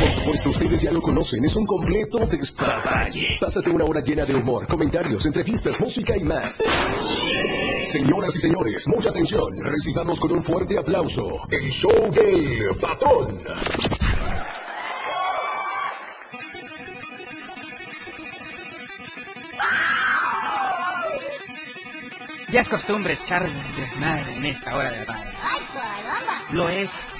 Por 0.00 0.10
supuesto, 0.10 0.48
ustedes 0.48 0.82
ya 0.82 0.90
lo 0.90 1.02
conocen, 1.02 1.44
es 1.44 1.54
un 1.56 1.66
completo 1.66 2.18
despapalle. 2.26 3.36
Pásate 3.38 3.68
una 3.68 3.84
hora 3.84 4.00
llena 4.00 4.24
de 4.24 4.34
humor, 4.34 4.66
comentarios, 4.66 5.26
entrevistas, 5.26 5.78
música 5.78 6.16
y 6.16 6.24
más. 6.24 6.58
Señoras 7.84 8.34
y 8.36 8.40
señores, 8.40 8.88
mucha 8.88 9.10
atención. 9.10 9.54
Recibamos 9.58 10.18
con 10.18 10.32
un 10.32 10.42
fuerte 10.42 10.78
aplauso 10.78 11.42
el 11.50 11.70
show 11.70 12.10
del 12.12 12.76
patrón. 12.80 13.38
Ya 22.50 22.60
es 22.62 22.68
costumbre 22.68 23.12
echarme 23.22 23.70
desmadre 23.76 24.32
en 24.32 24.44
esta 24.46 24.76
hora 24.76 24.90
de 24.90 24.98
la 24.98 25.04
tarde. 25.04 25.32
Lo 26.52 26.68
es. 26.68 27.14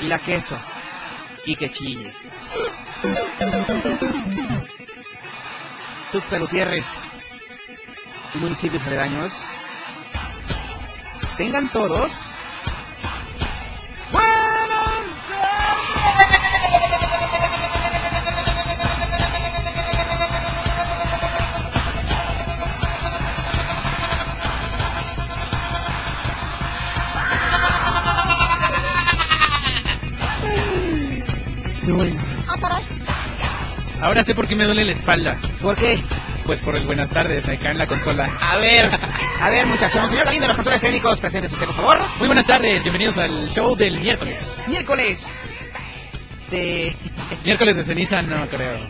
Y 0.00 0.06
la 0.06 0.18
queso. 0.18 0.58
Y 1.46 1.56
que 1.56 1.70
chille. 1.70 2.12
Tuxtla 6.12 6.38
Gutiérrez 6.38 6.86
municipios 8.38 8.84
aledaños 8.86 9.32
tengan 11.36 11.70
todos 11.72 12.34
Ahora 34.10 34.24
sé 34.24 34.34
por 34.34 34.48
qué 34.48 34.56
me 34.56 34.64
duele 34.64 34.84
la 34.84 34.90
espalda. 34.90 35.38
¿Por 35.62 35.76
qué? 35.76 36.02
Pues 36.44 36.58
por 36.58 36.76
el 36.76 36.84
buenas 36.84 37.10
tardes 37.10 37.48
acá 37.48 37.70
en 37.70 37.78
la 37.78 37.86
consola. 37.86 38.28
A 38.40 38.56
ver, 38.56 38.90
a 39.40 39.50
ver 39.50 39.66
muchachos, 39.66 40.10
señor 40.10 40.24
Galindo 40.24 40.42
de 40.42 40.48
los 40.48 40.56
controles 40.56 40.80
técnicos, 40.80 41.20
presentes 41.20 41.52
usted 41.52 41.66
por 41.66 41.76
favor. 41.76 42.00
Muy 42.18 42.26
buenas 42.26 42.44
tardes, 42.44 42.82
bienvenidos 42.82 43.16
al 43.18 43.46
show 43.46 43.76
del 43.76 44.00
miércoles. 44.00 44.64
Miércoles 44.66 45.64
de... 46.50 46.96
Miércoles 47.44 47.76
de 47.76 47.84
ceniza, 47.84 48.20
no 48.22 48.48
creo. 48.48 48.80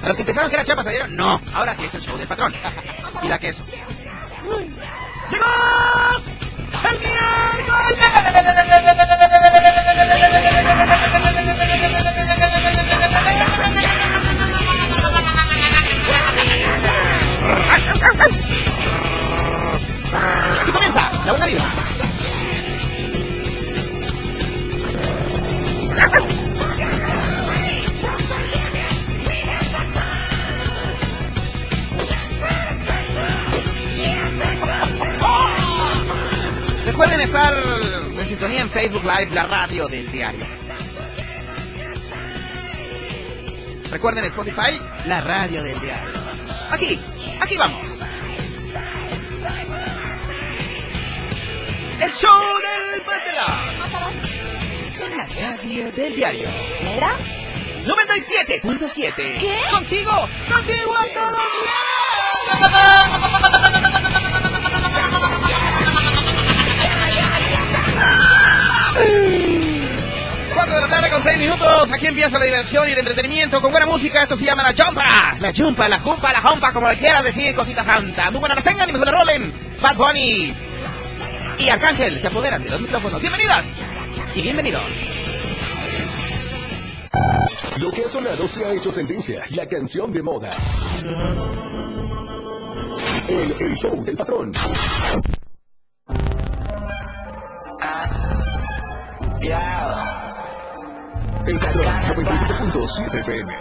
A 0.00 0.08
los 0.08 0.16
que 0.16 0.24
pensaron 0.24 0.48
que 0.48 0.56
era 0.56 0.64
Chiapas 0.64 0.86
ayer, 0.86 1.10
no. 1.10 1.38
Ahora 1.52 1.74
sí 1.74 1.84
es 1.84 1.92
el 1.92 2.00
show 2.00 2.16
del 2.16 2.26
patrón. 2.26 2.54
Y 3.22 3.28
la 3.28 3.38
queso. 3.38 3.66
¡Llegó! 5.30 5.44
¡El 6.88 6.98
miércoles! 6.98 7.22
Aquí 20.60 20.70
comienza 20.72 21.10
la 21.26 21.32
buena 21.32 21.46
vida. 21.46 21.62
Recuerden 36.84 37.20
estar 37.20 38.01
sintonía 38.32 38.62
en 38.62 38.70
Facebook 38.70 39.04
Live, 39.04 39.28
la 39.34 39.44
radio 39.44 39.86
del 39.88 40.10
diario. 40.10 40.46
Recuerden 43.90 44.24
Spotify, 44.24 44.80
la 45.04 45.20
radio 45.20 45.62
del 45.62 45.78
diario. 45.78 46.18
Aquí, 46.70 46.98
aquí 47.38 47.58
vamos. 47.58 48.00
El 52.00 52.10
show 52.12 52.42
del 52.58 53.02
patrón. 53.02 53.52
La 55.16 55.26
radio 55.26 55.92
del 55.92 56.16
diario. 56.16 56.48
¿Negra? 56.82 57.18
97.7. 57.84 59.14
¿Qué? 59.14 59.60
Contigo, 59.70 60.26
contigo 60.48 60.96
a 60.96 61.06
todos 61.12 61.38
Cuatro 70.54 70.74
de 70.74 70.80
la 70.82 70.88
tarde 70.88 71.10
con 71.10 71.22
seis 71.22 71.38
minutos. 71.38 71.92
Aquí 71.92 72.06
empieza 72.06 72.38
la 72.38 72.44
diversión 72.44 72.88
y 72.88 72.92
el 72.92 72.98
entretenimiento 72.98 73.60
con 73.60 73.70
buena 73.70 73.86
música. 73.86 74.22
Esto 74.22 74.36
se 74.36 74.44
llama 74.44 74.62
la 74.62 74.74
chompa. 74.74 75.36
La 75.40 75.52
chumpa, 75.52 75.88
la 75.88 75.98
jumpa, 75.98 76.32
la 76.32 76.40
jompa, 76.40 76.72
como 76.72 76.88
le 76.88 76.96
quieras 76.96 77.24
decir, 77.24 77.54
cosita 77.54 77.84
santa. 77.84 78.30
Muy 78.30 78.40
buena 78.40 78.54
la 78.54 78.62
tengan 78.62 78.88
y 78.88 78.92
mejor 78.92 79.06
la 79.08 79.18
rolen. 79.18 79.52
Bad 79.80 79.96
Bunny 79.96 80.54
y 81.58 81.68
Arcángel 81.68 82.20
se 82.20 82.26
apoderan 82.26 82.62
de 82.62 82.70
los 82.70 82.80
micrófonos. 82.80 83.20
Bienvenidas 83.20 83.80
y 84.34 84.42
bienvenidos. 84.42 85.10
Lo 87.78 87.90
que 87.90 88.04
ha 88.04 88.08
sonado 88.08 88.46
se 88.46 88.64
ha 88.64 88.72
hecho 88.72 88.92
tendencia, 88.92 89.42
la 89.50 89.66
canción 89.66 90.12
de 90.12 90.22
moda. 90.22 90.50
El 93.28 93.76
show 93.76 94.04
del 94.04 94.16
patrón. 94.16 94.52
El 101.52 101.58
patrón 101.58 101.84
97.7 101.84 103.20
FM. 103.20 103.52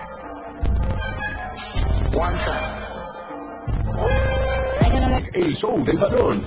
El 5.34 5.54
show 5.54 5.84
del 5.84 5.98
patrón. 5.98 6.42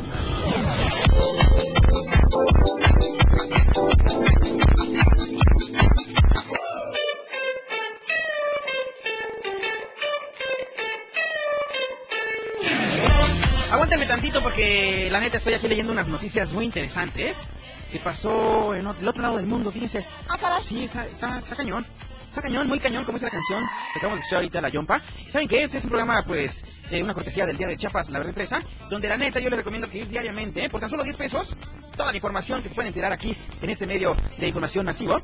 Aguántenme 13.75 14.07
tantito 14.07 14.41
porque 14.41 15.09
la 15.11 15.19
neta 15.19 15.39
estoy 15.39 15.55
aquí 15.55 15.67
leyendo 15.67 15.91
unas 15.91 16.07
noticias 16.07 16.53
muy 16.53 16.65
interesantes 16.65 17.49
que 17.91 17.99
pasó 17.99 18.73
en 18.73 18.87
el 18.87 19.09
otro 19.09 19.21
lado 19.21 19.37
del 19.37 19.47
mundo, 19.47 19.73
fíjense. 19.73 20.07
Ah, 20.29 20.39
caray. 20.41 20.63
Sí, 20.63 20.85
está, 20.85 21.05
está, 21.05 21.41
está 21.41 21.57
cañón. 21.57 21.85
Está 22.29 22.41
cañón, 22.41 22.69
muy 22.69 22.79
cañón, 22.79 23.05
como 23.05 23.17
dice 23.17 23.27
la 23.27 23.33
canción. 23.33 23.65
que 23.65 23.99
Acabamos 23.99 24.19
de 24.19 24.21
escuchar 24.21 24.37
ahorita 24.37 24.61
la 24.61 24.69
Yompa. 24.69 25.03
¿Saben 25.29 25.49
qué? 25.49 25.65
Este 25.65 25.79
es 25.79 25.85
un 25.85 25.91
programa, 25.91 26.23
pues, 26.25 26.65
eh, 26.93 27.03
una 27.03 27.15
cortesía 27.15 27.47
del 27.47 27.57
Día 27.57 27.67
de 27.67 27.77
Chiapas, 27.77 28.11
la 28.11 28.19
verdad 28.19 28.31
empresa, 28.31 28.63
donde 28.91 29.09
la 29.09 29.17
neta 29.17 29.41
yo 29.41 29.51
les 29.51 29.59
recomiendo 29.59 29.91
que 29.91 29.99
ir 29.99 30.09
diariamente, 30.09 30.65
eh, 30.65 30.71
por 30.71 30.81
tan 30.81 30.89
solo 30.89 31.03
10 31.03 31.17
pesos, 31.17 31.57
toda 31.97 32.11
la 32.11 32.17
información 32.17 32.63
que 32.63 32.69
se 32.69 32.75
pueden 32.75 32.89
enterar 32.89 33.13
aquí, 33.13 33.37
en 33.63 33.71
este 33.71 33.87
medio 33.87 34.17
de 34.39 34.47
información 34.47 34.85
masivo. 34.85 35.21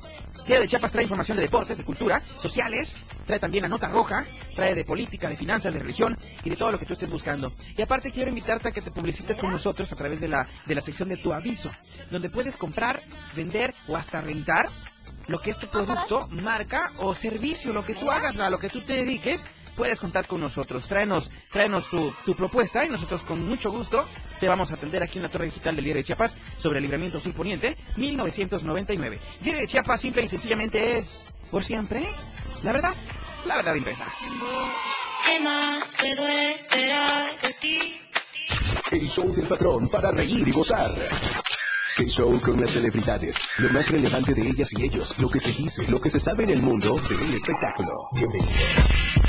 Día 0.46 0.60
de 0.60 0.66
Chiapas 0.66 0.92
trae 0.92 1.04
información 1.04 1.36
de 1.36 1.42
deportes, 1.42 1.76
de 1.76 1.84
cultura, 1.84 2.20
sociales, 2.20 2.98
trae 3.26 3.38
también 3.38 3.62
la 3.62 3.68
nota 3.68 3.88
roja, 3.88 4.24
trae 4.54 4.74
de 4.74 4.84
política, 4.84 5.28
de 5.28 5.36
finanzas, 5.36 5.72
de 5.72 5.80
religión 5.80 6.16
y 6.44 6.50
de 6.50 6.56
todo 6.56 6.72
lo 6.72 6.78
que 6.78 6.86
tú 6.86 6.94
estés 6.94 7.10
buscando. 7.10 7.52
Y 7.76 7.82
aparte 7.82 8.10
quiero 8.10 8.30
invitarte 8.30 8.68
a 8.68 8.72
que 8.72 8.82
te 8.82 8.90
publicites 8.90 9.38
con 9.38 9.50
nosotros 9.52 9.92
a 9.92 9.96
través 9.96 10.20
de 10.20 10.28
la, 10.28 10.48
de 10.66 10.74
la 10.74 10.80
sección 10.80 11.08
de 11.08 11.16
tu 11.16 11.32
aviso, 11.32 11.70
donde 12.10 12.30
puedes 12.30 12.56
comprar, 12.56 13.02
vender 13.34 13.74
o 13.88 13.96
hasta 13.96 14.20
rentar 14.20 14.68
lo 15.26 15.40
que 15.40 15.50
es 15.50 15.58
tu 15.58 15.68
producto, 15.68 16.26
marca 16.28 16.92
o 16.98 17.14
servicio, 17.14 17.72
lo 17.72 17.84
que 17.84 17.94
tú 17.94 18.10
hagas, 18.10 18.36
lo 18.36 18.58
que 18.58 18.68
tú 18.68 18.80
te 18.82 18.94
dediques, 18.94 19.46
puedes 19.76 20.00
contar 20.00 20.26
con 20.26 20.40
nosotros. 20.40 20.86
Tráenos, 20.88 21.30
tráenos 21.52 21.88
tu, 21.88 22.12
tu 22.24 22.34
propuesta 22.34 22.84
y 22.84 22.88
nosotros 22.88 23.22
con 23.22 23.46
mucho 23.48 23.70
gusto 23.70 24.06
te 24.38 24.48
vamos 24.48 24.70
a 24.70 24.74
atender 24.74 25.02
aquí 25.02 25.18
en 25.18 25.24
la 25.24 25.28
Torre 25.28 25.46
Digital 25.46 25.76
del 25.76 25.84
Diario 25.84 26.00
de 26.00 26.04
Chiapas 26.04 26.38
sobre 26.56 26.78
el 26.78 26.82
libramiento 26.82 27.20
sur 27.20 27.32
poniente 27.32 27.76
1999. 27.96 29.18
Diario 29.40 29.60
de 29.60 29.66
Chiapas 29.66 30.00
simple 30.00 30.22
y 30.22 30.28
sencillamente 30.28 30.98
es 30.98 31.34
por 31.50 31.64
siempre 31.64 32.06
la 32.62 32.72
verdad, 32.72 32.94
la 33.46 33.56
verdad 33.56 33.74
impresa. 33.74 34.04
¿Qué 35.24 35.40
más 35.40 35.94
puedo 35.98 36.26
esperar 36.26 37.40
de 37.40 37.52
ti? 37.54 37.78
El 38.90 39.08
show 39.08 39.34
del 39.34 39.46
patrón 39.46 39.88
para 39.88 40.10
reír 40.10 40.46
y 40.46 40.52
gozar. 40.52 40.90
El 41.96 42.08
show 42.08 42.38
con 42.40 42.60
las 42.60 42.70
celebridades, 42.70 43.36
lo 43.58 43.70
más 43.70 43.88
relevante 43.88 44.34
de 44.34 44.48
ellas 44.48 44.72
y 44.72 44.84
ellos, 44.84 45.14
lo 45.18 45.28
que 45.28 45.40
se 45.40 45.52
dice, 45.52 45.86
lo 45.88 46.00
que 46.00 46.10
se 46.10 46.20
sabe 46.20 46.44
en 46.44 46.50
el 46.50 46.62
mundo 46.62 46.96
del 47.08 47.34
espectáculo. 47.34 48.08
Bienvenidos. 48.12 49.19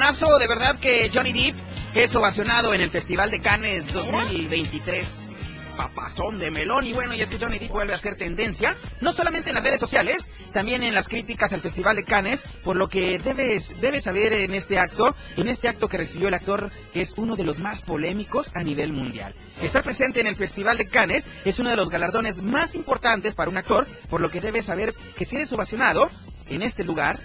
De 0.00 0.48
verdad 0.48 0.78
que 0.78 1.10
Johnny 1.12 1.30
Depp 1.30 1.56
es 1.94 2.16
ovacionado 2.16 2.72
en 2.72 2.80
el 2.80 2.88
Festival 2.88 3.30
de 3.30 3.38
Cannes 3.42 3.92
2023. 3.92 5.30
Papazón 5.76 6.38
de 6.38 6.50
melón. 6.50 6.86
Y 6.86 6.94
bueno, 6.94 7.14
y 7.14 7.20
es 7.20 7.28
que 7.28 7.38
Johnny 7.38 7.58
Depp 7.58 7.70
vuelve 7.70 7.92
a 7.92 7.98
ser 7.98 8.16
tendencia, 8.16 8.78
no 9.02 9.12
solamente 9.12 9.50
en 9.50 9.56
las 9.56 9.62
redes 9.62 9.78
sociales, 9.78 10.30
también 10.54 10.82
en 10.82 10.94
las 10.94 11.06
críticas 11.06 11.52
al 11.52 11.60
Festival 11.60 11.96
de 11.96 12.04
Cannes, 12.04 12.44
por 12.64 12.76
lo 12.76 12.88
que 12.88 13.18
debes, 13.18 13.78
debes 13.82 14.04
saber 14.04 14.32
en 14.32 14.54
este 14.54 14.78
acto, 14.78 15.14
en 15.36 15.48
este 15.48 15.68
acto 15.68 15.86
que 15.86 15.98
recibió 15.98 16.28
el 16.28 16.34
actor, 16.34 16.70
que 16.94 17.02
es 17.02 17.12
uno 17.18 17.36
de 17.36 17.44
los 17.44 17.58
más 17.58 17.82
polémicos 17.82 18.50
a 18.54 18.62
nivel 18.62 18.94
mundial. 18.94 19.34
Estar 19.62 19.82
presente 19.82 20.20
en 20.20 20.26
el 20.26 20.34
Festival 20.34 20.78
de 20.78 20.86
Cannes 20.86 21.28
es 21.44 21.58
uno 21.58 21.68
de 21.68 21.76
los 21.76 21.90
galardones 21.90 22.42
más 22.42 22.74
importantes 22.74 23.34
para 23.34 23.50
un 23.50 23.58
actor, 23.58 23.86
por 24.08 24.22
lo 24.22 24.30
que 24.30 24.40
debes 24.40 24.64
saber 24.64 24.94
que 25.14 25.26
si 25.26 25.36
eres 25.36 25.52
ovacionado 25.52 26.08
en 26.48 26.62
este 26.62 26.84
lugar, 26.84 27.20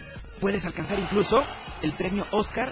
puedes 0.45 0.67
alcanzar 0.67 0.99
incluso 0.99 1.43
el 1.81 1.93
premio 1.93 2.23
Oscar 2.29 2.71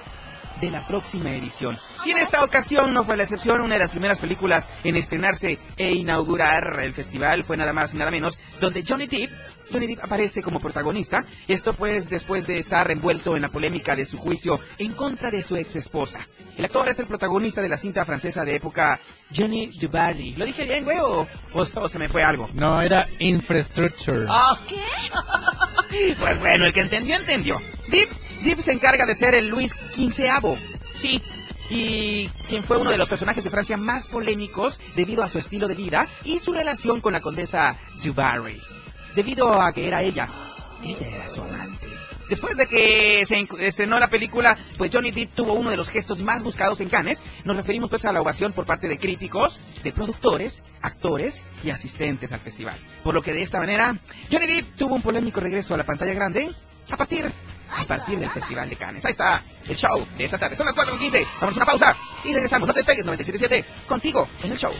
de 0.61 0.71
la 0.71 0.85
próxima 0.87 1.31
edición. 1.31 1.77
Y 2.05 2.11
en 2.11 2.17
esta 2.17 2.43
ocasión 2.43 2.93
no 2.93 3.03
fue 3.03 3.17
la 3.17 3.23
excepción, 3.23 3.61
una 3.61 3.73
de 3.75 3.79
las 3.79 3.89
primeras 3.91 4.19
películas 4.19 4.69
en 4.83 4.95
estrenarse 4.95 5.59
e 5.77 5.91
inaugurar 5.93 6.79
el 6.81 6.93
festival 6.93 7.43
fue 7.43 7.57
nada 7.57 7.73
más 7.73 7.93
y 7.93 7.97
nada 7.97 8.11
menos, 8.11 8.39
donde 8.59 8.83
Johnny 8.87 9.07
Depp, 9.07 9.31
Johnny 9.71 9.87
Depp 9.87 10.03
aparece 10.03 10.41
como 10.41 10.59
protagonista, 10.59 11.25
esto 11.47 11.73
pues 11.73 12.09
después 12.09 12.45
de 12.47 12.59
estar 12.59 12.89
envuelto 12.91 13.35
en 13.35 13.41
la 13.41 13.49
polémica 13.49 13.95
de 13.95 14.05
su 14.05 14.17
juicio 14.17 14.59
en 14.77 14.93
contra 14.93 15.31
de 15.31 15.41
su 15.43 15.55
ex 15.55 15.75
esposa. 15.75 16.19
El 16.57 16.65
actor 16.65 16.87
es 16.89 16.99
el 16.99 17.07
protagonista 17.07 17.61
de 17.61 17.69
la 17.69 17.77
cinta 17.77 18.05
francesa 18.05 18.43
de 18.45 18.55
época 18.55 18.99
Johnny 19.35 19.71
Dubarry. 19.79 20.35
¿Lo 20.35 20.45
dije 20.45 20.65
bien, 20.65 20.83
güey, 20.83 20.99
o, 20.99 21.27
o- 21.53 21.67
o 21.81 21.89
se 21.89 21.99
me 21.99 22.09
fue 22.09 22.23
algo? 22.23 22.49
No, 22.53 22.81
era 22.81 23.03
Infrastructure. 23.19 24.25
Ah, 24.29 24.57
Pues 26.19 26.39
bueno, 26.39 26.65
el 26.65 26.73
que 26.73 26.81
entendió, 26.81 27.15
entendió. 27.15 27.61
Deep, 27.87 28.09
Deep 28.43 28.59
se 28.59 28.71
encarga 28.73 29.05
de 29.05 29.15
ser 29.15 29.35
el 29.35 29.47
Luis 29.47 29.71
XV. 29.93 30.57
Sí. 30.97 31.21
Y 31.69 32.27
quien 32.47 32.63
fue 32.63 32.77
uno 32.77 32.91
de 32.91 32.97
los 32.97 33.09
personajes 33.09 33.43
de 33.43 33.49
Francia 33.49 33.77
más 33.77 34.07
polémicos 34.07 34.79
debido 34.95 35.23
a 35.23 35.29
su 35.29 35.39
estilo 35.39 35.67
de 35.67 35.75
vida 35.75 36.07
y 36.23 36.39
su 36.39 36.51
relación 36.53 37.01
con 37.01 37.13
la 37.13 37.21
condesa 37.21 37.77
Dubarry. 38.03 38.61
Debido 39.15 39.59
a 39.61 39.71
que 39.73 39.87
era 39.87 40.01
ella, 40.03 40.27
ella 40.83 41.07
era 41.07 41.29
su 41.29 41.41
amante. 41.41 41.87
Después 42.29 42.57
de 42.57 42.67
que 42.67 43.25
se 43.25 43.37
en- 43.37 43.47
estrenó 43.59 43.99
la 43.99 44.09
película, 44.09 44.57
pues 44.77 44.89
Johnny 44.93 45.11
Depp 45.11 45.33
tuvo 45.35 45.53
uno 45.53 45.69
de 45.69 45.77
los 45.77 45.89
gestos 45.89 46.19
más 46.19 46.41
buscados 46.41 46.79
en 46.81 46.89
Cannes. 46.89 47.21
Nos 47.43 47.55
referimos 47.55 47.89
pues 47.89 48.05
a 48.05 48.11
la 48.11 48.21
ovación 48.21 48.53
por 48.53 48.65
parte 48.65 48.87
de 48.87 48.97
críticos, 48.97 49.59
de 49.83 49.91
productores, 49.91 50.63
actores 50.81 51.43
y 51.63 51.69
asistentes 51.69 52.31
al 52.31 52.39
festival. 52.39 52.77
Por 53.03 53.13
lo 53.13 53.21
que 53.21 53.33
de 53.33 53.41
esta 53.41 53.59
manera, 53.59 53.99
Johnny 54.31 54.47
Depp 54.47 54.75
tuvo 54.77 54.95
un 54.95 55.01
polémico 55.01 55.39
regreso 55.41 55.73
a 55.73 55.77
la 55.77 55.85
pantalla 55.85 56.13
grande 56.13 56.49
a 56.89 56.97
partir, 56.97 57.31
a 57.69 57.85
partir 57.85 58.19
del 58.19 58.29
Festival 58.29 58.69
de 58.69 58.75
Cannes. 58.75 59.05
Ahí 59.05 59.11
está 59.11 59.43
el 59.67 59.75
show 59.75 60.05
de 60.17 60.23
esta 60.23 60.37
tarde. 60.37 60.55
Son 60.55 60.65
las 60.65 60.75
4.15. 60.75 61.25
Vamos 61.41 61.55
a 61.55 61.59
una 61.59 61.65
pausa 61.65 61.97
y 62.23 62.33
regresamos. 62.33 62.67
No 62.67 62.73
te 62.73 62.79
despegues, 62.79 63.05
97.7. 63.05 63.65
Contigo 63.87 64.27
en 64.43 64.51
el 64.51 64.57
show. 64.57 64.73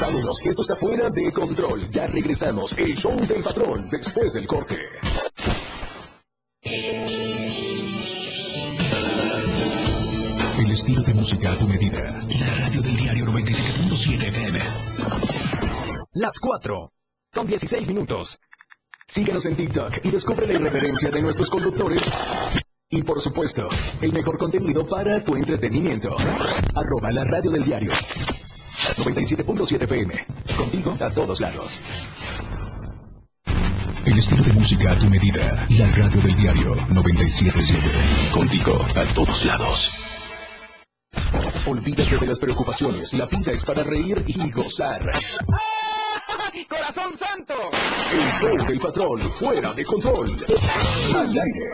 Vámonos, 0.00 0.38
que 0.42 0.48
esto 0.50 0.62
está 0.62 0.76
fuera 0.76 1.10
de 1.10 1.32
control. 1.32 1.90
Ya 1.90 2.06
regresamos. 2.06 2.76
El 2.78 2.96
show 2.96 3.18
del 3.26 3.42
patrón 3.42 3.88
después 3.90 4.32
del 4.32 4.46
corte. 4.46 4.78
El 10.58 10.70
estilo 10.70 11.02
de 11.02 11.14
música 11.14 11.52
a 11.52 11.56
tu 11.56 11.66
medida. 11.66 12.20
La 12.20 12.54
radio 12.58 12.82
del 12.82 12.96
diario 12.96 13.24
97.7 13.26 14.28
FM. 14.28 14.60
Las 16.12 16.38
4 16.38 16.92
con 17.32 17.46
16 17.46 17.88
minutos. 17.88 18.38
Síguenos 19.10 19.44
en 19.44 19.56
TikTok 19.56 20.04
y 20.04 20.10
descubre 20.12 20.46
la 20.46 20.52
irreverencia 20.52 21.10
de 21.10 21.20
nuestros 21.20 21.50
conductores. 21.50 22.08
Y 22.88 23.02
por 23.02 23.20
supuesto, 23.20 23.68
el 24.00 24.12
mejor 24.12 24.38
contenido 24.38 24.86
para 24.86 25.22
tu 25.24 25.34
entretenimiento. 25.34 26.16
Arroba 26.76 27.10
la 27.10 27.24
radio 27.24 27.50
del 27.50 27.64
diario. 27.64 27.90
97.7 27.90 29.82
FM. 29.82 30.14
Contigo 30.56 30.96
a 31.00 31.10
todos 31.10 31.40
lados. 31.40 31.82
El 34.06 34.16
estilo 34.16 34.44
de 34.44 34.52
música 34.52 34.92
a 34.92 34.98
tu 34.98 35.10
medida. 35.10 35.66
La 35.70 35.90
radio 35.90 36.20
del 36.22 36.36
diario 36.36 36.76
977. 36.90 38.30
Contigo 38.32 38.78
a 38.94 39.12
todos 39.12 39.44
lados. 39.44 40.04
Olvídate 41.66 42.16
de 42.16 42.26
las 42.26 42.38
preocupaciones. 42.38 43.12
La 43.14 43.26
vida 43.26 43.50
es 43.50 43.64
para 43.64 43.82
reír 43.82 44.22
y 44.28 44.50
gozar. 44.52 45.02
¡Corazón 46.92 47.16
santo! 47.16 47.54
El 48.12 48.32
show 48.32 48.66
del 48.66 48.80
patrón 48.80 49.20
fuera 49.30 49.72
de 49.74 49.84
control. 49.84 50.44
Al 51.14 51.28
aire. 51.28 51.70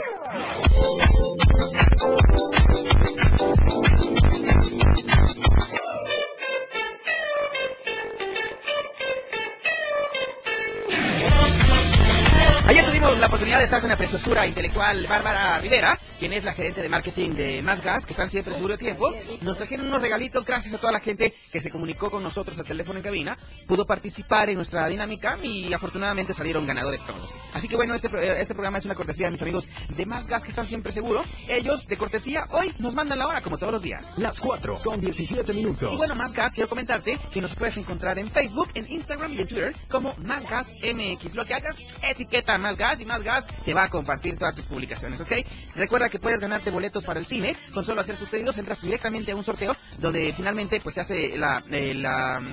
La 13.06 13.28
oportunidad 13.28 13.58
de 13.58 13.64
estar 13.64 13.80
con 13.80 13.88
la 13.88 13.96
preciosura 13.96 14.46
intelectual 14.46 15.06
Bárbara 15.06 15.58
Rivera, 15.60 15.98
quien 16.18 16.32
es 16.32 16.44
la 16.44 16.52
gerente 16.52 16.82
de 16.82 16.88
marketing 16.88 17.30
de 17.34 17.62
Más 17.62 17.82
Gas, 17.82 18.04
que 18.04 18.12
están 18.12 18.28
siempre 18.28 18.52
seguro 18.54 18.74
de 18.74 18.78
tiempo. 18.78 19.12
Nos 19.42 19.56
trajeron 19.56 19.86
unos 19.86 20.02
regalitos 20.02 20.44
gracias 20.44 20.74
a 20.74 20.78
toda 20.78 20.92
la 20.92 21.00
gente 21.00 21.34
que 21.50 21.60
se 21.60 21.70
comunicó 21.70 22.10
con 22.10 22.22
nosotros 22.22 22.58
al 22.58 22.66
teléfono 22.66 22.98
en 22.98 23.04
cabina, 23.04 23.38
pudo 23.66 23.86
participar 23.86 24.50
en 24.50 24.56
nuestra 24.56 24.86
dinámica 24.88 25.38
y 25.42 25.72
afortunadamente 25.72 26.34
salieron 26.34 26.66
ganadores 26.66 27.04
todos. 27.04 27.30
Así 27.54 27.68
que 27.68 27.76
bueno, 27.76 27.94
este, 27.94 28.08
pro- 28.10 28.20
este 28.20 28.54
programa 28.54 28.78
es 28.78 28.84
una 28.84 28.94
cortesía 28.94 29.26
de 29.26 29.32
mis 29.32 29.42
amigos 29.42 29.68
de 29.88 30.06
Más 30.06 30.26
Gas 30.26 30.42
que 30.42 30.50
están 30.50 30.66
siempre 30.66 30.92
seguro. 30.92 31.24
Ellos, 31.48 31.86
de 31.86 31.96
cortesía, 31.96 32.46
hoy 32.50 32.74
nos 32.78 32.94
mandan 32.94 33.18
la 33.18 33.28
hora 33.28 33.40
como 33.40 33.56
todos 33.56 33.72
los 33.72 33.82
días. 33.82 34.18
Las 34.18 34.40
4 34.40 34.80
con 34.82 35.00
17 35.00 35.52
minutos. 35.52 35.92
Y 35.92 35.96
bueno, 35.96 36.14
Más 36.16 36.32
Gas, 36.32 36.52
quiero 36.54 36.68
comentarte 36.68 37.18
que 37.32 37.40
nos 37.40 37.54
puedes 37.54 37.76
encontrar 37.76 38.18
en 38.18 38.30
Facebook, 38.30 38.68
en 38.74 38.90
Instagram 38.90 39.32
y 39.32 39.40
en 39.40 39.46
Twitter 39.48 39.74
como 39.88 40.14
Más 40.18 40.48
Gas 40.48 40.74
MX. 40.82 41.34
Lo 41.34 41.44
que 41.44 41.54
hagas, 41.54 41.76
etiqueta 42.02 42.58
Más 42.58 42.76
Gas 42.76 42.95
y 43.00 43.04
Más 43.04 43.22
Gas 43.22 43.46
te 43.64 43.74
va 43.74 43.84
a 43.84 43.88
compartir 43.90 44.36
todas 44.38 44.54
tus 44.54 44.66
publicaciones, 44.66 45.20
¿ok? 45.20 45.32
Recuerda 45.74 46.08
que 46.08 46.18
puedes 46.18 46.40
ganarte 46.40 46.70
boletos 46.70 47.04
para 47.04 47.20
el 47.20 47.26
cine. 47.26 47.56
Con 47.72 47.84
solo 47.84 48.00
hacer 48.00 48.16
tus 48.16 48.28
pedidos 48.28 48.58
entras 48.58 48.80
directamente 48.82 49.32
a 49.32 49.36
un 49.36 49.44
sorteo 49.44 49.76
donde 49.98 50.32
finalmente 50.36 50.80
pues 50.80 50.94
se 50.96 51.00
hace 51.02 51.36
la- 51.36 51.62
eh, 51.70 51.92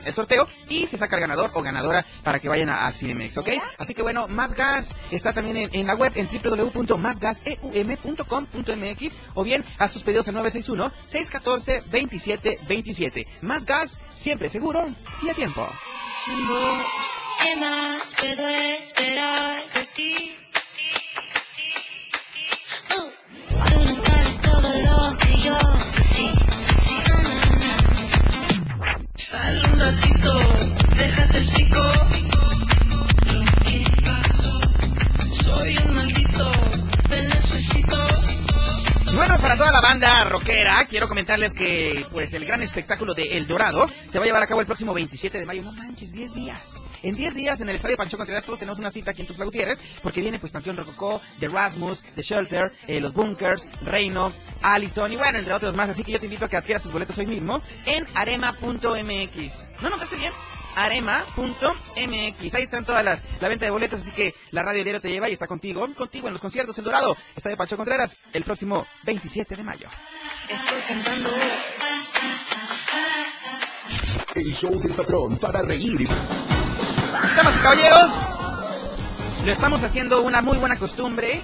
el 0.05 0.13
sorteo 0.13 0.47
y 0.69 0.85
se 0.87 0.97
saca 0.97 1.15
el 1.15 1.21
ganador 1.21 1.51
o 1.53 1.61
ganadora 1.61 2.05
para 2.23 2.39
que 2.39 2.49
vayan 2.49 2.69
a, 2.69 2.87
a 2.87 2.91
Cinemex, 2.91 3.37
¿ok? 3.37 3.49
Así 3.77 3.93
que 3.93 4.01
bueno, 4.01 4.27
Más 4.27 4.53
Gas 4.53 4.95
está 5.11 5.31
también 5.33 5.55
en, 5.57 5.69
en 5.73 5.87
la 5.87 5.95
web 5.95 6.11
en 6.15 6.27
www.másgaseum.com.mx 6.27 9.17
o 9.35 9.43
bien 9.43 9.63
haz 9.77 9.91
tus 9.93 10.03
pedidos 10.03 10.27
al 10.27 10.35
961-614-2727. 10.35 13.27
Más 13.41 13.65
Gas, 13.65 13.99
siempre 14.11 14.49
seguro 14.49 14.87
y 15.21 15.29
a 15.29 15.33
tiempo. 15.33 15.67
¿Qué 17.41 17.55
más 17.57 18.13
puedo 18.19 18.47
esperar 18.47 19.61
tú 19.95 20.01
no 23.79 23.93
sabes 23.93 24.39
todo 24.41 24.81
lo 24.81 25.17
que 25.17 25.37
yo 25.37 25.53
no. 25.53 26.33
Sal 29.15 29.61
un 29.71 29.79
ratito, 29.79 30.39
déjate 30.95 31.37
explico 31.37 31.83
lo 33.27 33.45
que 33.65 33.77
pasó. 34.01 34.61
Soy 35.43 35.77
un 35.77 36.02
Bueno, 39.15 39.37
para 39.37 39.55
toda 39.55 39.71
la 39.71 39.79
banda 39.79 40.23
rockera, 40.23 40.83
quiero 40.89 41.07
comentarles 41.07 41.53
que 41.53 42.03
pues 42.11 42.33
el 42.33 42.45
gran 42.45 42.63
espectáculo 42.63 43.13
de 43.13 43.37
El 43.37 43.45
Dorado 43.45 43.87
se 44.09 44.17
va 44.17 44.23
a 44.23 44.27
llevar 44.27 44.41
a 44.41 44.47
cabo 44.47 44.59
el 44.59 44.65
próximo 44.65 44.91
27 44.91 45.37
de 45.37 45.45
mayo. 45.45 45.61
No 45.61 45.71
manches, 45.71 46.13
10 46.13 46.33
días. 46.33 46.77
En 47.03 47.13
10 47.13 47.35
días 47.35 47.61
en 47.61 47.69
el 47.69 47.75
Estadio 47.75 47.95
Pancho 47.95 48.17
Contreras 48.17 48.43
todos 48.43 48.57
tenemos 48.57 48.79
una 48.79 48.89
cita 48.89 49.11
aquí 49.11 49.21
en 49.21 49.27
Tuxtla 49.27 49.45
Gutiérrez 49.45 49.79
porque 50.01 50.21
viene 50.21 50.39
pues 50.39 50.51
Panteón 50.51 50.77
Rococó, 50.77 51.21
The 51.39 51.47
Rasmus, 51.47 52.03
The 52.15 52.23
Shelter, 52.23 52.71
eh, 52.87 52.99
Los 52.99 53.13
Bunkers, 53.13 53.69
Reino, 53.83 54.31
Allison 54.63 55.11
y 55.11 55.15
bueno, 55.15 55.37
entre 55.37 55.53
otros 55.53 55.75
más. 55.75 55.91
Así 55.91 56.03
que 56.03 56.11
yo 56.11 56.19
te 56.19 56.25
invito 56.25 56.45
a 56.45 56.49
que 56.49 56.57
adquieras 56.57 56.81
tus 56.81 56.91
boletos 56.91 57.15
hoy 57.19 57.27
mismo 57.27 57.61
en 57.85 58.07
arema.mx. 58.15 59.67
¿No 59.79 59.89
notaste 59.89 60.15
bien? 60.15 60.33
arema.mx. 60.75 62.53
Ahí 62.55 62.63
están 62.63 62.85
todas 62.85 63.03
las 63.03 63.23
la 63.41 63.49
venta 63.49 63.65
de 63.65 63.71
boletos, 63.71 64.01
así 64.01 64.11
que 64.11 64.35
la 64.51 64.63
radio 64.63 64.83
diario 64.83 65.01
te 65.01 65.09
lleva 65.09 65.29
y 65.29 65.33
está 65.33 65.47
contigo, 65.47 65.87
contigo 65.95 66.27
en 66.27 66.33
los 66.33 66.41
conciertos 66.41 66.77
El 66.77 66.85
Dorado, 66.85 67.15
Estadio 67.35 67.57
Pancho 67.57 67.77
Contreras, 67.77 68.17
el 68.31 68.43
próximo 68.43 68.85
27 69.03 69.55
de 69.55 69.63
mayo. 69.63 69.87
Estoy 70.49 70.79
cantando. 70.87 71.29
El 74.35 74.53
show 74.53 74.79
del 74.81 74.93
patrón 74.93 75.37
para 75.37 75.61
reír. 75.61 76.07
Damas 77.35 77.55
y 77.55 77.59
caballeros, 77.59 78.25
lo 79.45 79.51
estamos 79.51 79.83
haciendo 79.83 80.21
una 80.21 80.41
muy 80.41 80.57
buena 80.57 80.77
costumbre. 80.77 81.41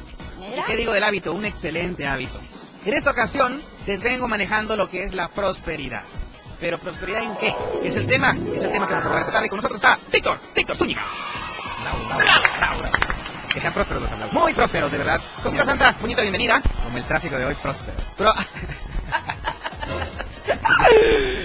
¿Y 0.58 0.66
qué 0.66 0.76
digo 0.76 0.94
del 0.94 1.04
hábito? 1.04 1.34
Un 1.34 1.46
excelente 1.46 2.08
hábito. 2.08 2.40
En 2.86 2.94
esta 2.94 3.12
ocasión 3.12 3.62
les 3.86 4.02
vengo 4.02 4.28
manejando 4.28 4.76
lo 4.76 4.90
que 4.90 5.04
es 5.04 5.14
la 5.14 5.30
prosperidad. 5.30 6.04
Pero 6.60 6.78
prosperidad 6.78 7.24
en 7.24 7.36
qué? 7.38 7.54
Es 7.84 7.96
el 7.96 8.06
tema, 8.06 8.32
es 8.32 8.64
el 8.64 8.72
tema 8.72 8.86
que 8.88 8.94
vamos 8.94 9.08
a 9.08 9.24
tratar 9.24 9.46
y 9.46 9.50
con 9.50 9.58
nosotros 9.58 9.78
está 9.82 9.98
Víctor, 10.12 10.38
Víctor 10.56 10.76
Zúñiga. 10.76 11.02
Que 13.54 13.60
sean 13.60 13.74
prósperos 13.74 14.04
los 14.04 14.12
hablados. 14.12 14.34
Muy 14.34 14.54
prósperos, 14.54 14.92
de 14.92 14.98
verdad. 14.98 15.22
Cosita 15.42 15.66
Santa, 15.66 15.96
bonita 16.02 16.22
bienvenida. 16.22 16.62
Como 16.84 16.98
el 16.98 17.06
tráfico 17.08 17.38
de 17.38 17.46
hoy, 17.46 17.56
próspero. 17.56 17.94
Pero... 18.18 18.34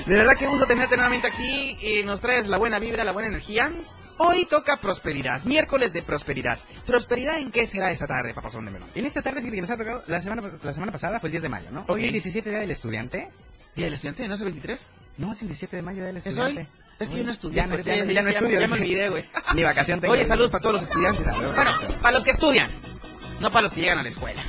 De 0.07 0.15
verdad 0.17 0.37
que 0.37 0.47
gusto 0.47 0.67
tenerte 0.67 0.97
nuevamente 0.97 1.29
aquí 1.29 1.77
y 1.81 2.03
nos 2.03 2.21
traes 2.21 2.47
la 2.47 2.59
buena 2.59 2.79
vibra, 2.79 3.05
la 3.05 3.13
buena 3.13 3.29
energía. 3.29 3.73
Hoy 4.19 4.45
toca 4.47 4.77
prosperidad, 4.79 5.43
miércoles 5.45 5.93
de 5.93 6.03
prosperidad. 6.03 6.59
¿Prosperidad 6.87 7.39
en 7.39 7.51
qué 7.51 7.67
será 7.67 7.91
esta 7.91 8.07
tarde, 8.07 8.33
papazón 8.35 8.65
de 8.67 8.71
melón? 8.71 8.89
En 8.95 9.07
esta 9.07 9.23
tarde, 9.23 9.43
que 9.43 9.61
nos 9.61 9.71
ha 9.71 9.77
tocado, 9.77 10.03
la 10.07 10.21
semana, 10.21 10.43
la 10.63 10.73
semana 10.73 10.93
pasada 10.93 11.21
fue 11.21 11.29
el 11.29 11.33
10 11.33 11.43
de 11.43 11.49
mayo, 11.49 11.71
¿no? 11.71 11.85
Hoy 11.89 12.03
Ok. 12.03 12.07
el 12.07 12.13
17 12.13 12.51
día 12.51 12.59
del 12.61 12.71
estudiante. 12.71 13.31
¿Día 13.75 13.87
del 13.87 13.95
estudiante? 13.95 14.29
¿No 14.29 14.35
es 14.35 14.41
el 14.41 14.47
23? 14.47 14.89
No, 15.17 15.33
es 15.33 15.43
el 15.43 15.49
17 15.49 15.77
de 15.77 15.83
mayo 15.83 16.05
del 16.05 16.17
¿Es 16.17 16.27
estudiante. 16.27 16.61
hoy? 16.63 16.69
Es 16.99 17.09
que 17.09 17.17
yo 17.19 17.25
no 17.25 17.33
estudié. 17.33 17.57
Ya 17.57 17.67
no, 17.67 17.75
eso 17.75 17.85
ya, 17.85 18.05
ya 18.05 18.23
no 18.23 18.29
estudio. 18.29 18.61
Ya 18.61 18.69
me 18.69 18.75
olvidé, 18.75 19.09
güey. 19.09 19.25
Ni 19.55 19.63
vacación 19.65 20.01
tengo. 20.01 20.13
Oye, 20.15 20.25
saludos 20.25 20.51
para 20.51 20.63
todos 20.63 20.75
los 20.75 20.83
estudiantes. 20.85 21.27
Bueno, 21.35 21.53
para 22.01 22.13
los 22.13 22.25
que 22.25 22.31
estudian, 22.31 22.71
no 23.41 23.51
para 23.51 23.63
los 23.63 23.73
que 23.73 23.81
llegan 23.81 23.99
a 23.99 24.03
la 24.03 24.09
escuela. 24.09 24.41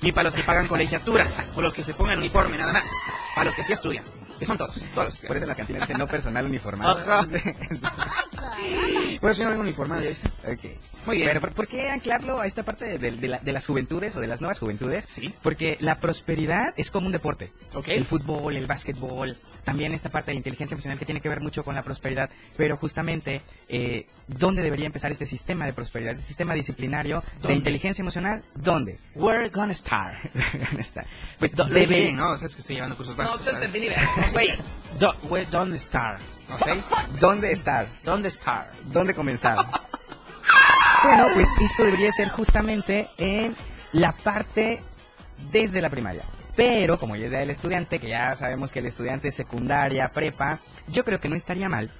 Ni 0.00 0.10
para 0.10 0.24
los 0.24 0.34
que 0.34 0.42
pagan 0.42 0.66
colegiatura, 0.66 1.28
o 1.54 1.60
los 1.62 1.72
que 1.72 1.84
se 1.84 1.94
pongan 1.94 2.18
uniforme 2.18 2.58
nada 2.58 2.72
más. 2.72 2.88
Para 3.36 3.44
los 3.46 3.54
que 3.54 3.62
sí 3.62 3.72
estudian, 3.72 4.02
que 4.36 4.44
son 4.46 4.58
todos, 4.58 4.84
todos 4.96 5.16
Por 5.18 5.36
eso 5.36 5.46
la 5.46 5.54
cantina 5.54 5.78
dice 5.78 5.94
no 5.94 6.08
personal 6.08 6.44
uniformado. 6.44 6.98
Ajá. 6.98 7.24
Por 9.20 9.30
eso 9.30 9.38
yo 9.42 9.44
no 9.44 9.50
vengo 9.50 9.62
uniformado, 9.62 10.02
¿ya 10.02 10.08
viste? 10.08 10.28
Ok. 10.44 11.06
Muy 11.06 11.16
bien. 11.18 11.28
Pero 11.28 11.40
¿por, 11.40 11.52
por 11.52 11.68
qué 11.68 11.88
anclarlo 11.90 12.40
a 12.40 12.46
esta 12.46 12.64
parte 12.64 12.98
de, 12.98 13.10
de 13.12 13.28
la- 13.28 13.38
de 13.38 13.52
las 13.52 13.64
juventudes 13.66 14.16
o 14.16 14.20
de 14.20 14.26
las 14.26 14.40
nuevas 14.40 14.58
juventudes? 14.58 15.04
Sí. 15.04 15.32
Porque 15.42 15.76
la 15.80 16.00
prosperidad 16.00 16.74
es 16.76 16.90
como 16.90 17.06
un 17.06 17.12
deporte. 17.12 17.52
Ok. 17.74 17.86
El 17.88 18.04
fútbol, 18.04 18.56
el 18.56 18.66
básquetbol, 18.66 19.36
también 19.64 19.92
esta 19.94 20.08
parte 20.08 20.30
de 20.32 20.36
inteligencia 20.36 20.74
emocional 20.74 20.98
que 20.98 21.04
tiene 21.04 21.20
que 21.20 21.28
ver 21.28 21.40
mucho 21.40 21.62
con 21.64 21.74
la 21.74 21.82
prosperidad. 21.82 22.30
Pero 22.56 22.76
justamente, 22.76 23.42
eh, 23.68 24.06
¿dónde 24.26 24.62
debería 24.62 24.86
empezar 24.86 25.12
este 25.12 25.26
sistema 25.26 25.66
de 25.66 25.72
prosperidad? 25.72 26.12
Este 26.12 26.26
sistema 26.26 26.54
disciplinario 26.54 27.22
¿Dónde? 27.34 27.48
de 27.48 27.54
inteligencia 27.54 28.02
emocional, 28.02 28.44
¿dónde? 28.54 28.98
We're 29.14 29.48
gonna 29.50 29.74
start. 29.74 30.16
¿Dónde 30.68 30.80
está? 30.82 31.04
Pues 31.38 31.52
Do- 31.54 31.64
debe- 31.66 31.86
bien, 32.04 32.16
¿no? 32.16 32.30
O 32.30 32.36
sea, 32.36 32.48
es 32.48 32.54
que 32.54 32.60
estoy 32.60 32.76
llevando 32.76 32.96
cursos 32.96 33.14
básicos. 33.16 33.44
te 33.44 33.50
¿sabes? 33.52 33.66
entendí. 33.66 33.88
Güey, 34.32 34.52
we're 35.30 35.46
don't 35.50 35.74
start. 35.76 36.20
¿No 36.48 36.58
sé? 36.58 36.82
¿Dónde 37.20 37.52
estar? 37.52 37.86
¿Dónde 38.04 38.30
start? 38.30 38.72
¿Dónde 38.86 39.14
comenzar? 39.14 39.56
bueno, 41.04 41.28
pues 41.34 41.46
esto 41.62 41.84
debería 41.84 42.12
ser 42.12 42.28
justamente 42.30 43.08
en 43.16 43.54
la 43.92 44.12
parte 44.12 44.82
desde 45.50 45.80
la 45.80 45.88
primaria. 45.90 46.22
Pero 46.56 46.98
como 46.98 47.16
ya 47.16 47.26
es 47.26 47.32
el 47.32 47.50
estudiante, 47.50 47.98
que 47.98 48.08
ya 48.08 48.34
sabemos 48.36 48.72
que 48.72 48.80
el 48.80 48.86
estudiante 48.86 49.28
es 49.28 49.34
secundaria, 49.34 50.10
prepa, 50.12 50.60
yo 50.88 51.04
creo 51.04 51.20
que 51.20 51.28
no 51.28 51.36
estaría 51.36 51.68
mal 51.68 51.90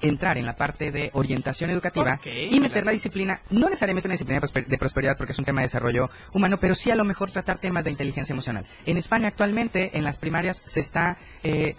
entrar 0.00 0.36
en 0.38 0.46
la 0.46 0.56
parte 0.56 0.90
de 0.90 1.10
orientación 1.12 1.70
educativa 1.70 2.18
y 2.24 2.58
meter 2.58 2.72
claro. 2.72 2.86
la 2.86 2.92
disciplina, 2.92 3.40
no 3.50 3.66
necesariamente 3.68 4.08
una 4.08 4.14
disciplina 4.14 4.40
de 4.40 4.46
prosper- 4.46 4.66
de 4.66 4.78
prosperidad 4.78 5.16
porque 5.16 5.32
es 5.32 5.38
un 5.38 5.44
tema 5.44 5.60
de 5.60 5.66
desarrollo 5.66 6.10
humano, 6.32 6.58
pero 6.58 6.74
sí 6.74 6.90
a 6.90 6.96
lo 6.96 7.04
mejor 7.04 7.30
tratar 7.30 7.58
temas 7.58 7.84
de 7.84 7.90
inteligencia 7.90 8.32
emocional. 8.32 8.66
En 8.86 8.96
España 8.96 9.28
actualmente 9.28 9.96
en 9.96 10.02
las 10.02 10.18
primarias 10.18 10.62
se 10.66 10.80
está 10.80 11.18
eh, 11.44 11.76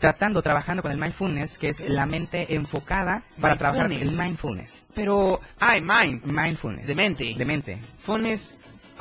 tratando, 0.00 0.42
trabajando 0.42 0.82
con 0.82 0.90
el 0.90 0.98
mindfulness, 0.98 1.58
que 1.58 1.68
es 1.68 1.88
la 1.88 2.06
mente 2.06 2.52
enfocada 2.56 3.22
para 3.40 3.56
trabajar 3.56 3.92
el 3.92 4.10
Mindfulness. 4.10 4.86
Pero, 4.94 5.40
ay, 5.60 5.80
mind. 5.80 6.24
Mindfulness. 6.24 6.88
De 6.88 6.94
mente. 6.96 7.34
De 7.36 7.44
mente. 7.44 7.78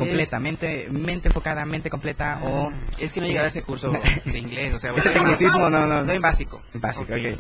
Completa, 0.05 0.39
mente, 0.39 0.87
mente 0.91 1.27
enfocada, 1.29 1.65
mente 1.65 1.89
completa 1.89 2.39
o... 2.43 2.71
Es 2.97 3.13
que 3.13 3.19
no 3.19 3.25
he 3.25 3.29
llegado 3.29 3.45
a 3.45 3.47
ese 3.49 3.63
curso 3.63 3.91
de 4.25 4.37
inglés, 4.37 4.73
o 4.73 4.79
sea, 4.79 4.91
Ese 4.91 5.09
estoy- 5.09 5.13
tecnicismo 5.13 5.69
no, 5.69 5.85
no. 5.85 6.11
En 6.11 6.21
básico. 6.21 6.61
Básico, 6.73 7.11
Ok. 7.13 7.19
ok. 7.33 7.39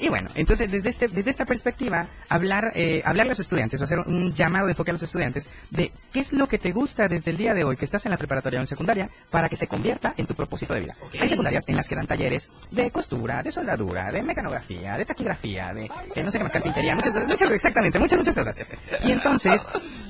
Y 0.00 0.08
bueno, 0.08 0.28
entonces 0.34 0.70
desde, 0.70 0.88
este, 0.88 1.08
desde 1.08 1.28
esta 1.30 1.44
perspectiva, 1.44 2.08
hablar, 2.28 2.72
eh, 2.74 3.02
hablar 3.04 3.26
a 3.26 3.28
los 3.28 3.38
estudiantes, 3.40 3.80
o 3.80 3.84
hacer 3.84 3.98
un 3.98 4.32
llamado 4.32 4.66
de 4.66 4.72
enfoque 4.72 4.90
a 4.90 4.94
los 4.94 5.02
estudiantes 5.02 5.48
de 5.70 5.92
qué 6.12 6.20
es 6.20 6.32
lo 6.32 6.48
que 6.48 6.58
te 6.58 6.72
gusta 6.72 7.06
desde 7.06 7.30
el 7.32 7.36
día 7.36 7.52
de 7.54 7.64
hoy 7.64 7.76
que 7.76 7.84
estás 7.84 8.06
en 8.06 8.10
la 8.10 8.16
preparatoria 8.16 8.58
o 8.60 8.62
en 8.62 8.66
secundaria 8.66 9.10
para 9.30 9.48
que 9.50 9.56
se 9.56 9.66
convierta 9.66 10.14
en 10.16 10.26
tu 10.26 10.34
propósito 10.34 10.72
de 10.74 10.80
vida. 10.80 10.96
Hay 11.20 11.28
secundarias 11.28 11.64
en 11.68 11.76
las 11.76 11.86
que 11.88 11.94
dan 11.96 12.06
talleres 12.06 12.50
de 12.70 12.90
costura, 12.90 13.42
de 13.42 13.52
soldadura, 13.52 14.10
de 14.10 14.22
mecanografía, 14.22 14.96
de 14.96 15.04
taquigrafía, 15.04 15.74
de 15.74 15.84
eh, 16.14 16.22
no 16.22 16.30
sé 16.30 16.38
qué 16.38 16.44
más, 16.44 16.52
carpintería, 16.52 16.94
muchas, 16.94 17.12
muchas- 17.14 17.50
exactamente, 17.50 17.98
muchas, 17.98 18.18
muchas 18.18 18.34
cosas. 18.34 18.56
Y 19.04 19.12
entonces, 19.12 19.66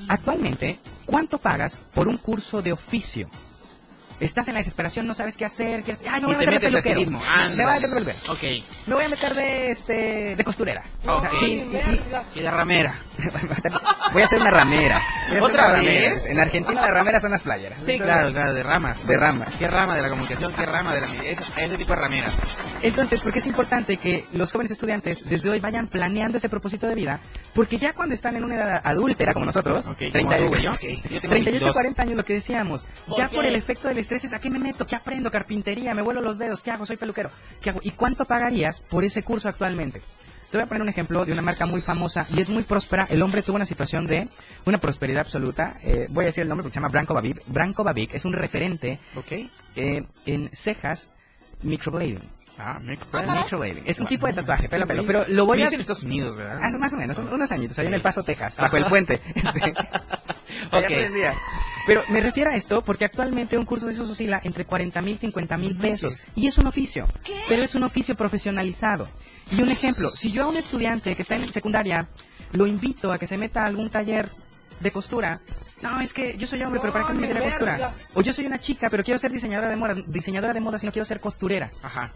actualmente, 0.07 0.79
¿cuánto 1.05 1.37
pagas 1.37 1.79
por 1.93 2.07
un 2.07 2.17
curso 2.17 2.61
de 2.61 2.71
oficio? 2.71 3.29
Estás 4.21 4.47
en 4.47 4.53
la 4.53 4.59
desesperación, 4.59 5.07
no 5.07 5.13
sabes 5.13 5.35
qué 5.35 5.45
hacer, 5.45 5.83
qué 5.83 5.93
hacer. 5.93 6.07
Ay, 6.09 6.21
me 6.21 6.27
voy 6.27 6.35
a 6.35 6.39
te 6.39 6.45
meter 6.45 6.61
de 6.71 6.81
peluquero. 6.81 7.01
Me 7.57 7.63
voy 7.65 7.73
a 7.73 7.79
meter 7.79 7.89
de 7.89 8.05
peluquero. 8.05 8.33
Ok. 8.33 8.43
Me 8.87 8.93
voy 8.95 9.03
a 9.03 9.09
meter 9.09 9.33
de 9.33 9.69
este 9.71 10.35
de 10.35 10.43
costurera. 10.43 10.83
O 11.05 11.19
sea, 11.21 11.31
sí, 11.39 11.45
y- 11.45 11.75
y- 11.75 12.39
Y 12.39 12.41
de 12.43 12.51
ramera. 12.51 12.99
voy 14.13 14.21
a 14.21 14.25
hacer 14.25 14.39
una 14.39 14.51
ramera. 14.51 15.01
¿Otra 15.39 15.67
una 15.67 15.75
ramera. 15.77 16.15
En 16.27 16.39
Argentina 16.39 16.81
las 16.81 16.91
rameras 16.91 17.21
son 17.21 17.31
las 17.31 17.41
playeras. 17.41 17.81
Sí, 17.81 17.97
claro, 17.97 18.31
claro, 18.31 18.53
de 18.53 18.63
ramas. 18.63 19.05
De 19.07 19.17
ramas. 19.17 19.55
¿Qué 19.55 19.67
rama 19.67 19.95
de 19.95 20.01
la 20.01 20.09
comunicación? 20.09 20.53
¿Qué 20.53 20.65
rama 20.65 20.93
de 20.93 21.01
la... 21.01 21.07
Ese, 21.07 21.43
ese 21.55 21.77
tipo 21.77 21.93
de 21.93 21.99
rameras. 21.99 22.37
Entonces, 22.81 23.21
porque 23.21 23.39
es 23.39 23.47
importante 23.47 23.97
que 23.97 24.25
los 24.33 24.51
jóvenes 24.51 24.71
estudiantes 24.71 25.27
desde 25.29 25.49
hoy 25.49 25.59
vayan 25.59 25.87
planeando 25.87 26.37
ese 26.37 26.49
propósito 26.49 26.87
de 26.87 26.95
vida, 26.95 27.19
porque 27.53 27.77
ya 27.77 27.93
cuando 27.93 28.13
están 28.13 28.35
en 28.35 28.43
una 28.43 28.55
edad 28.55 28.81
adúltera 28.83 29.33
como 29.33 29.45
nosotros, 29.45 29.87
Ok, 29.87 29.97
30 29.97 30.19
como 30.19 30.29
tú, 30.29 30.33
años, 30.35 30.49
güey, 30.49 30.67
ok. 30.67 31.03
Yo 31.03 31.21
tengo 31.21 31.33
38, 31.33 31.45
22. 31.45 31.73
40 31.73 32.01
años, 32.01 32.17
lo 32.17 32.25
que 32.25 32.33
decíamos, 32.33 32.87
ya 33.17 33.29
por 33.29 33.45
el 33.45 33.55
efecto 33.55 33.87
del 33.87 33.97
estrés 33.99 34.25
es 34.25 34.33
a 34.33 34.39
qué 34.39 34.49
me 34.49 34.59
meto, 34.59 34.85
qué 34.85 34.95
aprendo, 34.95 35.31
carpintería, 35.31 35.93
me 35.93 36.01
vuelo 36.01 36.21
los 36.21 36.37
dedos, 36.37 36.63
qué 36.63 36.71
hago, 36.71 36.85
soy 36.85 36.97
peluquero, 36.97 37.31
qué 37.61 37.69
hago, 37.69 37.79
y 37.83 37.91
cuánto 37.91 38.25
pagarías 38.25 38.81
por 38.81 39.03
ese 39.03 39.23
curso 39.23 39.47
actualmente. 39.47 40.01
Te 40.51 40.57
voy 40.57 40.63
a 40.63 40.67
poner 40.67 40.81
un 40.81 40.89
ejemplo 40.89 41.23
de 41.25 41.31
una 41.31 41.41
marca 41.41 41.65
muy 41.65 41.81
famosa 41.81 42.27
y 42.29 42.41
es 42.41 42.49
muy 42.49 42.63
próspera. 42.63 43.07
El 43.09 43.21
hombre 43.21 43.41
tuvo 43.41 43.55
una 43.55 43.65
situación 43.65 44.05
de 44.05 44.27
una 44.65 44.79
prosperidad 44.79 45.21
absoluta. 45.21 45.77
Eh, 45.81 46.07
voy 46.09 46.23
a 46.23 46.27
decir 46.27 46.41
el 46.41 46.49
nombre 46.49 46.63
porque 46.63 46.73
se 46.73 46.79
llama 46.79 46.89
Branko 46.89 47.13
Babic. 47.13 47.41
Branko 47.47 47.83
Babic 47.85 48.13
es 48.13 48.25
un 48.25 48.33
referente 48.33 48.99
Ok. 49.15 49.31
eh, 49.77 50.03
en 50.25 50.49
cejas 50.53 51.11
microblading. 51.61 52.19
Ah, 52.57 52.79
Microblading. 52.79 53.83
Es 53.87 53.99
un 54.01 54.07
tipo 54.07 54.27
de 54.27 54.33
tatuaje, 54.33 54.67
pelo 54.69 54.83
a 54.83 54.87
pelo. 54.87 55.03
Pero 55.05 55.25
lo 55.29 55.45
voy 55.45 55.63
a... 55.63 55.67
en 55.69 55.79
Estados 55.79 56.03
Unidos, 56.03 56.35
¿verdad? 56.35 56.59
Hace 56.61 56.77
más 56.77 56.93
o 56.93 56.97
menos, 56.97 57.17
un- 57.17 57.29
unos 57.33 57.51
añitos, 57.51 57.79
ahí 57.79 57.87
en 57.87 57.93
El 57.93 58.01
Paso, 58.01 58.21
Texas, 58.23 58.57
bajo 58.57 58.75
el 58.77 58.85
puente. 58.85 59.19
Este, 59.35 59.73
Ok. 60.71 60.91
Pero 61.85 62.03
me 62.09 62.21
refiero 62.21 62.51
a 62.51 62.55
esto 62.55 62.83
porque 62.83 63.05
actualmente 63.05 63.57
un 63.57 63.65
curso 63.65 63.87
de 63.87 63.93
esos 63.93 64.09
oscila 64.09 64.39
entre 64.43 64.65
40 64.65 65.01
mil, 65.01 65.17
50 65.17 65.57
mil 65.57 65.75
pesos. 65.75 66.27
Y 66.35 66.47
es 66.47 66.57
un 66.57 66.67
oficio. 66.67 67.07
Pero 67.47 67.63
es 67.63 67.75
un 67.75 67.83
oficio 67.83 68.15
profesionalizado. 68.15 69.07
Y 69.51 69.61
un 69.61 69.69
ejemplo, 69.69 70.15
si 70.15 70.31
yo 70.31 70.43
a 70.43 70.47
un 70.47 70.57
estudiante 70.57 71.15
que 71.15 71.21
está 71.21 71.35
en 71.35 71.47
secundaria 71.51 72.07
lo 72.51 72.67
invito 72.67 73.11
a 73.11 73.17
que 73.17 73.25
se 73.25 73.37
meta 73.37 73.63
a 73.63 73.65
algún 73.65 73.89
taller 73.89 74.29
de 74.79 74.91
costura, 74.91 75.39
no, 75.81 75.99
es 75.99 76.13
que 76.13 76.37
yo 76.37 76.45
soy 76.45 76.61
hombre, 76.63 76.79
pero 76.79 76.93
¿para 76.93 77.07
qué 77.07 77.13
me 77.13 77.21
meteré 77.21 77.39
a 77.39 77.49
costura? 77.49 77.95
O 78.13 78.21
yo 78.21 78.33
soy 78.33 78.45
una 78.45 78.59
chica, 78.59 78.89
pero 78.89 79.03
quiero 79.03 79.17
ser 79.17 79.31
diseñadora 79.31 79.69
de 79.69 79.75
moda, 79.75 79.95
diseñadora 80.07 80.53
de 80.53 80.59
moda, 80.59 80.77
si 80.77 80.85
no 80.85 80.91
quiero 80.91 81.05
ser 81.05 81.19
costurera. 81.19 81.71
Ajá. 81.81 82.11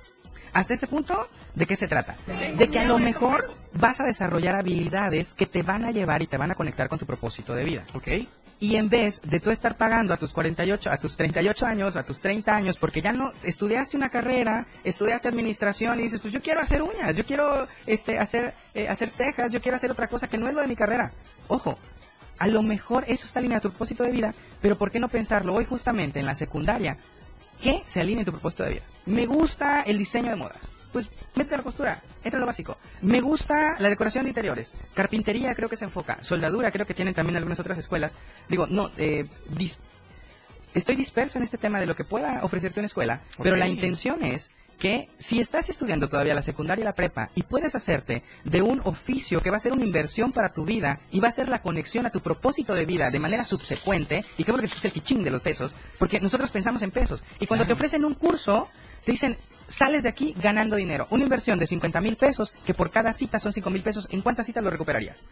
Hasta 0.53 0.73
este 0.73 0.87
punto, 0.87 1.27
¿de 1.53 1.65
qué 1.65 1.75
se 1.75 1.87
trata? 1.87 2.15
De 2.57 2.69
que 2.69 2.79
a 2.79 2.85
lo 2.85 2.97
mejor 2.97 3.51
vas 3.73 3.99
a 3.99 4.05
desarrollar 4.05 4.55
habilidades 4.55 5.33
que 5.33 5.45
te 5.45 5.63
van 5.63 5.83
a 5.83 5.91
llevar 5.91 6.21
y 6.21 6.27
te 6.27 6.37
van 6.37 6.51
a 6.51 6.55
conectar 6.55 6.87
con 6.87 6.97
tu 6.97 7.05
propósito 7.05 7.53
de 7.55 7.65
vida. 7.65 7.83
Ok. 7.93 8.07
Y 8.59 8.77
en 8.77 8.89
vez 8.89 9.21
de 9.23 9.39
tú 9.39 9.51
estar 9.51 9.75
pagando 9.75 10.13
a 10.13 10.17
tus 10.17 10.31
48, 10.31 10.89
a 10.89 10.97
tus 10.97 11.17
38 11.17 11.65
años, 11.65 11.95
a 11.95 12.03
tus 12.03 12.19
30 12.19 12.55
años, 12.55 12.77
porque 12.77 13.01
ya 13.01 13.11
no 13.11 13.33
estudiaste 13.43 13.97
una 13.97 14.09
carrera, 14.09 14.65
estudiaste 14.83 15.27
administración 15.27 15.99
y 15.99 16.03
dices, 16.03 16.21
pues 16.21 16.33
yo 16.33 16.41
quiero 16.41 16.61
hacer 16.61 16.81
uñas, 16.81 17.15
yo 17.15 17.25
quiero 17.25 17.67
este, 17.85 18.17
hacer, 18.17 18.53
eh, 18.73 18.87
hacer 18.87 19.09
cejas, 19.09 19.51
yo 19.51 19.61
quiero 19.61 19.75
hacer 19.75 19.91
otra 19.91 20.07
cosa 20.07 20.27
que 20.27 20.37
no 20.37 20.47
es 20.47 20.53
lo 20.53 20.61
de 20.61 20.67
mi 20.67 20.75
carrera. 20.75 21.11
Ojo, 21.49 21.77
a 22.39 22.47
lo 22.47 22.63
mejor 22.63 23.03
eso 23.07 23.25
está 23.25 23.39
alineado 23.39 23.59
a 23.59 23.61
tu 23.63 23.69
propósito 23.69 24.03
de 24.03 24.11
vida, 24.11 24.33
pero 24.61 24.77
¿por 24.77 24.89
qué 24.89 24.99
no 24.99 25.09
pensarlo 25.09 25.53
hoy 25.53 25.65
justamente 25.65 26.19
en 26.19 26.25
la 26.25 26.35
secundaria? 26.35 26.97
que 27.61 27.81
se 27.85 28.01
alinee 28.01 28.25
tu 28.25 28.31
propósito 28.31 28.63
de 28.63 28.71
vida. 28.71 28.83
Me 29.05 29.25
gusta 29.25 29.81
el 29.81 29.97
diseño 29.97 30.29
de 30.29 30.35
modas. 30.35 30.71
Pues 30.95 31.09
mete 31.35 31.57
la 31.57 31.61
costura, 31.61 32.01
entra 32.23 32.37
en 32.37 32.39
lo 32.39 32.45
básico. 32.45 32.77
Me 33.01 33.19
gusta 33.19 33.75
la 33.79 33.89
decoración 33.89 34.23
de 34.23 34.29
interiores. 34.29 34.75
Carpintería 34.93 35.53
creo 35.53 35.67
que 35.67 35.75
se 35.75 35.83
enfoca. 35.83 36.23
Soldadura 36.23 36.71
creo 36.71 36.87
que 36.87 36.93
tienen 36.93 37.13
también 37.13 37.35
algunas 37.35 37.59
otras 37.59 37.77
escuelas. 37.77 38.15
Digo, 38.47 38.65
no, 38.65 38.91
eh, 38.97 39.25
dis- 39.51 39.75
estoy 40.73 40.95
disperso 40.95 41.37
en 41.37 41.43
este 41.43 41.57
tema 41.57 41.81
de 41.81 41.85
lo 41.85 41.97
que 41.97 42.05
pueda 42.05 42.45
ofrecerte 42.45 42.79
una 42.79 42.87
escuela, 42.87 43.19
pero 43.43 43.57
la 43.57 43.67
intención 43.67 44.23
es 44.23 44.51
que 44.79 45.09
si 45.17 45.41
estás 45.41 45.67
estudiando 45.67 46.07
todavía 46.07 46.33
la 46.33 46.41
secundaria 46.41 46.83
y 46.83 46.85
la 46.85 46.95
prepa 46.95 47.29
y 47.35 47.43
puedes 47.43 47.75
hacerte 47.75 48.23
de 48.45 48.61
un 48.61 48.79
oficio 48.85 49.41
que 49.41 49.49
va 49.49 49.57
a 49.57 49.59
ser 49.59 49.73
una 49.73 49.83
inversión 49.83 50.31
para 50.31 50.53
tu 50.53 50.63
vida 50.63 51.01
y 51.11 51.19
va 51.19 51.27
a 51.27 51.31
ser 51.31 51.49
la 51.49 51.61
conexión 51.61 52.05
a 52.05 52.09
tu 52.09 52.21
propósito 52.21 52.73
de 52.73 52.85
vida 52.85 53.09
de 53.09 53.19
manera 53.19 53.43
subsecuente, 53.43 54.23
y 54.37 54.45
creo 54.45 54.57
que 54.57 54.65
es 54.65 54.85
el 54.85 54.91
kichín 54.93 55.25
de 55.25 55.29
los 55.31 55.41
pesos, 55.41 55.75
porque 55.99 56.21
nosotros 56.21 56.51
pensamos 56.51 56.83
en 56.83 56.91
pesos, 56.91 57.25
y 57.41 57.47
cuando 57.47 57.65
te 57.65 57.73
ofrecen 57.73 58.05
un 58.05 58.13
curso, 58.13 58.69
te 59.03 59.11
dicen, 59.11 59.37
sales 59.67 60.03
de 60.03 60.09
aquí 60.09 60.35
ganando 60.39 60.75
dinero. 60.75 61.07
Una 61.09 61.23
inversión 61.23 61.57
de 61.57 61.65
50 61.65 61.99
mil 62.01 62.15
pesos, 62.17 62.53
que 62.65 62.73
por 62.75 62.91
cada 62.91 63.11
cita 63.13 63.39
son 63.39 63.51
5 63.51 63.69
mil 63.71 63.81
pesos, 63.81 64.07
¿en 64.11 64.21
cuántas 64.21 64.45
citas 64.45 64.63
lo 64.63 64.69
recuperarías? 64.69 65.23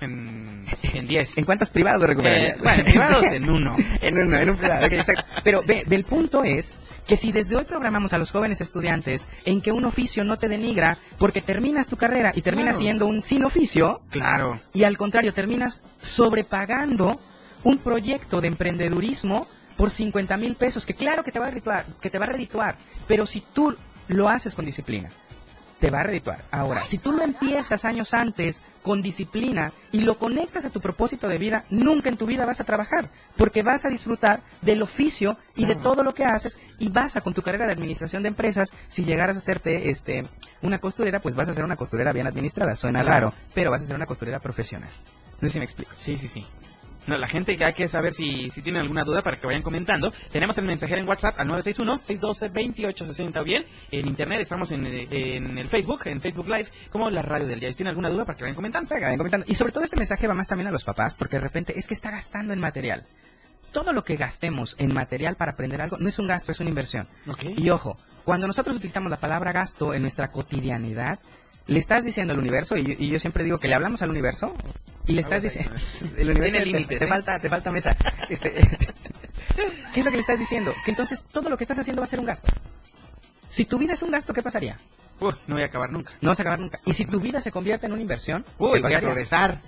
En, 0.00 0.64
en 0.82 1.06
10. 1.06 1.38
¿En 1.38 1.44
cuántos 1.44 1.70
privados 1.70 2.00
lo 2.00 2.08
recuperarías? 2.08 2.56
Eh, 2.56 2.60
bueno, 2.60 2.78
en 2.80 2.84
privados 2.84 3.24
en 3.24 3.50
uno. 3.50 3.76
en 4.02 4.18
uno, 4.18 4.36
en 4.38 4.50
un 4.50 4.56
privado, 4.56 4.86
exacto. 4.86 5.24
Pero 5.44 5.62
ve, 5.64 5.84
ve, 5.86 5.94
el 5.96 6.04
punto 6.04 6.42
es 6.42 6.74
que 7.06 7.16
si 7.16 7.30
desde 7.32 7.56
hoy 7.56 7.64
programamos 7.64 8.12
a 8.12 8.18
los 8.18 8.30
jóvenes 8.32 8.60
estudiantes 8.60 9.28
en 9.44 9.60
que 9.62 9.70
un 9.72 9.84
oficio 9.84 10.24
no 10.24 10.38
te 10.38 10.48
denigra 10.48 10.98
porque 11.16 11.40
terminas 11.40 11.86
tu 11.86 11.96
carrera 11.96 12.32
y 12.34 12.42
terminas 12.42 12.74
Claro. 12.74 12.84
siendo 12.84 13.06
un 13.06 13.22
sin 13.22 13.44
oficio, 13.44 14.02
Claro. 14.10 14.60
y 14.74 14.82
al 14.84 14.98
contrario 14.98 15.32
terminas 15.32 15.82
sobrepagando 15.98 17.20
un 17.64 17.78
proyecto 17.78 18.40
de 18.40 18.48
emprendedurismo 18.48 19.46
por 19.78 19.90
50 19.90 20.36
mil 20.36 20.56
pesos, 20.56 20.84
que 20.84 20.92
claro 20.92 21.22
que 21.22 21.30
te 21.32 21.38
va 21.38 21.46
a 21.46 21.50
redituar, 21.50 21.86
que 22.00 22.10
te 22.10 22.18
va 22.18 22.26
a 22.26 22.30
redituar, 22.30 22.76
pero 23.06 23.24
si 23.24 23.40
tú 23.40 23.74
lo 24.08 24.28
haces 24.28 24.56
con 24.56 24.64
disciplina, 24.64 25.08
te 25.78 25.90
va 25.90 26.00
a 26.00 26.02
redituar. 26.02 26.42
Ahora, 26.50 26.82
si 26.82 26.98
tú 26.98 27.12
lo 27.12 27.22
empiezas 27.22 27.84
años 27.84 28.12
antes 28.12 28.64
con 28.82 29.02
disciplina 29.02 29.72
y 29.92 30.00
lo 30.00 30.18
conectas 30.18 30.64
a 30.64 30.70
tu 30.70 30.80
propósito 30.80 31.28
de 31.28 31.38
vida, 31.38 31.64
nunca 31.70 32.08
en 32.08 32.16
tu 32.16 32.26
vida 32.26 32.44
vas 32.44 32.60
a 32.60 32.64
trabajar, 32.64 33.08
porque 33.36 33.62
vas 33.62 33.84
a 33.84 33.88
disfrutar 33.88 34.40
del 34.62 34.82
oficio 34.82 35.38
y 35.54 35.64
de 35.66 35.76
todo 35.76 36.02
lo 36.02 36.12
que 36.12 36.24
haces 36.24 36.58
y 36.80 36.88
vas 36.88 37.14
a 37.14 37.20
con 37.20 37.32
tu 37.32 37.42
carrera 37.42 37.66
de 37.66 37.72
administración 37.72 38.24
de 38.24 38.30
empresas, 38.30 38.72
si 38.88 39.04
llegaras 39.04 39.36
a 39.36 39.38
hacerte 39.38 39.90
este 39.90 40.26
una 40.60 40.80
costurera, 40.80 41.20
pues 41.20 41.36
vas 41.36 41.48
a 41.48 41.54
ser 41.54 41.62
una 41.62 41.76
costurera 41.76 42.12
bien 42.12 42.26
administrada, 42.26 42.74
suena 42.74 43.04
raro, 43.04 43.32
pero 43.54 43.70
vas 43.70 43.82
a 43.82 43.86
ser 43.86 43.94
una 43.94 44.06
costurera 44.06 44.40
profesional. 44.40 44.90
No 45.40 45.46
sé 45.46 45.52
si 45.52 45.58
me 45.60 45.64
explico. 45.64 45.92
Sí, 45.96 46.16
sí, 46.16 46.26
sí. 46.26 46.44
No, 47.08 47.16
la 47.16 47.26
gente 47.26 47.56
que 47.56 47.64
hay 47.64 47.72
que 47.72 47.88
saber 47.88 48.12
si, 48.12 48.50
si 48.50 48.60
tienen 48.60 48.82
alguna 48.82 49.02
duda 49.02 49.22
para 49.22 49.38
que 49.38 49.46
vayan 49.46 49.62
comentando. 49.62 50.12
Tenemos 50.30 50.58
el 50.58 50.66
mensajero 50.66 51.00
en 51.00 51.08
WhatsApp 51.08 51.40
al 51.40 51.48
961-612-2860 51.48 53.40
o 53.40 53.44
bien 53.44 53.64
en 53.90 54.06
internet 54.06 54.40
estamos 54.40 54.70
en, 54.72 54.84
en 54.86 55.56
el 55.56 55.68
Facebook, 55.68 56.02
en 56.04 56.20
Facebook 56.20 56.46
Live, 56.46 56.68
como 56.90 57.08
la 57.08 57.22
radio 57.22 57.46
del 57.46 57.60
día. 57.60 57.70
Si 57.70 57.76
tienen 57.76 57.90
alguna 57.92 58.10
duda 58.10 58.26
para 58.26 58.36
que 58.36 58.44
vayan 58.44 58.54
comentando. 58.54 58.94
Ven 58.94 59.16
comentando. 59.16 59.46
Y 59.48 59.54
sobre 59.54 59.72
todo 59.72 59.84
este 59.84 59.96
mensaje 59.96 60.26
va 60.26 60.34
más 60.34 60.48
también 60.48 60.68
a 60.68 60.70
los 60.70 60.84
papás, 60.84 61.14
porque 61.14 61.36
de 61.36 61.42
repente 61.42 61.78
es 61.78 61.88
que 61.88 61.94
está 61.94 62.10
gastando 62.10 62.52
en 62.52 62.60
material. 62.60 63.06
Todo 63.72 63.92
lo 63.92 64.04
que 64.04 64.16
gastemos 64.16 64.76
en 64.78 64.92
material 64.92 65.36
para 65.36 65.52
aprender 65.52 65.80
algo 65.80 65.96
no 65.98 66.08
es 66.08 66.18
un 66.18 66.26
gasto, 66.26 66.52
es 66.52 66.60
una 66.60 66.68
inversión. 66.68 67.08
Y 67.56 67.70
ojo, 67.70 67.96
cuando 68.24 68.46
nosotros 68.46 68.76
utilizamos 68.76 69.10
la 69.10 69.18
palabra 69.18 69.52
gasto 69.52 69.94
en 69.94 70.02
nuestra 70.02 70.28
cotidianidad, 70.28 71.18
le 71.68 71.78
estás 71.78 72.04
diciendo 72.04 72.32
al 72.32 72.38
universo, 72.40 72.76
y 72.76 72.82
yo, 72.84 72.94
y 72.98 73.08
yo 73.08 73.18
siempre 73.20 73.44
digo 73.44 73.58
que 73.58 73.68
le 73.68 73.74
hablamos 73.74 74.02
al 74.02 74.10
universo, 74.10 74.54
y 75.06 75.12
le 75.12 75.20
estás 75.20 75.42
diciendo... 75.42 75.70
El 76.18 76.30
universo 76.30 76.42
Tiene 76.54 76.58
te- 76.58 76.66
límites, 76.66 76.98
te, 76.98 77.04
¿eh? 77.04 77.08
falta, 77.08 77.38
te 77.38 77.48
falta 77.48 77.70
mesa. 77.70 77.96
Este, 78.28 78.52
¿Qué 79.94 80.00
es 80.00 80.04
lo 80.04 80.10
que 80.10 80.16
le 80.16 80.20
estás 80.20 80.38
diciendo? 80.38 80.74
Que 80.84 80.90
entonces 80.90 81.24
todo 81.30 81.48
lo 81.48 81.56
que 81.56 81.64
estás 81.64 81.78
haciendo 81.78 82.00
va 82.02 82.04
a 82.04 82.08
ser 82.10 82.20
un 82.20 82.26
gasto. 82.26 82.52
Si 83.48 83.64
tu 83.64 83.78
vida 83.78 83.94
es 83.94 84.02
un 84.02 84.10
gasto, 84.10 84.34
¿qué 84.34 84.42
pasaría? 84.42 84.76
No 85.20 85.54
voy 85.54 85.62
a 85.62 85.66
acabar 85.66 85.90
nunca. 85.90 86.12
No 86.20 86.28
vas 86.30 86.38
a 86.40 86.42
acabar 86.42 86.60
nunca. 86.60 86.78
Y 86.84 86.92
si 86.92 87.04
tu 87.06 87.18
vida 87.20 87.40
se 87.40 87.50
convierte 87.50 87.86
en 87.86 87.92
una 87.92 88.02
inversión, 88.02 88.44
Uy, 88.58 88.74
¿qué 88.74 88.80
voy 88.82 88.92
a 88.92 89.00
progresar. 89.00 89.60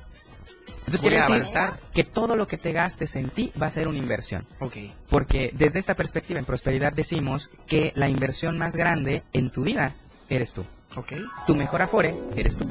Entonces 0.79 1.01
quiere 1.01 1.17
decir 1.17 1.35
avanzar. 1.35 1.81
que 1.93 2.05
todo 2.05 2.37
lo 2.37 2.47
que 2.47 2.57
te 2.59 2.73
gastes 2.73 3.17
en 3.17 3.31
ti 3.31 3.53
va 3.61 3.67
a 3.67 3.71
ser 3.71 3.89
una 3.89 3.99
inversión. 3.99 4.47
Ok. 4.61 4.77
Porque 5.09 5.51
desde 5.55 5.79
esta 5.79 5.95
perspectiva 5.95 6.39
en 6.39 6.45
prosperidad 6.45 6.93
decimos 6.93 7.51
que 7.67 7.93
la 7.97 8.09
inversión 8.09 8.59
más 8.59 8.77
grande 8.77 9.23
en 9.33 9.51
tu 9.51 9.63
vida 9.65 9.95
eres 10.29 10.53
tú. 10.53 10.65
Ok. 10.97 11.13
Tu 11.47 11.55
mejor 11.55 11.83
afore 11.83 12.15
eres 12.37 12.57
tú. 12.59 12.67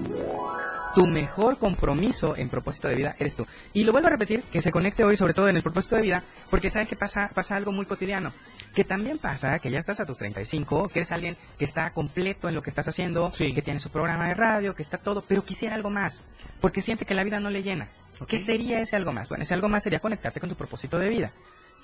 Tu 0.95 1.05
mejor 1.05 1.57
compromiso 1.59 2.35
en 2.35 2.49
propósito 2.49 2.87
de 2.87 2.95
vida 2.95 3.15
eres 3.19 3.35
tú. 3.35 3.45
Y 3.73 3.83
lo 3.83 3.91
vuelvo 3.91 4.07
a 4.07 4.11
repetir, 4.11 4.41
que 4.51 4.61
se 4.61 4.71
conecte 4.71 5.03
hoy 5.03 5.15
sobre 5.15 5.35
todo 5.35 5.47
en 5.47 5.55
el 5.55 5.61
propósito 5.61 5.95
de 5.95 6.01
vida, 6.01 6.23
porque 6.49 6.71
sabes 6.71 6.89
que 6.89 6.95
pasa, 6.95 7.29
pasa 7.33 7.55
algo 7.55 7.71
muy 7.71 7.85
cotidiano. 7.85 8.33
Que 8.73 8.83
también 8.83 9.19
pasa 9.19 9.59
que 9.59 9.69
ya 9.69 9.77
estás 9.77 9.99
a 9.99 10.05
tus 10.05 10.17
35, 10.17 10.89
que 10.89 10.99
eres 10.99 11.11
alguien 11.11 11.37
que 11.59 11.63
está 11.65 11.91
completo 11.91 12.49
en 12.49 12.55
lo 12.55 12.63
que 12.63 12.71
estás 12.71 12.87
haciendo, 12.87 13.31
Sí. 13.31 13.53
que 13.53 13.61
tiene 13.61 13.79
su 13.79 13.91
programa 13.91 14.27
de 14.27 14.33
radio, 14.33 14.73
que 14.73 14.81
está 14.81 14.97
todo, 14.97 15.21
pero 15.21 15.43
quisiera 15.45 15.75
algo 15.75 15.91
más, 15.91 16.23
porque 16.59 16.81
siente 16.81 17.05
que 17.05 17.13
la 17.13 17.23
vida 17.23 17.39
no 17.39 17.51
le 17.51 17.61
llena. 17.61 17.87
¿Qué 18.27 18.39
sería 18.39 18.81
ese 18.81 18.95
algo 18.95 19.11
más? 19.13 19.29
Bueno, 19.29 19.43
ese 19.43 19.53
algo 19.53 19.69
más 19.69 19.83
sería 19.83 19.99
conectarte 19.99 20.39
con 20.39 20.49
tu 20.49 20.55
propósito 20.55 20.97
de 20.97 21.07
vida, 21.09 21.31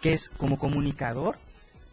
que 0.01 0.13
es 0.13 0.29
como 0.29 0.57
comunicador. 0.57 1.37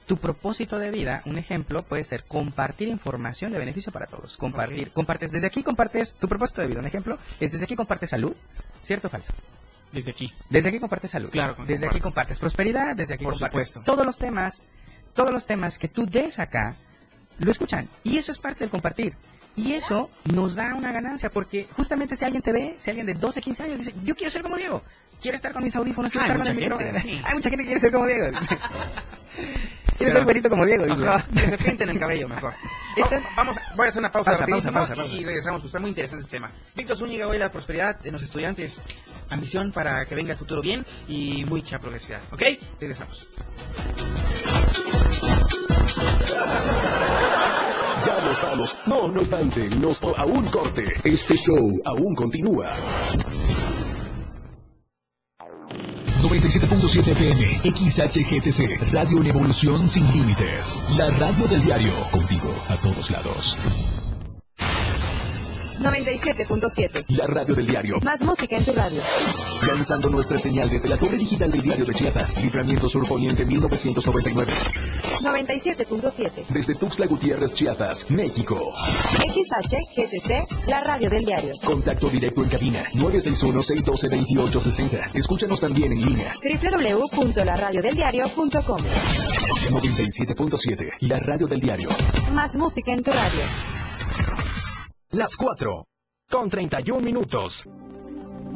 Tu 0.07 0.17
propósito 0.17 0.79
de 0.79 0.91
vida, 0.91 1.23
un 1.27 1.39
ejemplo, 1.39 1.85
puede 1.85 2.03
ser 2.05 2.25
compartir 2.25 2.89
información 2.89 3.53
de 3.53 3.59
beneficio 3.59 3.93
para 3.93 4.07
todos. 4.07 4.37
Compartir, 4.37 4.91
compartes, 4.93 5.31
desde 5.31 5.47
aquí 5.47 5.63
compartes 5.63 6.15
tu 6.17 6.29
propósito 6.29 6.61
de 6.61 6.67
vida. 6.67 6.81
Un 6.81 6.87
ejemplo 6.87 7.19
es 7.41 7.53
desde 7.53 7.65
aquí 7.65 7.77
compartes 7.77 8.11
salud, 8.11 8.35
¿cierto 8.83 9.07
o 9.07 9.11
falso? 9.11 9.33
Desde 9.93 10.11
aquí. 10.11 10.33
Desde 10.51 10.71
aquí 10.71 10.81
compartes 10.81 11.11
salud. 11.13 11.31
Claro, 11.31 11.53
Desde 11.55 11.67
comparto. 11.75 11.87
aquí 11.89 12.01
compartes 12.01 12.39
prosperidad, 12.41 12.97
desde 12.97 13.15
aquí 13.15 13.25
Por 13.25 13.35
compartes 13.35 13.69
supuesto. 13.69 13.83
todos 13.93 14.05
los 14.05 14.19
temas, 14.19 14.63
todos 15.15 15.31
los 15.31 15.47
temas 15.47 15.79
que 15.79 15.89
tú 15.89 16.07
des 16.07 16.39
acá, 16.41 16.77
lo 17.39 17.51
escuchan. 17.51 17.89
Y 18.03 18.17
eso 18.19 18.33
es 18.33 18.39
parte 18.39 18.61
del 18.61 18.71
compartir. 18.71 19.15
Y 19.55 19.73
eso 19.75 20.09
nos 20.25 20.55
da 20.55 20.75
una 20.75 20.93
ganancia, 20.93 21.31
porque 21.31 21.69
justamente 21.77 22.17
si 22.17 22.25
alguien 22.25 22.43
te 22.43 22.53
ve, 22.53 22.75
si 22.79 22.91
alguien 22.91 23.07
de 23.07 23.15
12, 23.15 23.41
15 23.41 23.63
años 23.65 23.79
dice, 23.81 23.95
yo 24.03 24.15
quiero 24.15 24.31
ser 24.31 24.43
como 24.43 24.57
Diego, 24.57 24.83
quiero 25.21 25.37
estar 25.37 25.53
con 25.53 25.63
mis 25.63 25.77
audífonos, 25.77 26.11
quiero 26.11 26.25
Hay 26.25 26.31
estar 26.33 26.47
con 26.47 26.57
el 26.57 26.61
micrófono. 26.63 26.99
sí. 27.01 27.21
Hay 27.25 27.35
mucha 27.35 27.51
gente 27.51 27.65
que 27.65 27.67
quiere 27.67 27.81
ser 27.81 27.93
como 27.93 28.07
Diego. 28.07 28.25
quiere 28.39 29.53
Pero- 29.99 30.13
ser 30.13 30.25
güerito 30.25 30.49
como 30.51 30.65
Diego. 30.65 30.87
dice. 30.87 31.07
Ajá, 31.07 31.27
que 31.35 31.41
se 31.41 31.59
pinten 31.59 31.89
el 31.91 31.99
cabello 31.99 32.29
mejor. 32.29 32.55
Entonces- 32.97 33.23
Vamos, 33.37 33.57
voy 33.77 33.87
a 33.87 33.89
hacer 33.89 34.01
una 34.01 34.11
pausa, 34.13 34.31
Pausa, 34.31 34.47
rapidísimo 34.47 34.73
pausa, 34.75 34.89
pausa, 34.95 35.03
pausa. 35.03 35.17
y 35.21 35.25
regresamos, 35.25 35.61
pues 35.61 35.69
está 35.71 35.81
muy 35.81 35.91
interesante 35.91 36.25
este 36.25 36.37
tema. 36.39 36.51
Víctor 36.75 36.97
Zúñiga, 36.97 37.27
hoy 37.29 37.39
la 37.39 37.53
prosperidad 37.53 37.99
de 38.01 38.11
los 38.11 38.23
estudiantes, 38.23 38.81
ambición 39.29 39.71
para 39.73 40.05
que 40.07 40.15
venga 40.15 40.33
el 40.33 40.39
futuro 40.39 40.61
bien 40.63 40.85
y 41.09 41.45
mucha 41.47 41.79
progresividad, 41.79 42.21
¿ok? 42.33 42.43
Regresamos. 42.81 43.27
No, 48.87 49.09
no 49.09 49.21
obstante, 49.21 49.69
nos 49.81 50.03
a 50.03 50.25
un 50.25 50.45
corte. 50.47 50.85
Este 51.05 51.37
show 51.37 51.59
aún 51.85 52.15
continúa. 52.15 52.71
97.7 56.23 57.09
FM, 57.09 57.61
XHGTC, 57.65 58.93
Radio 58.93 59.21
en 59.21 59.27
Evolución 59.27 59.89
Sin 59.89 60.07
Límites. 60.13 60.83
La 60.97 61.11
radio 61.11 61.47
del 61.49 61.63
diario, 61.65 61.93
contigo 62.13 62.55
a 62.69 62.77
todos 62.77 63.11
lados. 63.11 63.59
97.7. 65.81 67.05
La 67.09 67.27
radio 67.27 67.55
del 67.57 67.67
diario, 67.67 67.99
Más 68.03 68.23
música 68.23 68.57
en 68.57 68.65
tu 68.65 68.73
radio. 68.73 69.01
lanzando 69.67 70.09
nuestra 70.11 70.37
señal 70.37 70.71
desde 70.71 70.89
la 70.89 70.97
torre 70.97 71.17
digital 71.17 71.51
del 71.51 71.63
diario 71.63 71.85
de 71.85 71.93
Chiapas, 71.93 72.41
Libramiento 72.41 72.89
Sur 72.89 73.07
Poniente 73.09 73.45
1999. 73.45 74.53
97.7. 75.23 76.47
Desde 76.49 76.75
Tuxtla 76.75 77.07
Gutiérrez, 77.07 77.53
Chiapas, 77.55 78.11
México. 78.11 78.75
XHGTC, 79.17 80.67
la 80.69 80.81
radio 80.81 81.09
del 81.09 81.25
diario. 81.25 81.53
Contacto 81.65 82.09
directo 82.09 82.43
en 82.43 82.49
cabina 82.49 82.81
961-612-2860. 82.95 85.11
Escúchanos 85.15 85.61
también 85.61 85.93
en 85.93 86.01
línea. 86.01 86.33
www.laradiodeldiario.com. 86.43 88.79
97.7, 89.71 90.89
la 91.01 91.19
radio 91.21 91.47
del 91.47 91.61
diario. 91.61 91.89
Más 92.33 92.57
música 92.57 92.93
en 92.93 93.03
tu 93.03 93.11
radio. 93.13 93.45
Las 95.11 95.37
4, 95.37 95.87
con 96.31 96.49
31 96.49 97.01
minutos. 97.01 97.69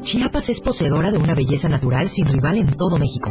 Chiapas 0.02 0.48
es 0.48 0.60
poseedora 0.60 1.10
de 1.10 1.18
una 1.18 1.34
belleza 1.34 1.68
natural 1.68 2.08
sin 2.08 2.26
rival 2.26 2.56
en 2.58 2.76
todo 2.76 2.98
México. 2.98 3.30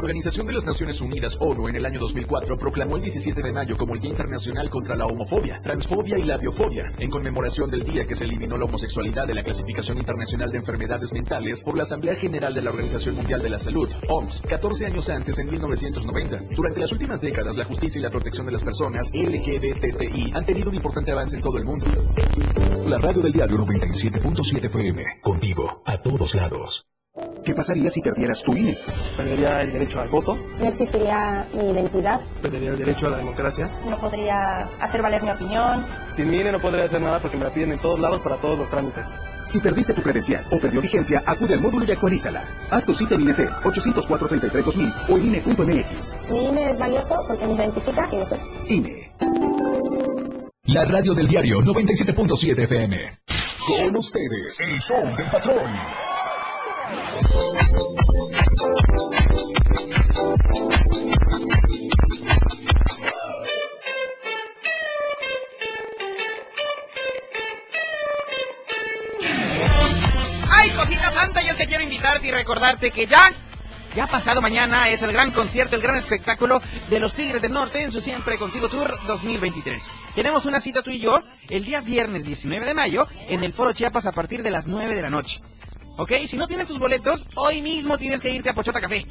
Organización 0.00 0.46
de 0.46 0.54
las 0.54 0.64
Naciones 0.64 1.02
Unidas, 1.02 1.36
ONU, 1.40 1.68
en 1.68 1.76
el 1.76 1.84
año 1.84 2.00
2004 2.00 2.56
proclamó 2.56 2.96
el 2.96 3.02
17 3.02 3.42
de 3.42 3.52
mayo 3.52 3.76
como 3.76 3.94
el 3.94 4.00
Día 4.00 4.12
Internacional 4.12 4.70
contra 4.70 4.96
la 4.96 5.04
Homofobia, 5.04 5.60
Transfobia 5.60 6.18
y 6.18 6.22
la 6.22 6.38
Biofobia, 6.38 6.90
en 6.98 7.10
conmemoración 7.10 7.70
del 7.70 7.84
día 7.84 8.06
que 8.06 8.14
se 8.14 8.24
eliminó 8.24 8.56
la 8.56 8.64
homosexualidad 8.64 9.26
de 9.26 9.34
la 9.34 9.42
Clasificación 9.42 9.98
Internacional 9.98 10.50
de 10.50 10.56
Enfermedades 10.56 11.12
Mentales 11.12 11.62
por 11.62 11.76
la 11.76 11.82
Asamblea 11.82 12.14
General 12.14 12.54
de 12.54 12.62
la 12.62 12.70
Organización 12.70 13.14
Mundial 13.14 13.42
de 13.42 13.50
la 13.50 13.58
Salud, 13.58 13.90
OMS, 14.08 14.42
14 14.48 14.86
años 14.86 15.10
antes, 15.10 15.38
en 15.38 15.50
1990. 15.50 16.44
Durante 16.56 16.80
las 16.80 16.92
últimas 16.92 17.20
décadas, 17.20 17.58
la 17.58 17.66
justicia 17.66 17.98
y 17.98 18.02
la 18.02 18.10
protección 18.10 18.46
de 18.46 18.52
las 18.52 18.64
personas 18.64 19.10
LGBTI 19.12 20.32
han 20.34 20.46
tenido 20.46 20.70
un 20.70 20.76
importante 20.76 21.12
avance 21.12 21.36
en 21.36 21.42
todo 21.42 21.58
el 21.58 21.64
mundo. 21.64 21.84
La 22.86 22.96
radio 22.96 23.20
del 23.20 23.32
diario 23.32 23.58
97.7 23.58 24.64
FM, 24.64 25.04
contigo 25.20 25.82
a 25.84 26.00
todos 26.00 26.34
lados. 26.34 26.86
¿Qué 27.44 27.54
pasaría 27.54 27.90
si 27.90 28.00
perdieras 28.00 28.40
tu 28.42 28.52
INE? 28.54 28.78
Perdería 29.16 29.62
el 29.62 29.72
derecho 29.72 30.00
al 30.00 30.08
voto, 30.08 30.36
No 30.36 30.64
existiría 30.68 31.44
mi 31.52 31.70
identidad, 31.70 32.20
perdería 32.40 32.70
el 32.70 32.78
derecho 32.78 33.08
a 33.08 33.10
la 33.10 33.16
democracia. 33.16 33.66
no 33.84 33.98
podría 33.98 34.68
hacer 34.80 35.02
valer 35.02 35.20
mi 35.24 35.30
opinión. 35.30 35.84
Sin 36.08 36.30
mi 36.30 36.38
INE 36.38 36.52
no 36.52 36.60
podría 36.60 36.84
hacer 36.84 37.00
nada 37.00 37.18
porque 37.18 37.36
me 37.36 37.44
la 37.44 37.50
piden 37.50 37.72
en 37.72 37.78
todos 37.80 37.98
lados 37.98 38.20
para 38.22 38.36
todos 38.36 38.56
los 38.56 38.70
trámites. 38.70 39.08
Si 39.44 39.58
perdiste 39.58 39.92
tu 39.92 40.02
credencial 40.02 40.46
o 40.52 40.60
perdió 40.60 40.80
vigencia, 40.80 41.22
acude 41.26 41.54
al 41.54 41.60
módulo 41.60 41.84
y 41.84 41.90
actualízala. 41.90 42.44
Haz 42.70 42.86
tu 42.86 42.94
cita 42.94 43.16
en 43.16 43.22
INET 43.22 43.40
804 43.64 44.28
33 44.28 44.64
o 45.08 45.16
en 45.16 45.26
INE.mx. 45.26 46.14
Mi 46.30 46.44
INE 46.44 46.70
es 46.70 46.78
valioso 46.78 47.14
porque 47.26 47.44
me 47.46 47.54
identifica 47.54 48.06
quién 48.08 48.24
soy. 48.24 48.38
INE. 48.68 49.12
La 50.66 50.84
radio 50.84 51.12
del 51.14 51.26
diario 51.26 51.58
97.7 51.58 52.56
FM. 52.60 52.98
Con 53.66 53.96
ustedes, 53.96 54.60
el 54.60 54.80
show 54.80 55.16
del 55.16 55.26
patrón. 55.26 56.09
Recordarte 72.50 72.90
que 72.90 73.06
ya, 73.06 73.22
ya 73.94 74.08
pasado 74.08 74.42
mañana 74.42 74.88
es 74.88 75.02
el 75.02 75.12
gran 75.12 75.30
concierto, 75.30 75.76
el 75.76 75.82
gran 75.82 75.96
espectáculo 75.96 76.60
de 76.88 76.98
los 76.98 77.14
Tigres 77.14 77.40
del 77.40 77.52
Norte 77.52 77.80
en 77.80 77.92
su 77.92 78.00
Siempre 78.00 78.38
Contigo 78.38 78.68
Tour 78.68 78.92
2023. 79.06 79.88
Tenemos 80.16 80.46
una 80.46 80.58
cita 80.58 80.82
tú 80.82 80.90
y 80.90 80.98
yo 80.98 81.20
el 81.48 81.64
día 81.64 81.80
viernes 81.80 82.24
19 82.24 82.66
de 82.66 82.74
mayo 82.74 83.06
en 83.28 83.44
el 83.44 83.52
Foro 83.52 83.72
Chiapas 83.72 84.06
a 84.06 84.10
partir 84.10 84.42
de 84.42 84.50
las 84.50 84.66
9 84.66 84.96
de 84.96 85.02
la 85.02 85.10
noche. 85.10 85.40
¿Ok? 85.96 86.10
Si 86.26 86.36
no 86.36 86.48
tienes 86.48 86.66
tus 86.66 86.80
boletos, 86.80 87.24
hoy 87.36 87.62
mismo 87.62 87.98
tienes 87.98 88.20
que 88.20 88.30
irte 88.30 88.48
a 88.48 88.54
Pochota 88.54 88.80
Café. 88.80 89.06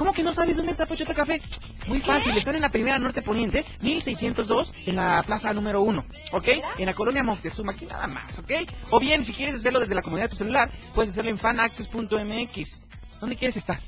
¿Cómo 0.00 0.14
que 0.14 0.22
no 0.22 0.32
sabes 0.32 0.56
dónde 0.56 0.72
está 0.72 0.86
Pochota 0.86 1.12
Café? 1.12 1.42
Muy 1.86 2.00
fácil, 2.00 2.34
están 2.34 2.54
en 2.54 2.62
la 2.62 2.70
primera 2.70 2.98
norte 2.98 3.20
poniente, 3.20 3.66
1602, 3.82 4.72
en 4.86 4.96
la 4.96 5.22
plaza 5.26 5.52
número 5.52 5.82
1, 5.82 6.06
¿ok? 6.32 6.48
En 6.78 6.86
la 6.86 6.94
colonia 6.94 7.22
Moctezuma, 7.22 7.72
aquí 7.72 7.84
nada 7.84 8.06
más, 8.06 8.38
¿ok? 8.38 8.50
O 8.88 8.98
bien, 8.98 9.26
si 9.26 9.34
quieres 9.34 9.56
hacerlo 9.56 9.78
desde 9.78 9.94
la 9.94 10.00
comodidad 10.00 10.24
de 10.24 10.30
tu 10.30 10.36
celular, 10.36 10.70
puedes 10.94 11.10
hacerlo 11.10 11.28
en 11.28 11.36
fanaccess.mx. 11.36 12.80
¿Dónde 13.20 13.36
quieres 13.36 13.58
estar? 13.58 13.78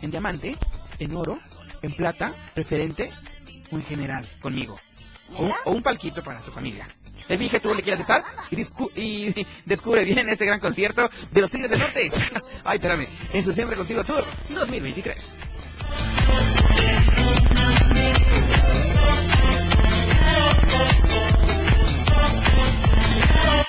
¿En 0.00 0.10
diamante? 0.10 0.56
¿En 1.00 1.14
oro? 1.14 1.38
¿En 1.82 1.92
plata? 1.92 2.32
¿Preferente? 2.54 3.12
¿O 3.70 3.76
en 3.76 3.84
general? 3.84 4.26
Conmigo. 4.40 4.80
O, 5.36 5.54
o 5.66 5.72
un 5.72 5.82
palquito 5.82 6.22
para 6.22 6.40
tu 6.40 6.50
familia. 6.50 6.88
Elige 7.28 7.60
tú 7.60 7.68
dónde 7.68 7.82
quieras 7.82 8.00
estar 8.00 8.24
y, 8.50 8.56
discu- 8.56 8.90
y 8.96 9.46
descubre 9.66 10.04
bien 10.04 10.28
este 10.30 10.46
gran 10.46 10.60
concierto 10.60 11.10
de 11.30 11.40
los 11.40 11.50
Tigres 11.50 11.70
del 11.70 11.80
Norte. 11.80 12.10
Ay, 12.64 12.76
espérame. 12.76 13.06
En 13.34 13.44
su 13.44 13.52
Siempre 13.52 13.76
Contigo 13.76 14.02
Tour 14.04 14.24
2023. 14.48 15.38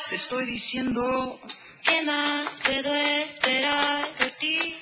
Te 0.10 0.16
estoy 0.16 0.46
diciendo 0.46 1.40
¿Qué 1.84 2.02
más 2.04 2.60
puedo 2.66 2.94
esperar 2.94 4.06
de 4.20 4.32
ti? 4.40 4.76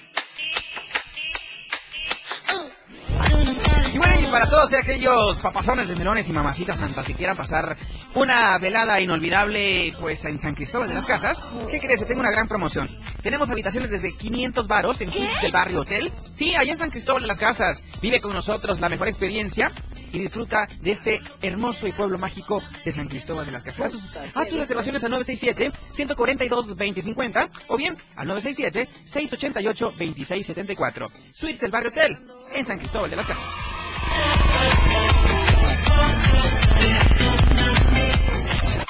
Y 4.28 4.30
para 4.30 4.48
todos 4.50 4.74
aquellos 4.74 5.40
papazones 5.40 5.88
de 5.88 5.96
melones 5.96 6.28
y 6.28 6.34
mamacitas 6.34 6.80
santas 6.80 7.06
que 7.06 7.14
quieran 7.14 7.38
pasar 7.38 7.78
una 8.14 8.58
velada 8.58 9.00
inolvidable 9.00 9.94
pues 10.02 10.26
en 10.26 10.38
San 10.38 10.54
Cristóbal 10.54 10.90
de 10.90 10.96
las 10.96 11.06
Casas, 11.06 11.42
¿qué 11.72 11.80
crees? 11.80 12.02
Te 12.02 12.08
tengo 12.08 12.20
una 12.20 12.32
gran 12.32 12.50
promoción. 12.50 12.90
Tenemos 13.24 13.50
habitaciones 13.50 13.90
desde 13.90 14.18
500 14.18 14.68
varos 14.68 15.00
en 15.00 15.14
suite 15.14 15.32
del 15.42 15.54
barrio 15.54 15.80
hotel. 15.82 16.12
Sí, 16.34 16.56
allá 16.56 16.74
en 16.74 16.78
San 16.78 16.90
Cristóbal 16.90 17.22
de 17.22 17.28
las 17.28 17.40
Casas. 17.40 17.86
Vive 18.02 18.20
con 18.20 18.34
nosotros 18.34 18.82
la 18.82 18.90
mejor 18.90 19.08
experiencia 19.08 19.72
y 20.12 20.20
disfruta 20.20 20.68
de 20.82 20.92
este 20.92 21.22
hermoso 21.42 21.88
y 21.88 21.94
pueblo 21.94 22.18
mágico 22.18 22.62
de 22.84 22.92
San 22.92 23.08
Cristóbal 23.08 23.46
de 23.46 23.54
las 23.54 23.64
Casas. 23.64 24.14
Haz 24.36 24.50
tus 24.50 24.60
reservaciones 24.60 25.06
al 25.06 25.14
967-142-2050 25.14 27.50
o 27.70 27.78
bien 27.78 27.96
al 28.18 28.28
967-688-2674. 28.28 31.10
Suites 31.32 31.62
del 31.62 31.72
barrio 31.72 31.92
hotel 31.92 32.18
en 32.54 32.68
San 32.68 32.78
Cristóbal 32.78 33.10
de 33.10 33.16
las 33.16 33.28
Casas. 33.28 33.77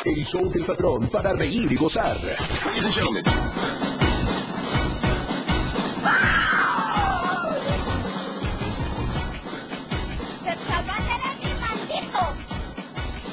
El 0.05 0.23
show 0.25 0.49
del 0.49 0.65
patrón 0.65 1.07
para 1.09 1.33
reír 1.33 1.71
y 1.71 1.75
gozar. 1.75 2.17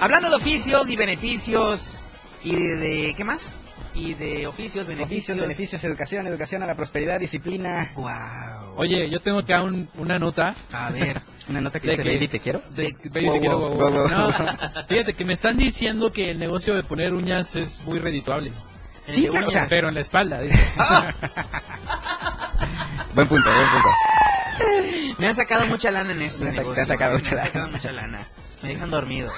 Hablando 0.00 0.28
de 0.28 0.36
oficios 0.36 0.88
y 0.90 0.96
beneficios 0.96 2.02
y 2.42 2.54
de, 2.54 2.76
de- 2.76 3.14
¿qué 3.16 3.24
más? 3.24 3.52
Y 3.94 4.14
de 4.14 4.46
oficios, 4.46 4.86
beneficios, 4.86 5.06
Oficios, 5.36 5.38
beneficios, 5.40 5.84
educación, 5.84 6.26
educación 6.26 6.62
a 6.62 6.66
la 6.66 6.74
prosperidad, 6.74 7.20
disciplina. 7.20 7.92
Wow. 7.94 8.74
Oye, 8.76 9.08
yo 9.08 9.20
tengo 9.20 9.38
acá 9.38 9.62
un- 9.62 9.88
una 9.96 10.18
nota. 10.18 10.54
A 10.72 10.90
ver, 10.90 11.22
Una 11.48 11.60
nota 11.60 11.78
que 11.78 11.86
De 11.88 11.92
dice, 11.92 12.02
que- 12.02 12.14
baby, 12.14 12.28
te 12.28 12.40
quiero. 12.40 12.62
De, 12.70 12.96
baby, 13.12 13.26
Wow, 13.26 13.34
te 13.34 13.40
quiero, 13.40 13.58
wow, 13.60 13.68
wow, 13.68 13.78
wow, 13.78 13.90
wow. 13.90 14.08
wow. 14.08 14.28
No, 14.28 14.86
fíjate 14.88 15.12
que 15.14 15.24
me 15.26 15.34
están 15.34 15.56
diciendo 15.58 16.10
que 16.12 16.30
el 16.30 16.38
negocio 16.38 16.74
de 16.74 16.82
poner 16.82 17.12
uñas 17.12 17.54
es 17.56 17.82
muy 17.84 17.98
redituable. 17.98 18.52
Sí, 19.06 19.26
claro, 19.28 19.48
O 19.48 19.50
sea, 19.50 19.60
uñas. 19.62 19.68
pero 19.68 19.88
en 19.88 19.94
la 19.94 20.00
espalda. 20.00 20.40
dice. 20.40 20.58
Buen 23.14 23.28
punto, 23.28 23.48
buen 23.50 23.68
punto. 23.70 23.88
Me 25.18 25.26
han 25.28 25.34
sacado 25.34 25.66
mucha 25.66 25.90
lana 25.90 26.12
en 26.12 26.22
eso. 26.22 26.44
Me 26.44 26.52
te 26.52 26.80
han 26.80 26.86
sacado 26.86 27.18
mucha 27.18 27.30
Me 27.34 27.36
han 27.36 27.36
lana. 27.36 27.46
sacado 27.52 27.68
mucha 27.70 27.92
lana. 27.92 28.26
Me 28.62 28.68
dejan 28.70 28.90
dormido. 28.90 29.30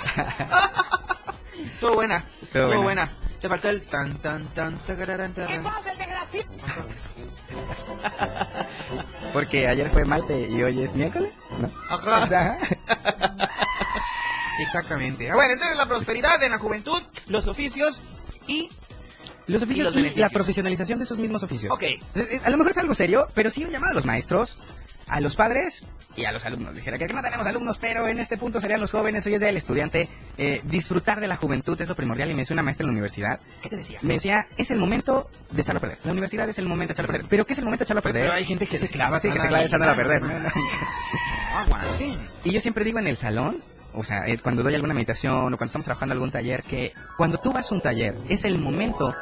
Estuvo 1.74 1.94
buena. 1.94 2.24
Estuvo 2.42 2.66
buena. 2.66 2.82
buena. 2.82 3.10
Te 3.46 3.50
faltó 3.50 3.68
el 3.68 3.82
tan 3.82 4.18
tan 4.18 4.44
tan 4.54 4.76
tacararán, 4.82 5.32
¿Qué 5.32 5.42
tarán. 5.42 5.62
pasa, 5.62 5.92
el 5.92 5.98
desgraciado? 5.98 6.42
Porque 9.32 9.68
ayer 9.68 9.88
fue 9.90 10.04
martes 10.04 10.50
y 10.50 10.62
hoy 10.64 10.82
es 10.82 10.92
miércoles, 10.94 11.30
¿no? 11.60 11.70
Ajá. 11.88 12.24
Ajá. 12.24 12.58
Exactamente. 14.64 15.30
Ah, 15.30 15.36
Bueno, 15.36 15.52
entonces 15.52 15.76
la 15.76 15.86
prosperidad 15.86 16.42
en 16.42 16.50
la 16.50 16.58
juventud, 16.58 17.00
los 17.28 17.46
oficios 17.46 18.02
y... 18.48 18.68
Los 19.46 19.62
Y 19.62 19.64
oficios 19.66 19.94
los 19.94 20.16
y, 20.16 20.18
la 20.18 20.28
profesionalización 20.28 20.98
de 20.98 21.04
esos 21.04 21.18
mismos 21.18 21.44
oficios. 21.44 21.72
Ok. 21.72 21.82
Eh, 21.84 22.00
eh, 22.16 22.40
A 22.42 22.50
lo 22.50 22.56
mejor 22.56 22.72
es 22.72 22.78
algo 22.78 22.96
serio, 22.96 23.28
pero 23.32 23.48
sí 23.52 23.62
un 23.62 23.70
llamado 23.70 23.92
a 23.92 23.94
los 23.94 24.04
maestros, 24.04 24.58
a 25.06 25.20
los 25.20 25.36
padres 25.36 25.86
y 26.16 26.24
a 26.24 26.32
los 26.32 26.44
alumnos. 26.44 26.74
Dijera 26.74 26.98
que 26.98 27.06
no 27.06 27.22
tenemos 27.22 27.46
alumnos, 27.46 27.78
pero 27.78 28.08
en 28.08 28.18
este 28.18 28.36
punto 28.36 28.60
serían 28.60 28.80
los 28.80 28.90
jóvenes, 28.90 29.26
hoy 29.26 29.34
es 29.34 29.40
del 29.40 29.56
estudiante. 29.56 30.08
Eh, 30.38 30.60
disfrutar 30.64 31.20
de 31.20 31.26
la 31.26 31.36
juventud 31.36 31.80
es 31.80 31.88
lo 31.88 31.94
primordial 31.94 32.30
y 32.30 32.34
me 32.34 32.42
decía 32.42 32.54
una 32.54 32.62
maestra 32.62 32.84
en 32.84 32.88
la 32.88 32.92
universidad. 32.92 33.40
¿Qué 33.62 33.68
te 33.68 33.76
decía? 33.76 33.98
Me 34.02 34.14
decía, 34.14 34.46
es 34.56 34.70
el 34.70 34.78
momento 34.78 35.28
de 35.50 35.62
echarlo 35.62 35.78
a 35.78 35.80
perder. 35.80 35.98
La 36.04 36.12
universidad 36.12 36.48
es 36.48 36.58
el 36.58 36.66
momento 36.66 36.92
de 36.92 36.94
echarlo 36.94 37.10
a 37.10 37.12
perder. 37.12 37.28
¿Pero 37.28 37.46
qué 37.46 37.52
es 37.52 37.58
el 37.58 37.64
momento 37.64 37.82
de 37.82 37.84
echarlo 37.84 38.00
a 38.00 38.02
perder? 38.02 38.22
Pero 38.22 38.34
hay 38.34 38.44
gente 38.44 38.66
que 38.66 38.78
se 38.78 38.88
clava. 38.88 39.20
Sí, 39.20 39.30
que 39.30 39.38
se 39.38 39.44
la 39.44 39.48
clava 39.48 39.64
echándola 39.64 39.92
a 39.92 39.96
perder. 39.96 40.22
Y 42.44 42.52
yo 42.52 42.60
siempre 42.60 42.84
digo 42.84 42.98
en 42.98 43.06
el 43.06 43.16
salón, 43.16 43.58
o 43.94 44.04
sea, 44.04 44.26
eh, 44.26 44.38
cuando 44.38 44.62
doy 44.62 44.74
alguna 44.74 44.94
meditación 44.94 45.36
o 45.36 45.56
cuando 45.56 45.64
estamos 45.64 45.84
trabajando 45.84 46.12
algún 46.12 46.30
taller, 46.30 46.62
que 46.62 46.92
cuando 47.16 47.38
tú 47.38 47.52
vas 47.52 47.70
a 47.70 47.74
un 47.74 47.80
taller 47.80 48.16
es 48.28 48.44
el 48.44 48.58
momento 48.58 49.14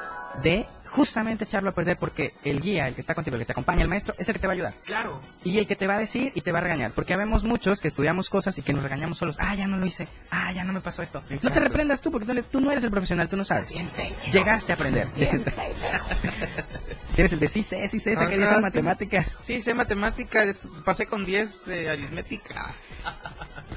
de 0.43 0.67
justamente 0.95 1.45
echarlo 1.45 1.71
a 1.71 1.75
perder 1.75 1.97
porque 1.99 2.35
el 2.45 2.61
guía, 2.61 2.87
el 2.89 2.95
que 2.95 3.01
está 3.01 3.15
contigo, 3.15 3.35
el 3.37 3.43
que 3.43 3.47
te 3.47 3.53
acompaña, 3.53 3.83
el 3.83 3.89
maestro, 3.89 4.15
es 4.19 4.29
el 4.29 4.35
que 4.35 4.39
te 4.39 4.47
va 4.47 4.53
a 4.53 4.55
ayudar. 4.55 4.75
Claro. 4.85 5.21
Y 5.43 5.59
el 5.59 5.67
que 5.67 5.75
te 5.77 5.87
va 5.87 5.97
a 5.97 5.99
decir 5.99 6.33
y 6.35 6.41
te 6.41 6.53
va 6.53 6.59
a 6.59 6.63
regañar. 6.63 6.93
Porque 6.93 7.17
vemos 7.17 7.43
muchos 7.45 7.81
que 7.81 7.89
estudiamos 7.89 8.31
cosas 8.31 8.57
y 8.59 8.63
que 8.63 8.73
nos 8.73 8.83
regañamos 8.83 9.19
solos. 9.19 9.37
Ah, 9.41 9.55
ya 9.55 9.67
no 9.67 9.77
lo 9.77 9.87
hice. 9.87 10.07
Ah, 10.31 10.53
ya 10.53 10.63
no 10.65 10.73
me 10.73 10.81
pasó 10.81 11.03
esto. 11.03 11.23
No 11.43 11.51
te 11.51 11.61
reprendas 11.61 12.01
tú 12.01 12.11
porque 12.11 12.43
tú, 12.43 12.61
no 12.61 12.71
eres 12.71 12.85
el 12.85 12.91
profesional, 12.91 13.29
tú 13.29 13.37
no 13.37 13.45
sabes. 13.45 13.71
Llegaste 14.33 14.73
a 14.73 14.75
aprender. 14.77 15.09
Tienes 17.15 17.33
el 17.33 17.41
de 17.41 17.49
sí 17.49 17.63
sé, 17.63 17.87
sí 17.89 17.99
sé, 17.99 18.15
saqué 18.17 18.37
10 18.37 18.43
Ajá, 18.49 18.55
en 18.57 18.61
sí. 18.61 18.63
matemáticas. 18.63 19.39
Sí, 19.43 19.61
sé 19.61 19.75
matemática, 19.75 20.43
est- 20.45 20.67
pasé 20.85 21.07
con 21.07 21.25
10 21.25 21.65
de 21.67 21.91
aritmética. 21.91 22.71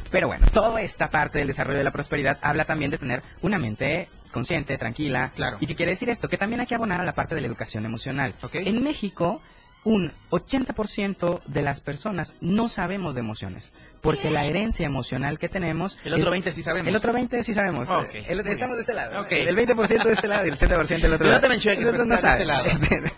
Pero 0.10 0.28
bueno, 0.28 0.48
toda 0.54 0.82
esta 0.82 1.10
parte 1.10 1.40
del 1.40 1.48
desarrollo 1.48 1.78
de 1.80 1.84
la 1.84 1.92
prosperidad 1.92 2.40
habla 2.42 2.66
también 2.66 2.92
de 2.92 2.98
tener 2.98 3.22
una 3.42 3.60
mente 3.60 4.10
consciente, 4.38 4.78
tranquila. 4.78 5.32
Claro. 5.36 5.58
¿Y 5.60 5.68
qué 5.68 5.76
quiere 5.76 5.92
decir 5.92 6.10
esto? 6.10 6.28
Que 6.30 6.38
también 6.38 6.60
hay 6.62 6.68
que 6.68 6.76
abonar 6.76 7.02
a 7.02 7.04
la 7.04 7.14
parte 7.14 7.36
de 7.36 7.42
la 7.42 7.48
educación 7.48 7.86
emocional. 7.86 8.36
Ok. 8.44 8.56
En 8.56 8.84
México, 8.84 9.42
un 9.84 10.12
80% 10.32 11.42
de 11.46 11.62
las 11.62 11.82
personas 11.82 12.34
no 12.42 12.68
sabemos 12.70 13.14
de 13.16 13.22
emociones. 13.22 13.74
Porque 14.02 14.30
la 14.30 14.46
herencia 14.46 14.86
emocional 14.86 15.40
que 15.40 15.50
tenemos... 15.50 15.98
El 16.04 16.14
otro 16.14 16.26
es- 16.26 16.32
20 16.32 16.52
sí 16.52 16.62
sabemos. 16.62 16.88
El 16.90 16.96
otro 16.96 17.12
20 17.14 17.42
sí 17.44 17.54
sabemos. 17.54 17.90
Ok, 17.90 18.14
El- 18.28 18.48
estamos 18.48 18.78
de 18.78 18.82
este 18.82 18.94
lado. 18.94 19.26
El 19.30 19.56
20% 19.58 20.04
de 20.04 20.14
este 20.14 20.28
lado 20.28 20.46
y 20.46 20.50
el 20.50 20.56
80% 20.58 20.88
del 20.88 21.14
otro 21.14 21.18
Pero 21.18 21.24
no 21.26 21.30
lado. 21.30 21.42
te 21.42 21.48
me 21.50 21.56
enchueques, 21.56 21.84
Nosotros 21.84 22.08
pues, 22.08 22.24
no 22.24 22.66
este 22.66 23.12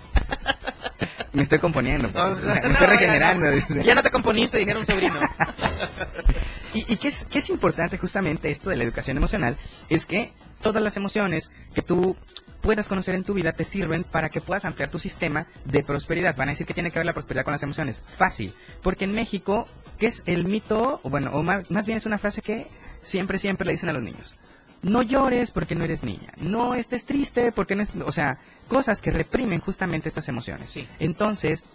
me 1.34 1.43
estoy 1.43 1.60
componiendo. 1.60 2.10
pues. 2.12 2.23
No, 2.23 2.36
me 2.36 2.45
no, 2.45 2.53
estoy 2.53 2.71
ya 2.79 2.86
regenerando. 2.88 3.45
no. 3.51 3.82
Ya 3.84 3.95
no 3.95 4.01
te 4.03 4.10
componiste, 4.10 4.58
dijeron 4.58 4.86
sobrino. 4.86 5.19
Y, 6.71 6.86
y 6.93 6.97
que, 6.97 7.08
es, 7.08 7.23
que 7.25 7.39
es 7.39 7.49
importante 7.49 7.97
justamente 7.97 8.47
esto 8.51 8.69
de 8.69 8.75
la 8.75 8.84
educación 8.84 9.17
emocional, 9.17 9.58
es 9.89 10.05
que 10.05 10.32
todas 10.62 10.82
las 10.82 10.98
emociones 10.98 11.52
que 11.74 11.82
tú 11.82 12.15
puedas 12.62 12.88
conocer 12.88 13.15
en 13.15 13.24
tu 13.24 13.34
vida 13.34 13.54
te 13.54 13.63
sirven 13.63 14.04
para 14.04 14.30
que 14.30 14.41
puedas 14.41 14.65
ampliar 14.65 14.89
tu 14.89 15.00
sistema 15.00 15.48
de 15.65 15.84
prosperidad. 15.84 16.36
Van 16.36 16.50
a 16.50 16.52
decir 16.52 16.67
que 16.67 16.74
tiene 16.74 16.91
que 16.91 17.00
ver 17.00 17.06
la 17.06 17.13
prosperidad 17.13 17.43
con 17.43 17.54
las 17.54 17.63
emociones. 17.63 18.02
Fácil. 18.17 18.54
Porque 18.82 19.06
en 19.06 19.13
México, 19.13 19.65
¿qué 19.98 20.08
es 20.08 20.24
el 20.26 20.45
mito? 20.45 21.00
O 21.04 21.10
bueno, 21.10 21.32
o 21.32 21.43
más, 21.43 21.69
más 21.72 21.86
bien 21.86 21.98
es 21.98 22.06
una 22.06 22.17
frase 22.17 22.41
que 22.41 22.67
siempre, 23.02 23.38
siempre 23.38 23.65
le 23.65 23.74
dicen 23.74 23.89
a 23.89 23.93
los 23.93 24.04
niños. 24.04 24.36
No 24.82 25.02
llores 25.02 25.52
porque 25.52 25.76
no 25.76 25.84
eres 25.84 26.04
niña. 26.04 26.32
No 26.38 26.74
estés 26.74 27.06
triste 27.06 27.52
porque 27.52 27.76
no 27.76 27.84
es... 27.84 27.91
O 28.06 28.12
sea, 28.12 28.39
cosas 28.67 29.02
que 29.02 29.12
reprimen 29.12 29.60
justamente 29.60 30.08
estas 30.08 30.28
emociones. 30.30 30.78
Entonces, 31.00 31.65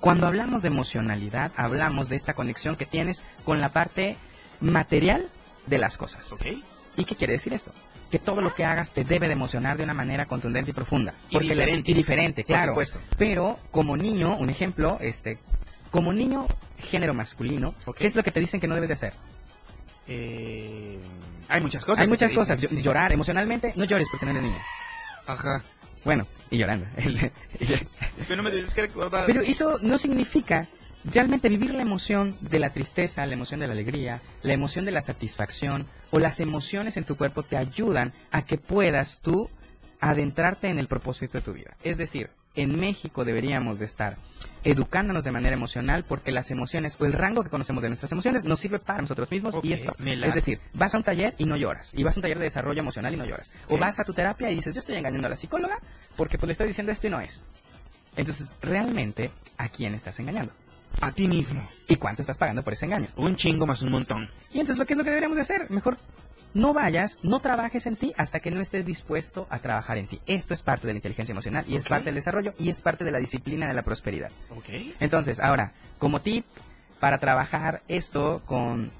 cuando 0.00 0.26
hablamos 0.26 0.62
de 0.62 0.68
emocionalidad, 0.68 1.52
hablamos 1.56 2.08
de 2.08 2.16
esta 2.16 2.34
conexión 2.34 2.76
que 2.76 2.86
tienes 2.86 3.22
con 3.44 3.60
la 3.60 3.70
parte 3.70 4.16
material 4.60 5.28
de 5.66 5.78
las 5.78 5.98
cosas. 5.98 6.34
¿Y 6.96 7.04
qué 7.04 7.16
quiere 7.16 7.34
decir 7.34 7.52
esto? 7.52 7.72
Que 8.12 8.18
todo 8.20 8.40
lo 8.42 8.54
que 8.54 8.64
hagas 8.64 8.92
te 8.92 9.02
debe 9.04 9.26
de 9.26 9.32
emocionar 9.32 9.76
de 9.78 9.82
una 9.84 9.94
manera 9.94 10.26
contundente 10.26 10.70
y 10.70 10.74
profunda. 10.74 11.14
Y 11.30 11.32
Porque 11.32 11.48
diferente. 11.48 11.90
y 11.90 11.94
diferente, 11.94 12.42
Por 12.42 12.46
claro. 12.48 12.72
supuesto. 12.72 13.00
Pero 13.18 13.58
como 13.70 13.96
niño, 13.96 14.36
un 14.36 14.50
ejemplo, 14.50 14.98
este, 15.00 15.38
como 15.90 16.12
niño 16.12 16.46
género 16.78 17.14
masculino, 17.14 17.74
¿qué 17.96 18.06
es 18.06 18.14
lo 18.14 18.22
que 18.22 18.30
te 18.30 18.38
dicen 18.40 18.60
que 18.60 18.68
no 18.68 18.74
debes 18.74 18.88
de 18.88 18.94
hacer? 18.94 19.12
Eh, 20.06 21.00
hay 21.48 21.60
muchas 21.60 21.84
cosas. 21.84 22.02
Hay 22.02 22.08
muchas 22.08 22.32
cosas. 22.32 22.60
sí. 22.60 22.82
Llorar 22.82 23.12
emocionalmente, 23.12 23.72
no 23.76 23.84
llores 23.84 24.08
porque 24.10 24.26
no 24.26 24.32
eres 24.32 24.42
niño. 24.42 24.58
Ajá. 25.26 25.62
Bueno, 26.04 26.26
y 26.50 26.58
llorando. 26.58 26.86
Pero 28.28 28.36
no 28.36 28.42
me 28.42 28.50
tienes 28.50 28.74
que 28.74 28.82
recordar. 28.82 29.24
Pero 29.26 29.40
eso 29.40 29.78
no 29.82 29.96
significa 29.98 30.68
realmente 31.04 31.48
vivir 31.48 31.74
la 31.74 31.82
emoción 31.82 32.36
de 32.40 32.58
la 32.58 32.70
tristeza, 32.70 33.26
la 33.26 33.34
emoción 33.34 33.60
de 33.60 33.66
la 33.66 33.72
alegría, 33.72 34.22
la 34.42 34.52
emoción 34.52 34.84
de 34.84 34.92
la 34.92 35.00
satisfacción 35.00 35.86
o 36.10 36.18
las 36.18 36.40
emociones 36.40 36.96
en 36.96 37.04
tu 37.04 37.16
cuerpo 37.16 37.42
te 37.42 37.56
ayudan 37.56 38.12
a 38.30 38.44
que 38.44 38.58
puedas 38.58 39.20
tú 39.20 39.48
adentrarte 40.00 40.68
en 40.68 40.78
el 40.78 40.88
propósito 40.88 41.38
de 41.38 41.42
tu 41.42 41.52
vida. 41.52 41.76
Es 41.82 41.96
decir, 41.96 42.30
en 42.54 42.78
México 42.78 43.24
deberíamos 43.24 43.78
de 43.78 43.86
estar 43.86 44.16
educándonos 44.64 45.24
de 45.24 45.30
manera 45.30 45.54
emocional 45.54 46.04
porque 46.04 46.32
las 46.32 46.50
emociones 46.50 46.96
o 47.00 47.06
el 47.06 47.12
rango 47.12 47.42
que 47.42 47.50
conocemos 47.50 47.82
de 47.82 47.88
nuestras 47.88 48.12
emociones 48.12 48.44
nos 48.44 48.60
sirve 48.60 48.78
para 48.78 49.00
nosotros 49.00 49.30
mismos 49.30 49.58
y 49.62 49.72
esto. 49.72 49.94
Es 49.98 50.34
decir, 50.34 50.60
vas 50.74 50.94
a 50.94 50.98
un 50.98 51.04
taller 51.04 51.34
y 51.38 51.44
no 51.44 51.56
lloras. 51.56 51.92
Y 51.94 52.02
vas 52.02 52.16
a 52.16 52.18
un 52.20 52.22
taller 52.22 52.38
de 52.38 52.44
desarrollo 52.44 52.80
emocional 52.80 53.14
y 53.14 53.16
no 53.16 53.24
lloras. 53.24 53.50
O 53.68 53.78
vas 53.78 53.98
a 54.00 54.04
tu 54.04 54.12
terapia 54.12 54.50
y 54.50 54.56
dices, 54.56 54.74
yo 54.74 54.80
estoy 54.80 54.96
engañando 54.96 55.26
a 55.26 55.30
la 55.30 55.36
psicóloga 55.36 55.78
porque 56.16 56.36
pues 56.36 56.48
le 56.48 56.52
estoy 56.52 56.66
diciendo 56.66 56.92
esto 56.92 57.06
y 57.06 57.10
no 57.10 57.20
es. 57.20 57.42
Entonces, 58.16 58.50
realmente, 58.60 59.30
¿a 59.56 59.68
quién 59.68 59.94
estás 59.94 60.18
engañando? 60.18 60.52
A 61.00 61.12
ti 61.12 61.28
mismo. 61.28 61.66
¿Y 61.88 61.96
cuánto 61.96 62.22
estás 62.22 62.38
pagando 62.38 62.62
por 62.62 62.72
ese 62.72 62.86
engaño? 62.86 63.08
Un 63.16 63.36
chingo 63.36 63.66
más 63.66 63.82
un 63.82 63.90
montón. 63.90 64.28
Y 64.52 64.60
entonces, 64.60 64.78
¿lo 64.78 64.86
que 64.86 64.94
es 64.94 64.98
lo 64.98 65.04
que 65.04 65.10
deberíamos 65.10 65.36
de 65.36 65.42
hacer? 65.42 65.70
Mejor 65.70 65.96
no 66.54 66.74
vayas, 66.74 67.18
no 67.22 67.40
trabajes 67.40 67.86
en 67.86 67.96
ti 67.96 68.12
hasta 68.16 68.40
que 68.40 68.50
no 68.50 68.60
estés 68.60 68.84
dispuesto 68.84 69.46
a 69.50 69.58
trabajar 69.58 69.98
en 69.98 70.06
ti. 70.06 70.20
Esto 70.26 70.54
es 70.54 70.62
parte 70.62 70.86
de 70.86 70.92
la 70.92 70.98
inteligencia 70.98 71.32
emocional 71.32 71.64
y 71.66 71.76
es 71.76 71.88
parte 71.88 72.06
del 72.06 72.16
desarrollo 72.16 72.54
y 72.58 72.68
es 72.68 72.80
parte 72.80 73.04
de 73.04 73.10
la 73.10 73.18
disciplina 73.18 73.66
de 73.66 73.74
la 73.74 73.82
prosperidad. 73.82 74.30
Ok. 74.50 74.68
Entonces, 75.00 75.40
ahora, 75.40 75.72
como 75.98 76.20
tip 76.20 76.44
para 77.00 77.18
trabajar 77.18 77.82
esto 77.88 78.42
con 78.46 78.92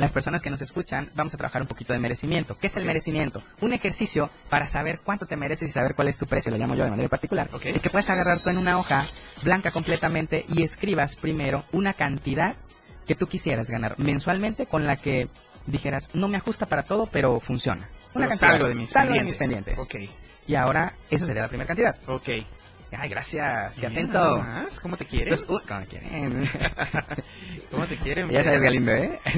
las 0.00 0.12
personas 0.12 0.42
que 0.42 0.50
nos 0.50 0.60
escuchan, 0.62 1.10
vamos 1.14 1.34
a 1.34 1.36
trabajar 1.36 1.62
un 1.62 1.68
poquito 1.68 1.92
de 1.92 1.98
merecimiento. 1.98 2.56
¿Qué 2.58 2.66
es 2.68 2.76
el 2.76 2.84
merecimiento? 2.84 3.42
Un 3.60 3.72
ejercicio 3.72 4.30
para 4.48 4.64
saber 4.66 5.00
cuánto 5.04 5.26
te 5.26 5.36
mereces 5.36 5.70
y 5.70 5.72
saber 5.72 5.94
cuál 5.94 6.08
es 6.08 6.16
tu 6.16 6.26
precio, 6.26 6.50
lo 6.50 6.58
llamo 6.58 6.74
yo 6.74 6.84
de 6.84 6.90
manera 6.90 7.08
particular. 7.08 7.48
Ok. 7.52 7.66
Es 7.66 7.82
que 7.82 7.90
puedes 7.90 8.08
agarrar 8.10 8.40
tú 8.40 8.50
en 8.50 8.58
una 8.58 8.78
hoja 8.78 9.04
blanca 9.44 9.70
completamente 9.70 10.44
y 10.48 10.62
escribas 10.62 11.16
primero 11.16 11.64
una 11.72 11.92
cantidad 11.92 12.56
que 13.06 13.14
tú 13.14 13.26
quisieras 13.26 13.68
ganar 13.70 13.98
mensualmente 13.98 14.66
con 14.66 14.86
la 14.86 14.96
que 14.96 15.28
dijeras, 15.66 16.10
no 16.14 16.28
me 16.28 16.36
ajusta 16.38 16.66
para 16.66 16.82
todo, 16.84 17.06
pero 17.06 17.38
funciona. 17.40 17.88
Una 18.14 18.26
Pero 18.26 18.28
cantidad. 18.30 18.50
salgo 18.50 18.68
de 18.68 18.74
mis 18.74 18.90
Salgo 18.90 19.12
de 19.12 19.18
pendientes. 19.20 19.50
mis 19.78 19.86
pendientes. 19.86 20.10
Y 20.46 20.54
ahora, 20.54 20.94
esa 21.10 21.26
sería 21.26 21.42
la 21.42 21.48
primera 21.48 21.68
cantidad. 21.68 21.96
Ok. 22.08 22.28
Ay, 22.92 23.08
gracias, 23.08 23.78
qué 23.78 23.86
atento. 23.86 24.36
nomás, 24.38 24.80
¿Cómo 24.80 24.96
te? 24.96 25.06
Entonces, 25.10 25.46
uy, 25.48 25.60
¿cómo 25.66 25.80
me 25.80 25.86
quieren? 25.86 26.50
¿Cómo 27.70 27.86
te 27.86 27.96
quieren? 27.96 28.28
Ya 28.30 28.42
sabes, 28.42 28.60
Galindo, 28.60 28.92
¿eh? 28.92 29.20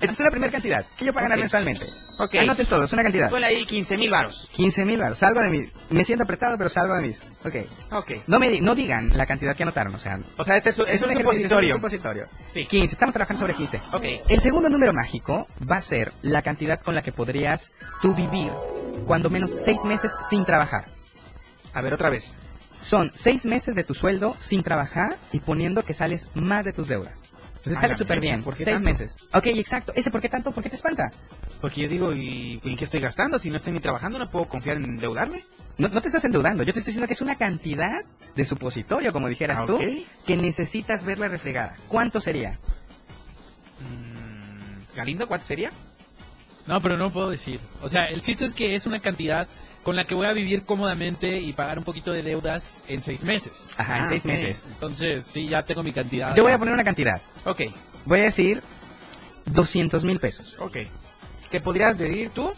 Esta 0.00 0.12
es 0.14 0.20
la 0.20 0.30
primera 0.30 0.52
cantidad 0.52 0.84
que 0.96 1.04
yo 1.04 1.12
puedo 1.12 1.22
ganar 1.24 1.38
Ok. 1.38 1.42
mensualmente. 1.42 1.86
Ok. 2.18 2.34
Anoten 2.34 2.66
todos, 2.66 2.92
una 2.92 3.02
cantidad. 3.04 3.30
Ponle 3.30 3.46
ahí 3.46 3.64
15 3.64 3.96
mil 3.96 4.10
varos. 4.10 4.50
15 4.52 4.84
mil 4.84 4.98
baros. 4.98 5.18
Salgo 5.18 5.40
de 5.40 5.48
mis... 5.48 5.70
Me 5.90 6.02
siento 6.04 6.24
apretado, 6.24 6.58
pero 6.58 6.68
salgo 6.68 6.94
de 6.96 7.02
mis... 7.02 7.22
Ok. 7.44 7.54
Ok. 7.92 8.10
No 8.26 8.38
me 8.38 8.60
no 8.60 8.74
digan 8.74 9.16
la 9.16 9.26
cantidad 9.26 9.56
que 9.56 9.62
anotaron, 9.62 9.94
o 9.94 9.98
sea... 9.98 10.18
O 10.36 10.44
sea, 10.44 10.56
este 10.56 10.70
es, 10.70 10.78
es 10.80 11.02
un 11.02 11.10
ejercicio, 11.10 11.18
supositorio. 11.22 11.68
es 11.68 11.74
un 11.76 11.80
supositorio. 11.80 12.26
Sí. 12.40 12.66
15, 12.66 12.92
estamos 12.92 13.12
trabajando 13.14 13.40
sobre 13.40 13.54
15. 13.54 13.80
Ok. 13.92 14.04
El 14.28 14.40
segundo 14.40 14.68
número 14.68 14.92
mágico 14.92 15.46
va 15.70 15.76
a 15.76 15.80
ser 15.80 16.12
la 16.22 16.42
cantidad 16.42 16.80
con 16.80 16.94
la 16.96 17.02
que 17.02 17.12
podrías 17.12 17.72
tú 18.02 18.12
vivir 18.14 18.52
cuando 19.06 19.30
menos 19.30 19.54
6 19.56 19.84
meses 19.84 20.12
sin 20.28 20.44
trabajar. 20.44 20.86
A 21.74 21.80
ver, 21.80 21.94
otra 21.94 22.10
vez. 22.10 22.34
Son 22.80 23.10
6 23.14 23.46
meses 23.46 23.74
de 23.74 23.84
tu 23.84 23.94
sueldo 23.94 24.34
sin 24.38 24.62
trabajar 24.62 25.18
y 25.32 25.40
poniendo 25.40 25.84
que 25.84 25.94
sales 25.94 26.28
más 26.34 26.64
de 26.64 26.72
tus 26.72 26.88
deudas. 26.88 27.22
Entonces 27.56 27.78
A 27.78 27.80
sale 27.82 27.94
súper 27.94 28.18
bien. 28.20 28.42
¿por 28.42 28.54
qué 28.56 28.64
6 28.64 28.74
tanto? 28.76 28.88
meses. 28.88 29.16
Ok, 29.32 29.46
exacto. 29.46 29.92
¿Ese 29.94 30.10
por 30.10 30.20
qué 30.20 30.28
tanto? 30.28 30.50
¿Por 30.50 30.64
qué 30.64 30.68
te 30.70 30.74
espanta? 30.76 31.12
Porque 31.60 31.82
yo 31.82 31.88
digo, 31.88 32.12
¿y 32.12 32.60
en 32.64 32.76
qué 32.76 32.84
estoy 32.84 32.98
gastando? 33.00 33.38
Si 33.38 33.50
no 33.50 33.56
estoy 33.56 33.72
ni 33.72 33.78
trabajando, 33.78 34.18
¿no 34.18 34.28
puedo 34.28 34.46
confiar 34.48 34.78
en 34.78 34.84
endeudarme? 34.84 35.44
No, 35.78 35.86
no 35.88 36.00
te 36.02 36.08
estás 36.08 36.24
endeudando, 36.24 36.64
yo 36.64 36.72
te 36.72 36.80
estoy 36.80 36.90
diciendo 36.90 37.06
que 37.06 37.14
es 37.14 37.20
una 37.22 37.36
cantidad 37.36 38.04
de 38.34 38.44
supositorio, 38.44 39.12
como 39.12 39.28
dijeras 39.28 39.60
Ah, 39.62 39.66
tú, 39.66 39.78
que 40.26 40.36
necesitas 40.36 41.04
verla 41.04 41.28
refregada. 41.28 41.76
¿Cuánto 41.88 42.20
sería? 42.20 42.58
Mm, 43.80 44.96
Galindo, 44.96 45.26
¿cuánto 45.28 45.46
sería? 45.46 45.72
No, 46.66 46.80
pero 46.80 46.96
no 46.96 47.10
puedo 47.12 47.30
decir. 47.30 47.60
O 47.80 47.88
sea, 47.88 48.06
el 48.06 48.20
chiste 48.22 48.44
es 48.44 48.54
que 48.54 48.74
es 48.76 48.86
una 48.86 49.00
cantidad 49.00 49.48
con 49.82 49.96
la 49.96 50.04
que 50.04 50.14
voy 50.14 50.26
a 50.26 50.32
vivir 50.32 50.64
cómodamente 50.64 51.38
y 51.40 51.52
pagar 51.52 51.78
un 51.78 51.84
poquito 51.84 52.12
de 52.12 52.22
deudas 52.22 52.82
en 52.86 53.02
seis 53.02 53.22
meses. 53.24 53.68
Ajá, 53.76 53.98
en 53.98 54.02
Ah, 54.04 54.06
seis 54.06 54.24
meses. 54.24 54.64
Entonces, 54.68 55.26
sí, 55.26 55.48
ya 55.48 55.62
tengo 55.64 55.82
mi 55.82 55.92
cantidad. 55.92 56.34
Yo 56.36 56.42
voy 56.44 56.52
a 56.52 56.58
poner 56.58 56.74
una 56.74 56.84
cantidad. 56.84 57.20
Ok, 57.44 57.62
Voy 58.04 58.20
a 58.20 58.24
decir 58.24 58.62
200 59.46 60.04
mil 60.04 60.18
pesos. 60.20 60.56
ok. 60.60 60.78
¿Qué 61.50 61.60
podrías 61.60 61.98
vivir 61.98 62.30
tú 62.30 62.50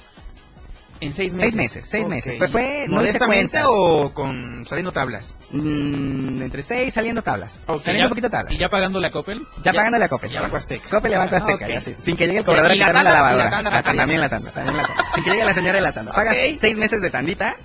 en 1.00 1.12
seis 1.12 1.33
meses? 1.33 1.40
Seis 1.42 1.57
meses, 1.57 1.87
seis 1.88 2.04
Ok. 2.04 2.11
meses. 2.11 2.38
Fue- 2.38 2.48
fue- 2.48 2.87
¿Modestamente 2.88 3.59
o 3.66 4.12
con 4.14 4.64
saliendo 4.64 4.92
tablas? 4.92 5.37
Mm, 5.50 6.42
entre 6.42 6.62
6 6.62 6.92
saliendo 6.94 7.22
tablas. 7.22 7.59
Ok, 7.66 7.83
saliendo 7.83 7.98
ya- 8.00 8.07
un 8.07 8.11
poquito 8.11 8.30
tablas. 8.30 8.52
¿Y 8.52 8.57
ya 8.57 8.68
pagando 8.68 9.00
la 9.00 9.11
Coppel? 9.11 9.46
Ya, 9.62 9.72
pagando 9.72 9.98
la 9.98 10.09
Coppel. 10.09 10.30
Ya 10.30 10.42
Banco 10.42 10.57
Azteca. 10.57 10.88
Coppel 10.88 11.12
y 11.12 11.16
Banco 11.16 11.35
Ah, 11.35 11.38
Azteca, 11.38 11.68
ya 11.68 11.80
sí. 11.80 11.94
Sin 12.00 12.16
que 12.16 12.26
llegue 12.26 12.38
el 12.38 12.44
cobrador 12.44 12.70
a 12.70 12.74
¿Y 12.74 12.78
la 12.78 12.87
quitarme 12.87 13.04
la 13.04 13.11
tanda? 13.11 13.18
lavadora. 13.20 13.42
¿Y 13.42 13.44
la 13.44 13.50
tanda 13.50 13.70
Ah, 13.78 13.83
también? 13.83 14.20
la 14.20 14.28
tanda, 14.28 14.50
también 14.50 14.76
la 14.76 14.83
tanda. 14.83 15.04
Sin 15.14 15.24
que 15.24 15.30
llegue 15.30 15.44
la 15.44 15.54
señora 15.54 15.74
de 15.74 15.80
la 15.83 15.92
tanda. 15.92 16.12
Pagas. 16.12 16.37
6 16.59 16.76
meses 16.76 17.00
de 17.02 17.11
tandita. 17.11 17.57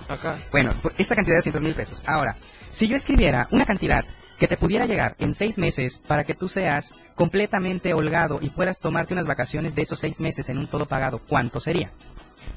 Bueno, 0.52 0.74
pues, 0.82 0.94
esta 0.98 1.14
cantidad 1.14 1.34
de 1.34 1.38
200 1.38 1.62
mil 1.62 1.74
pesos. 1.74 2.02
Ahora, 2.06 2.36
si 2.70 2.88
yo 2.88 2.96
escribiera 2.96 3.46
una 3.50 3.64
cantidad 3.64 4.04
que 4.38 4.48
te 4.48 4.56
pudiera 4.56 4.86
llegar 4.86 5.16
en 5.18 5.34
seis 5.34 5.58
meses 5.58 6.00
para 6.06 6.24
que 6.24 6.32
tú 6.34 6.48
seas 6.48 6.94
completamente 7.14 7.92
holgado 7.92 8.38
y 8.40 8.48
puedas 8.48 8.80
tomarte 8.80 9.12
unas 9.12 9.26
vacaciones 9.26 9.74
de 9.74 9.82
esos 9.82 9.98
seis 10.00 10.18
meses 10.18 10.48
en 10.48 10.56
un 10.56 10.66
todo 10.66 10.86
pagado, 10.86 11.20
¿cuánto 11.28 11.60
sería? 11.60 11.92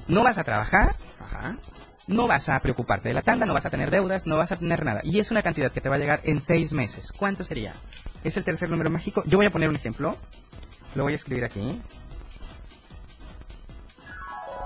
No 0.07 0.23
vas 0.23 0.37
a 0.37 0.43
trabajar, 0.43 0.95
Ajá. 1.19 1.57
no 2.07 2.27
vas 2.27 2.49
a 2.49 2.59
preocuparte 2.59 3.09
de 3.09 3.13
la 3.13 3.21
tanda, 3.21 3.45
no 3.45 3.53
vas 3.53 3.65
a 3.65 3.69
tener 3.69 3.89
deudas, 3.91 4.25
no 4.25 4.37
vas 4.37 4.51
a 4.51 4.57
tener 4.57 4.83
nada. 4.85 5.01
Y 5.03 5.19
es 5.19 5.31
una 5.31 5.41
cantidad 5.43 5.71
que 5.71 5.81
te 5.81 5.89
va 5.89 5.95
a 5.95 5.99
llegar 5.99 6.21
en 6.23 6.41
seis 6.41 6.73
meses. 6.73 7.11
¿Cuánto 7.17 7.43
sería? 7.43 7.73
Es 8.23 8.37
el 8.37 8.43
tercer 8.43 8.69
número 8.69 8.89
mágico. 8.89 9.23
Yo 9.25 9.37
voy 9.37 9.45
a 9.45 9.51
poner 9.51 9.69
un 9.69 9.75
ejemplo. 9.75 10.17
Lo 10.95 11.03
voy 11.03 11.13
a 11.13 11.15
escribir 11.15 11.43
aquí. 11.43 11.81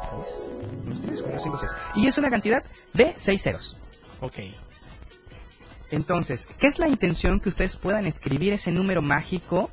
Tres, 0.09 0.43
unos 0.85 1.01
tres, 1.01 1.21
cuatro, 1.21 1.39
cinco, 1.41 1.57
seis. 1.57 1.71
Y 1.95 2.07
es 2.07 2.17
una 2.17 2.29
cantidad 2.29 2.63
de 2.93 3.13
seis 3.15 3.41
ceros. 3.43 3.77
Ok. 4.21 4.35
Entonces, 5.91 6.47
¿qué 6.57 6.67
es 6.67 6.79
la 6.79 6.87
intención 6.87 7.39
que 7.39 7.49
ustedes 7.49 7.77
puedan 7.77 8.05
escribir 8.05 8.53
ese 8.53 8.71
número 8.71 9.01
mágico 9.01 9.69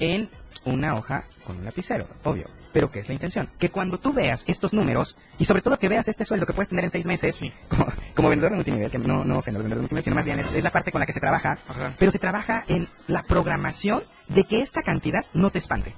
en 0.00 0.28
una 0.64 0.96
hoja 0.96 1.24
con 1.44 1.58
un 1.58 1.64
lapicero? 1.64 2.06
Obvio. 2.24 2.48
Pero 2.78 2.92
¿qué 2.92 3.00
es 3.00 3.08
la 3.08 3.14
intención? 3.14 3.50
Que 3.58 3.70
cuando 3.72 3.98
tú 3.98 4.12
veas 4.12 4.44
estos 4.46 4.72
números, 4.72 5.16
y 5.36 5.44
sobre 5.46 5.62
todo 5.62 5.76
que 5.80 5.88
veas 5.88 6.06
este 6.06 6.22
sueldo 6.24 6.46
que 6.46 6.52
puedes 6.52 6.68
tener 6.68 6.84
en 6.84 6.92
seis 6.92 7.06
meses, 7.06 7.40
como, 7.68 7.86
como 8.14 8.28
vendedor 8.28 8.52
de 8.52 8.54
multinivel, 8.54 8.88
que 8.88 9.00
no, 9.00 9.24
no 9.24 9.42
vendedores 9.42 9.68
de 9.68 9.80
multinivel, 9.80 10.04
sino 10.04 10.14
más 10.14 10.24
bien 10.24 10.38
es, 10.38 10.46
es 10.52 10.62
la 10.62 10.70
parte 10.70 10.92
con 10.92 11.00
la 11.00 11.06
que 11.06 11.12
se 11.12 11.18
trabaja, 11.18 11.58
Ajá. 11.66 11.94
pero 11.98 12.12
se 12.12 12.20
trabaja 12.20 12.62
en 12.68 12.88
la 13.08 13.24
programación 13.24 14.04
de 14.28 14.44
que 14.44 14.60
esta 14.60 14.82
cantidad 14.82 15.26
no 15.34 15.50
te 15.50 15.58
espante. 15.58 15.92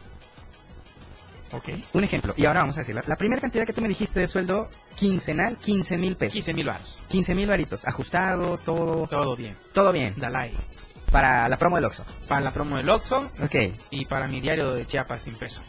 Un 1.93 2.03
ejemplo, 2.03 2.33
y 2.35 2.47
ahora 2.47 2.61
vamos 2.61 2.79
a 2.79 2.81
decir, 2.81 2.95
la, 2.95 3.17
primera 3.17 3.43
cantidad 3.43 3.67
que 3.67 3.75
tú 3.75 3.83
me 3.83 3.89
dijiste 3.89 4.19
de 4.19 4.27
sueldo 4.27 4.71
quincenal, 4.97 5.59
15 5.59 5.99
mil 5.99 6.17
pesos. 6.17 6.33
15 6.33 6.55
mil 6.55 6.67
varos. 6.67 7.03
15 7.11 7.35
mil 7.35 7.47
varitos, 7.47 7.87
ajustado, 7.87 8.57
todo, 8.57 9.07
Todo 9.07 9.37
bien. 9.37 9.55
todo 9.75 9.93
bien. 9.93 10.15
Dalai. 10.17 10.55
Para 11.13 11.47
la 11.47 11.59
promo 11.59 11.77
del 11.77 11.85
Oxxo. 11.85 12.07
Para 12.27 12.41
la 12.41 12.53
promo 12.55 12.79
del 12.79 12.89
Oxxo 12.89 13.31
Ok. 13.43 13.55
y 13.91 14.07
para 14.07 14.29
mi 14.29 14.41
diario 14.41 14.73
de 14.73 14.87
Chiapas 14.87 15.21
sin 15.21 15.35
peso. 15.35 15.61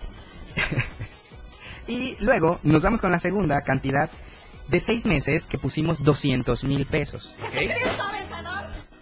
Y 1.87 2.15
luego 2.19 2.59
nos 2.63 2.81
vamos 2.81 3.01
con 3.01 3.11
la 3.11 3.19
segunda 3.19 3.61
cantidad 3.61 4.09
de 4.67 4.79
seis 4.79 5.05
meses 5.05 5.45
que 5.45 5.57
pusimos 5.57 6.03
200 6.03 6.63
mil 6.63 6.85
pesos. 6.85 7.35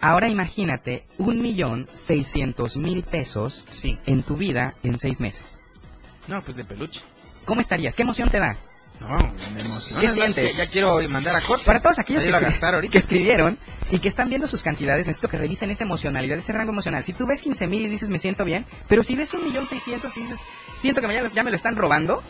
Ahora 0.00 0.28
imagínate 0.28 1.06
un 1.18 1.42
millón 1.42 1.88
seiscientos 1.92 2.76
mil 2.76 3.02
pesos 3.02 3.66
Sí. 3.68 3.98
en 4.06 4.22
tu 4.22 4.36
vida 4.36 4.74
en 4.82 4.98
seis 4.98 5.20
meses. 5.20 5.58
No, 6.26 6.42
pues 6.42 6.56
de 6.56 6.64
peluche. 6.64 7.02
¿Cómo 7.44 7.60
estarías? 7.60 7.96
¿Qué 7.96 8.02
emoción 8.02 8.30
te 8.30 8.38
da? 8.38 8.56
No, 9.00 9.16
me 9.54 9.60
emociona. 9.62 10.00
¿Qué 10.02 10.08
sientes? 10.10 10.52
que 10.52 10.58
Ya 10.58 10.70
quiero 10.70 11.00
mandar 11.08 11.34
a 11.36 11.40
corte. 11.40 11.64
Para 11.64 11.80
todos 11.80 11.98
aquellos 11.98 12.22
que, 12.22 12.30
escri- 12.30 12.90
que 12.90 12.98
escribieron 12.98 13.56
y 13.90 13.98
que 13.98 14.08
están 14.08 14.28
viendo 14.28 14.46
sus 14.46 14.62
cantidades, 14.62 15.06
necesito 15.06 15.28
que 15.28 15.38
revisen 15.38 15.70
esa 15.70 15.84
emocionalidad, 15.84 16.36
ese 16.38 16.52
rango 16.52 16.72
emocional. 16.72 17.02
Si 17.02 17.12
tú 17.14 17.26
ves 17.26 17.40
15 17.42 17.66
mil 17.66 17.84
y 17.86 17.88
dices 17.88 18.10
me 18.10 18.18
siento 18.18 18.44
bien, 18.44 18.66
pero 18.88 19.02
si 19.02 19.16
ves 19.16 19.32
un 19.34 19.44
millón 19.44 19.66
seiscientos 19.66 20.16
y 20.16 20.20
dices 20.20 20.38
siento 20.74 21.00
que 21.00 21.08
ya, 21.12 21.28
ya 21.32 21.42
me 21.42 21.50
lo 21.50 21.56
están 21.56 21.76
robando, 21.76 22.22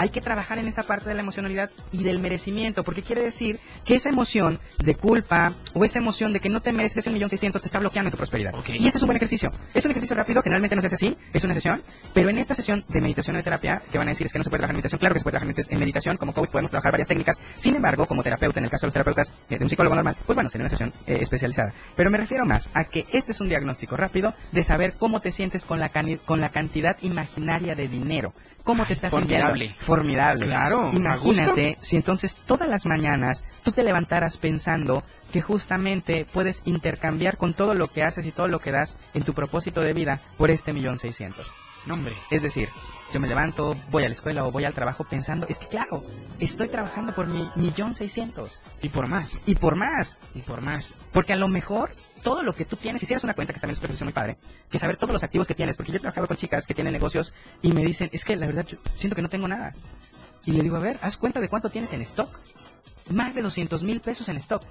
hay 0.00 0.08
que 0.08 0.22
trabajar 0.22 0.58
en 0.58 0.66
esa 0.66 0.82
parte 0.82 1.10
de 1.10 1.14
la 1.14 1.20
emocionalidad 1.20 1.68
y 1.92 2.04
del 2.04 2.20
merecimiento, 2.20 2.84
porque 2.84 3.02
quiere 3.02 3.20
decir 3.20 3.60
que 3.84 3.96
esa 3.96 4.08
emoción 4.08 4.58
de 4.82 4.94
culpa 4.94 5.52
o 5.74 5.84
esa 5.84 5.98
emoción 5.98 6.32
de 6.32 6.40
que 6.40 6.48
no 6.48 6.62
te 6.62 6.72
mereces 6.72 7.06
un 7.06 7.12
millón 7.12 7.28
seiscientos 7.28 7.60
te 7.60 7.68
está 7.68 7.80
bloqueando 7.80 8.08
en 8.08 8.12
tu 8.12 8.16
prosperidad. 8.16 8.54
Y 8.66 8.86
este 8.86 8.96
es 8.96 9.02
un 9.02 9.08
buen 9.08 9.16
ejercicio. 9.16 9.52
Es 9.74 9.84
un 9.84 9.90
ejercicio 9.90 10.16
rápido, 10.16 10.40
generalmente 10.40 10.74
no 10.74 10.80
se 10.80 10.86
hace 10.86 10.94
así, 10.94 11.18
es 11.34 11.44
una 11.44 11.52
sesión, 11.52 11.82
pero 12.14 12.30
en 12.30 12.38
esta 12.38 12.54
sesión 12.54 12.82
de 12.88 12.98
meditación 13.02 13.36
o 13.36 13.40
de 13.40 13.42
terapia, 13.42 13.82
que 13.92 13.98
van 13.98 14.08
a 14.08 14.12
decir 14.12 14.26
es 14.26 14.32
que 14.32 14.38
no 14.38 14.44
se 14.44 14.48
puede 14.48 14.60
trabajar 14.60 14.72
en 14.72 14.76
meditación, 14.76 14.98
claro 15.00 15.12
que 15.12 15.18
se 15.18 15.22
puede 15.24 15.38
trabajar 15.38 15.66
en 15.68 15.78
meditación, 15.78 16.16
como 16.16 16.32
coach 16.32 16.48
podemos 16.48 16.70
trabajar 16.70 16.92
varias 16.92 17.08
técnicas, 17.08 17.36
sin 17.56 17.76
embargo, 17.76 18.06
como 18.06 18.22
terapeuta, 18.22 18.58
en 18.58 18.64
el 18.64 18.70
caso 18.70 18.86
de 18.86 18.86
los 18.86 18.94
terapeutas 18.94 19.34
eh, 19.50 19.58
de 19.58 19.62
un 19.62 19.68
psicólogo 19.68 19.96
normal, 19.96 20.16
pues 20.24 20.34
bueno, 20.34 20.48
sería 20.48 20.62
una 20.62 20.70
sesión 20.70 20.94
eh, 21.06 21.18
especializada. 21.20 21.74
Pero 21.94 22.10
me 22.10 22.16
refiero 22.16 22.46
más 22.46 22.70
a 22.72 22.84
que 22.84 23.04
este 23.12 23.32
es 23.32 23.40
un 23.42 23.50
diagnóstico 23.50 23.98
rápido 23.98 24.32
de 24.50 24.62
saber 24.62 24.94
cómo 24.94 25.20
te 25.20 25.30
sientes 25.30 25.66
con 25.66 25.78
la, 25.78 25.90
con 26.24 26.40
la 26.40 26.48
cantidad 26.48 26.96
imaginaria 27.02 27.74
de 27.74 27.86
dinero. 27.86 28.32
¿Cómo 28.64 28.84
te 28.84 28.92
estás 28.92 29.12
sintiendo? 29.12 29.54
Formidable. 29.96 30.46
Claro, 30.46 30.90
¿a 30.90 30.96
Imagínate 30.96 31.76
si 31.80 31.96
entonces 31.96 32.36
todas 32.46 32.68
las 32.68 32.86
mañanas 32.86 33.44
tú 33.62 33.72
te 33.72 33.82
levantaras 33.82 34.38
pensando 34.38 35.02
que 35.32 35.42
justamente 35.42 36.26
puedes 36.32 36.62
intercambiar 36.64 37.36
con 37.36 37.54
todo 37.54 37.74
lo 37.74 37.88
que 37.88 38.02
haces 38.02 38.26
y 38.26 38.32
todo 38.32 38.48
lo 38.48 38.60
que 38.60 38.72
das 38.72 38.96
en 39.14 39.24
tu 39.24 39.34
propósito 39.34 39.80
de 39.80 39.92
vida 39.92 40.20
por 40.36 40.50
este 40.50 40.72
millón 40.72 40.98
seiscientos. 40.98 41.52
No, 41.86 41.94
hombre. 41.94 42.14
Es 42.30 42.42
decir, 42.42 42.68
yo 43.12 43.20
me 43.20 43.28
levanto, 43.28 43.74
voy 43.90 44.04
a 44.04 44.08
la 44.08 44.14
escuela 44.14 44.44
o 44.44 44.52
voy 44.52 44.64
al 44.64 44.74
trabajo 44.74 45.04
pensando, 45.04 45.46
es 45.48 45.58
que 45.58 45.66
claro, 45.66 46.04
estoy 46.38 46.68
trabajando 46.68 47.14
por 47.14 47.26
mi 47.26 47.50
millón 47.56 47.94
seiscientos. 47.94 48.60
Y 48.82 48.90
por 48.90 49.08
más. 49.08 49.42
Y 49.46 49.54
por 49.54 49.76
más. 49.76 50.18
Y 50.34 50.42
por 50.42 50.60
más. 50.60 50.98
Porque 51.12 51.32
a 51.32 51.36
lo 51.36 51.48
mejor 51.48 51.94
todo 52.22 52.42
lo 52.42 52.54
que 52.54 52.64
tú 52.64 52.76
tienes, 52.76 53.02
hicieras 53.02 53.24
una 53.24 53.34
cuenta, 53.34 53.52
que 53.52 53.60
también 53.60 53.74
es 53.74 53.78
una 53.78 53.86
ejercicio 53.86 54.04
muy 54.04 54.12
padre, 54.12 54.36
que 54.70 54.78
saber 54.78 54.96
todos 54.96 55.12
los 55.12 55.22
activos 55.22 55.46
que 55.46 55.54
tienes, 55.54 55.76
porque 55.76 55.92
yo 55.92 55.96
he 55.96 56.00
trabajado 56.00 56.26
con 56.26 56.36
chicas 56.36 56.66
que 56.66 56.74
tienen 56.74 56.92
negocios 56.92 57.34
y 57.62 57.72
me 57.72 57.84
dicen, 57.84 58.10
es 58.12 58.24
que 58.24 58.36
la 58.36 58.46
verdad 58.46 58.66
yo 58.66 58.78
siento 58.94 59.16
que 59.16 59.22
no 59.22 59.28
tengo 59.28 59.48
nada. 59.48 59.74
Y 60.44 60.52
le 60.52 60.62
digo, 60.62 60.76
a 60.76 60.80
ver, 60.80 60.98
haz 61.02 61.16
cuenta 61.16 61.40
de 61.40 61.48
cuánto 61.48 61.70
tienes 61.70 61.92
en 61.92 62.00
stock. 62.02 62.30
Más 63.10 63.34
de 63.34 63.42
200 63.42 63.82
mil 63.82 64.00
pesos 64.00 64.28
en 64.28 64.36
stock. 64.38 64.62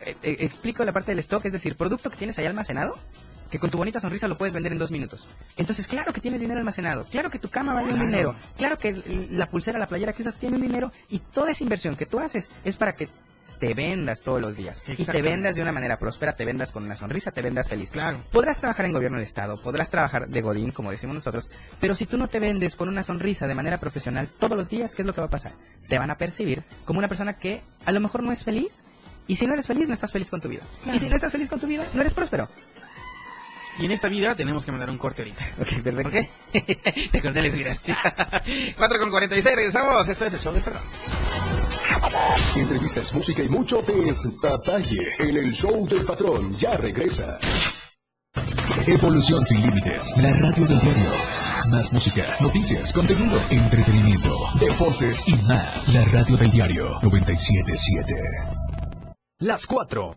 Eh, 0.00 0.16
eh, 0.22 0.36
explico 0.40 0.84
la 0.84 0.92
parte 0.92 1.12
del 1.12 1.20
stock, 1.20 1.44
es 1.46 1.52
decir, 1.52 1.76
producto 1.76 2.10
que 2.10 2.16
tienes 2.16 2.38
ahí 2.38 2.46
almacenado, 2.46 2.98
que 3.50 3.58
con 3.58 3.70
tu 3.70 3.78
bonita 3.78 4.00
sonrisa 4.00 4.28
lo 4.28 4.36
puedes 4.36 4.52
vender 4.52 4.72
en 4.72 4.78
dos 4.78 4.90
minutos. 4.90 5.28
Entonces, 5.56 5.86
claro 5.86 6.12
que 6.12 6.20
tienes 6.20 6.40
dinero 6.40 6.58
almacenado, 6.58 7.04
claro 7.04 7.30
que 7.30 7.38
tu 7.38 7.48
cama 7.48 7.72
vale 7.72 7.92
un 7.92 8.00
dinero, 8.00 8.34
claro 8.56 8.78
que 8.78 8.92
la 9.30 9.48
pulsera, 9.48 9.78
la 9.78 9.86
playera 9.86 10.12
que 10.12 10.22
usas 10.22 10.38
tiene 10.38 10.56
un 10.56 10.62
dinero 10.62 10.92
y 11.08 11.20
toda 11.20 11.52
esa 11.52 11.62
inversión 11.62 11.96
que 11.96 12.04
tú 12.04 12.18
haces 12.18 12.50
es 12.64 12.76
para 12.76 12.94
que 12.94 13.08
te 13.58 13.74
vendas 13.74 14.22
todos 14.22 14.40
los 14.40 14.56
días 14.56 14.82
y 14.86 15.04
te 15.04 15.22
vendas 15.22 15.54
de 15.54 15.62
una 15.62 15.72
manera 15.72 15.98
próspera, 15.98 16.36
te 16.36 16.44
vendas 16.44 16.72
con 16.72 16.84
una 16.84 16.96
sonrisa, 16.96 17.30
te 17.30 17.42
vendas 17.42 17.68
feliz. 17.68 17.90
Claro. 17.90 18.24
Podrás 18.30 18.60
trabajar 18.60 18.86
en 18.86 18.92
gobierno 18.92 19.18
del 19.18 19.26
Estado, 19.26 19.60
podrás 19.60 19.90
trabajar 19.90 20.28
de 20.28 20.40
Godín, 20.40 20.70
como 20.70 20.90
decimos 20.90 21.14
nosotros, 21.14 21.50
pero 21.80 21.94
si 21.94 22.06
tú 22.06 22.16
no 22.16 22.28
te 22.28 22.38
vendes 22.38 22.76
con 22.76 22.88
una 22.88 23.02
sonrisa 23.02 23.46
de 23.46 23.54
manera 23.54 23.78
profesional 23.78 24.28
todos 24.38 24.56
los 24.56 24.68
días, 24.68 24.94
¿qué 24.94 25.02
es 25.02 25.06
lo 25.06 25.14
que 25.14 25.20
va 25.20 25.26
a 25.26 25.30
pasar? 25.30 25.52
Te 25.88 25.98
van 25.98 26.10
a 26.10 26.16
percibir 26.16 26.64
como 26.84 26.98
una 26.98 27.08
persona 27.08 27.36
que 27.36 27.62
a 27.84 27.92
lo 27.92 28.00
mejor 28.00 28.22
no 28.22 28.32
es 28.32 28.44
feliz 28.44 28.82
y 29.26 29.36
si 29.36 29.46
no 29.46 29.54
eres 29.54 29.66
feliz, 29.66 29.88
no 29.88 29.94
estás 29.94 30.12
feliz 30.12 30.28
con 30.28 30.40
tu 30.40 30.48
vida. 30.48 30.62
Claro. 30.82 30.96
Y 30.96 31.00
si 31.00 31.08
no 31.08 31.14
estás 31.14 31.32
feliz 31.32 31.48
con 31.48 31.60
tu 31.60 31.66
vida, 31.66 31.86
no 31.94 32.00
eres 32.00 32.12
próspero. 32.12 32.48
Y 33.78 33.86
en 33.86 33.90
esta 33.90 34.08
vida 34.08 34.34
tenemos 34.34 34.64
que 34.64 34.70
mandar 34.70 34.90
un 34.90 34.98
corte 34.98 35.22
ahorita. 35.22 35.44
Ok, 35.58 35.82
perfecto. 35.82 36.18
¿Ok? 36.18 37.10
Te 37.12 37.22
conté 37.22 37.42
las 37.42 37.54
vidas. 37.54 37.82
4 38.76 38.98
con 38.98 39.10
46, 39.10 39.56
regresamos. 39.56 40.08
Esto 40.08 40.26
es 40.26 40.34
el 40.34 40.40
show 40.40 40.52
del 40.52 40.62
perdón. 40.62 40.82
Entrevistas, 42.56 43.14
música 43.14 43.42
y 43.42 43.48
mucho 43.48 43.82
detalle 43.82 44.98
en 45.18 45.36
el 45.36 45.52
show 45.52 45.86
del 45.88 46.04
patrón. 46.04 46.56
Ya 46.56 46.76
regresa. 46.76 47.38
Evolución 48.86 49.44
sin 49.44 49.62
límites. 49.62 50.12
La 50.16 50.32
radio 50.32 50.66
del 50.66 50.80
diario. 50.80 51.10
Más 51.68 51.92
música, 51.92 52.36
noticias, 52.40 52.92
contenido, 52.92 53.40
entretenimiento, 53.48 54.36
deportes 54.60 55.26
y 55.26 55.36
más. 55.46 55.94
La 55.94 56.04
radio 56.06 56.36
del 56.36 56.50
diario 56.50 56.98
977. 57.02 58.14
Las 59.38 59.66
4 59.66 60.16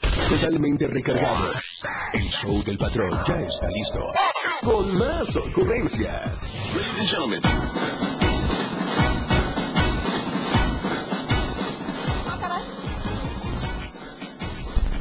Totalmente 0.00 0.86
recargado. 0.86 1.50
El 2.12 2.22
show 2.22 2.62
del 2.64 2.78
patrón 2.78 3.10
ya 3.26 3.40
está 3.40 3.68
listo. 3.68 4.00
Con 4.62 4.96
más 4.98 5.36
ocurrencias. 5.36 6.54
Ladies 6.74 7.00
and 7.00 7.08
gentlemen. 7.08 7.99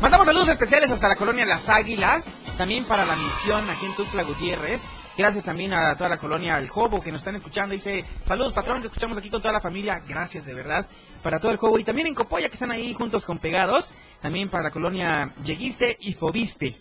Mandamos 0.10 0.26
saludos 0.26 0.50
especiales 0.50 0.90
hasta 0.90 1.08
la 1.08 1.16
colonia 1.16 1.46
Las 1.46 1.70
Águilas, 1.70 2.36
también 2.58 2.84
para 2.86 3.06
la 3.06 3.16
misión 3.16 3.70
aquí 3.70 3.86
en 3.86 3.96
Tuxtla 3.96 4.24
Gutiérrez. 4.24 4.88
Gracias 5.16 5.46
también 5.46 5.72
a 5.72 5.94
toda 5.94 6.10
la 6.10 6.18
colonia 6.18 6.58
El 6.58 6.68
Jobo 6.68 7.00
que 7.00 7.12
nos 7.12 7.20
están 7.20 7.36
escuchando. 7.36 7.76
Dice, 7.76 8.04
saludos 8.26 8.54
patrón, 8.54 8.82
te 8.82 8.88
escuchamos 8.88 9.20
aquí 9.20 9.30
con 9.30 9.40
toda 9.40 9.54
la 9.54 9.62
familia. 9.62 10.02
Gracias 10.08 10.48
de 10.48 10.56
verdad 10.56 10.88
para 11.22 11.40
todo 11.40 11.52
el 11.52 11.60
Jobo. 11.60 11.78
Y 11.78 11.84
también 11.84 12.08
en 12.08 12.16
Copolla 12.16 12.48
que 12.48 12.56
están 12.56 12.72
ahí 12.72 12.92
juntos 12.96 13.24
con 13.24 13.38
pegados. 13.38 13.94
También 14.20 14.50
para 14.50 14.64
la 14.64 14.72
colonia 14.72 15.32
Lleguiste 15.44 15.96
y 16.00 16.16
Fobiste. 16.16 16.76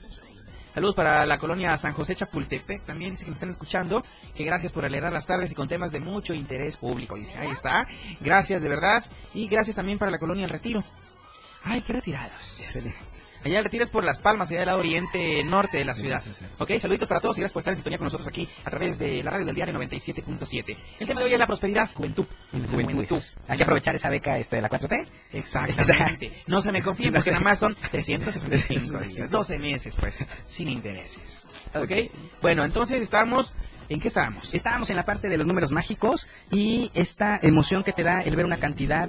Saludos 0.73 0.95
para 0.95 1.27
la 1.27 1.37
colonia 1.37 1.77
San 1.77 1.93
José 1.93 2.15
Chapultepec, 2.15 2.87
también 2.87 3.11
dice 3.11 3.25
que 3.25 3.31
nos 3.31 3.37
están 3.37 3.51
escuchando, 3.51 4.03
que 4.35 4.45
gracias 4.45 4.73
por 4.73 4.87
alegrar 4.87 5.13
las 5.13 5.27
tardes 5.27 5.53
y 5.53 5.55
con 5.55 5.69
temas 5.69 5.93
de 5.93 6.01
mucho 6.01 6.33
interés 6.33 6.79
público, 6.79 7.17
dice, 7.17 7.37
ahí 7.37 7.51
está, 7.51 7.87
gracias 8.21 8.63
de 8.63 8.69
verdad, 8.69 9.05
y 9.35 9.49
gracias 9.49 9.77
también 9.77 9.99
para 9.99 10.11
la 10.13 10.19
colonia 10.19 10.45
El 10.45 10.51
Retiro. 10.51 10.85
Ay, 11.65 11.81
qué 11.83 11.95
retirados. 11.95 12.77
Allá 13.49 13.61
el 13.61 13.65
retiro 13.65 13.83
es 13.83 13.89
por 13.89 14.05
Las 14.05 14.21
Palmas, 14.21 14.51
allá 14.51 14.61
del 14.61 14.67
lado 14.67 14.79
oriente 14.79 15.43
norte 15.43 15.79
de 15.79 15.85
la 15.87 15.95
ciudad. 15.95 16.23
Ok, 16.59 16.73
saluditos 16.79 17.09
para 17.09 17.23
todos 17.23 17.39
y 17.39 17.41
gracias 17.41 17.55
por 17.55 17.63
estar 17.63 17.73
en 17.73 17.77
sintonía 17.77 17.97
con 17.97 18.05
nosotros 18.05 18.29
aquí 18.29 18.47
a 18.63 18.69
través 18.69 18.99
de 18.99 19.23
la 19.23 19.31
radio 19.31 19.47
del 19.47 19.55
diario 19.55 19.75
97.7. 19.75 20.77
El 20.99 21.07
tema 21.07 21.21
de 21.21 21.27
hoy 21.27 21.33
es 21.33 21.39
la 21.39 21.47
prosperidad, 21.47 21.91
juventud. 21.95 22.27
Juventud. 22.71 23.17
Hay 23.47 23.57
que 23.57 23.63
aprovechar 23.63 23.95
esa 23.95 24.11
beca 24.11 24.37
este, 24.37 24.57
de 24.57 24.63
la 24.63 24.69
4T. 24.69 25.07
Exactamente. 25.33 26.43
No 26.47 26.61
se 26.61 26.73
me 26.73 26.83
confíen 26.83 27.15
porque 27.15 27.31
nada 27.31 27.43
más 27.43 27.59
son 27.59 27.75
365 27.91 28.99
días, 28.99 29.31
12 29.31 29.59
meses, 29.59 29.97
pues, 29.97 30.25
sin 30.47 30.69
intereses. 30.69 31.47
¿Ok? 31.75 31.91
Bueno, 32.43 32.65
entonces 32.65 33.01
estamos... 33.01 33.55
¿En 33.89 33.99
qué 33.99 34.09
estábamos? 34.09 34.53
Estábamos 34.53 34.91
en 34.91 34.97
la 34.97 35.07
parte 35.07 35.29
de 35.29 35.39
los 35.39 35.47
números 35.47 35.71
mágicos 35.71 36.27
y 36.51 36.91
esta 36.93 37.39
emoción 37.43 37.83
que 37.83 37.95
te 37.95 38.03
da 38.03 38.21
el 38.21 38.37
ver 38.37 38.45
una 38.45 38.59
cantidad 38.59 39.09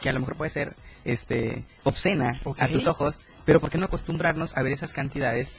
que 0.00 0.08
a 0.08 0.12
lo 0.12 0.18
mejor 0.18 0.36
puede 0.36 0.50
ser 0.50 0.74
este 1.04 1.64
obscena 1.84 2.40
a 2.58 2.68
tus 2.68 2.86
ojos, 2.86 3.20
pero 3.44 3.60
¿por 3.60 3.70
qué 3.70 3.78
no 3.78 3.86
acostumbrarnos 3.86 4.56
a 4.56 4.62
ver 4.62 4.72
esas 4.72 4.92
cantidades 4.92 5.56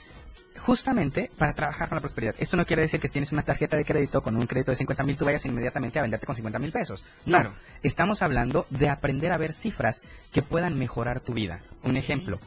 justamente 0.60 1.30
para 1.38 1.54
trabajar 1.54 1.89
con 1.89 1.98
la 1.98 2.02
prosperidad? 2.02 2.36
Esto 2.39 2.58
no 2.58 2.66
quiere 2.66 2.84
decir 2.84 3.00
que 3.00 3.10
tienes 3.10 3.32
una 3.32 3.44
tarjeta 3.44 3.76
de 3.78 3.86
crédito 3.86 4.22
con 4.22 4.36
un 4.36 4.48
crédito 4.48 4.72
de 4.72 4.78
50 4.78 5.04
mil, 5.04 5.18
tú 5.18 5.26
vayas 5.26 5.46
inmediatamente 5.46 6.00
a 6.00 6.04
venderte 6.04 6.26
con 6.26 6.36
50 6.36 6.60
mil 6.60 6.72
pesos. 6.72 7.04
No, 7.26 7.38
Claro. 7.39 7.54
estamos 7.82 8.22
hablando 8.22 8.66
de 8.70 8.89
aprender 8.89 9.32
a 9.32 9.38
ver 9.38 9.54
cifras 9.54 10.04
que 10.32 10.41
puedan 10.41 10.78
mejorar 10.78 11.20
tu 11.20 11.34
vida. 11.34 11.62
Un 11.84 11.98
ejemplo, 11.98 12.39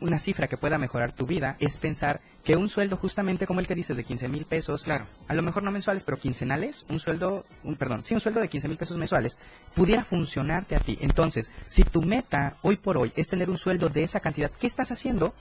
una 0.00 0.18
cifra 0.18 0.48
que 0.48 0.56
pueda 0.56 0.78
mejorar 0.78 1.12
tu 1.12 1.26
vida 1.26 1.56
es 1.60 1.76
pensar 1.78 2.20
que 2.44 2.56
un 2.56 2.68
sueldo 2.68 2.96
justamente 2.96 3.46
como 3.46 3.60
el 3.60 3.66
que 3.66 3.74
dices 3.74 3.96
de 3.96 4.04
15 4.04 4.28
mil 4.28 4.44
pesos, 4.46 4.84
Claro. 4.84 5.06
a 5.28 5.34
lo 5.34 5.42
mejor 5.42 5.62
no 5.62 5.70
mensuales, 5.70 6.02
pero 6.04 6.18
quincenales, 6.18 6.84
un 6.88 6.98
sueldo, 7.00 7.44
un, 7.64 7.76
perdón, 7.76 8.02
sí, 8.04 8.14
un 8.14 8.20
sueldo 8.20 8.40
de 8.40 8.48
15 8.48 8.68
mil 8.68 8.76
pesos 8.76 8.96
mensuales, 8.96 9.38
pudiera 9.74 10.04
funcionarte 10.04 10.74
a 10.76 10.80
ti. 10.80 10.98
Entonces, 11.00 11.50
si 11.68 11.84
tu 11.84 12.02
meta 12.02 12.56
hoy 12.62 12.76
por 12.76 12.96
hoy 12.96 13.12
es 13.16 13.28
tener 13.28 13.50
un 13.50 13.58
sueldo 13.58 13.88
de 13.88 14.02
esa 14.02 14.20
cantidad, 14.20 14.50
¿qué 14.50 14.66
estás 14.66 14.90
haciendo 14.90 15.34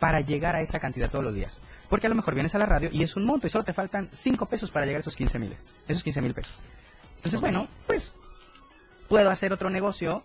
para 0.00 0.20
llegar 0.20 0.56
a 0.56 0.60
esa 0.62 0.80
cantidad 0.80 1.10
todos 1.10 1.24
los 1.24 1.34
días. 1.34 1.60
Porque 1.88 2.06
a 2.06 2.10
lo 2.10 2.16
mejor 2.16 2.34
vienes 2.34 2.54
a 2.54 2.58
la 2.58 2.66
radio 2.66 2.88
y 2.90 3.02
es 3.02 3.14
un 3.16 3.24
monto 3.24 3.46
y 3.46 3.50
solo 3.50 3.62
te 3.64 3.74
faltan 3.74 4.08
5 4.10 4.46
pesos 4.46 4.70
para 4.70 4.86
llegar 4.86 5.00
a 5.00 5.00
esos 5.00 5.14
15 5.14 5.38
mil. 5.38 5.54
Esos 5.86 6.02
15 6.02 6.22
mil 6.22 6.34
pesos. 6.34 6.58
Entonces, 7.16 7.40
bueno, 7.40 7.68
pues 7.86 8.12
puedo 9.10 9.28
hacer 9.28 9.52
otro 9.52 9.70
negocio 9.70 10.22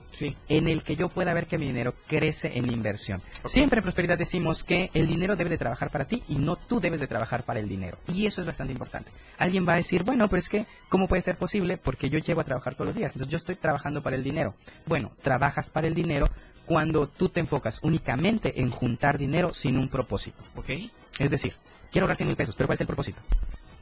en 0.48 0.68
el 0.68 0.84
que 0.84 0.96
yo 0.96 1.10
pueda 1.10 1.34
ver 1.34 1.48
que 1.48 1.58
mi 1.58 1.66
dinero 1.66 1.96
crece 2.06 2.52
en 2.56 2.72
inversión. 2.72 3.20
Siempre 3.46 3.80
en 3.80 3.84
Prosperidad 3.84 4.16
decimos 4.16 4.64
que 4.64 4.92
el 4.94 5.08
dinero 5.08 5.36
debe 5.36 5.50
de 5.50 5.58
trabajar 5.58 5.90
para 5.90 6.06
ti 6.06 6.22
y 6.30 6.36
no 6.36 6.56
tú 6.56 6.80
debes 6.80 7.00
de 7.00 7.08
trabajar 7.08 7.44
para 7.44 7.60
el 7.60 7.68
dinero. 7.68 7.98
Y 8.08 8.28
eso 8.28 8.42
es 8.42 8.48
bastante 8.48 8.74
importante. 8.74 9.10
Alguien 9.40 9.68
va 9.68 9.74
a 9.74 9.78
decir, 9.78 10.04
bueno, 10.04 10.30
pero 10.30 10.40
es 10.40 10.50
que, 10.50 10.68
¿cómo 10.88 11.08
puede 11.08 11.24
ser 11.24 11.36
posible? 11.36 11.78
Porque 11.78 12.12
yo 12.12 12.20
llego 12.20 12.42
a 12.42 12.44
trabajar 12.44 12.76
todos 12.76 12.90
los 12.90 12.96
días. 12.96 13.14
Entonces 13.14 13.32
yo 13.32 13.38
estoy 13.38 13.56
trabajando 13.56 14.04
para 14.04 14.18
el 14.18 14.24
dinero. 14.24 14.54
Bueno, 14.86 15.12
trabajas 15.24 15.72
para 15.72 15.88
el 15.88 15.96
dinero 15.96 16.30
cuando 16.68 17.08
tú 17.08 17.30
te 17.30 17.40
enfocas 17.40 17.80
únicamente 17.82 18.62
en 18.62 18.70
juntar 18.70 19.18
dinero 19.18 19.52
sin 19.52 19.78
un 19.80 19.90
propósito. 19.90 20.44
¿Ok? 20.56 20.70
Es 21.18 21.32
decir, 21.32 21.56
quiero 21.92 22.06
ahorrar 22.06 22.18
100 22.18 22.28
mil 22.28 22.38
pesos, 22.38 22.56
pero 22.56 22.68
¿cuál 22.68 22.76
es 22.76 22.82
el 22.82 22.88
propósito? 22.88 23.20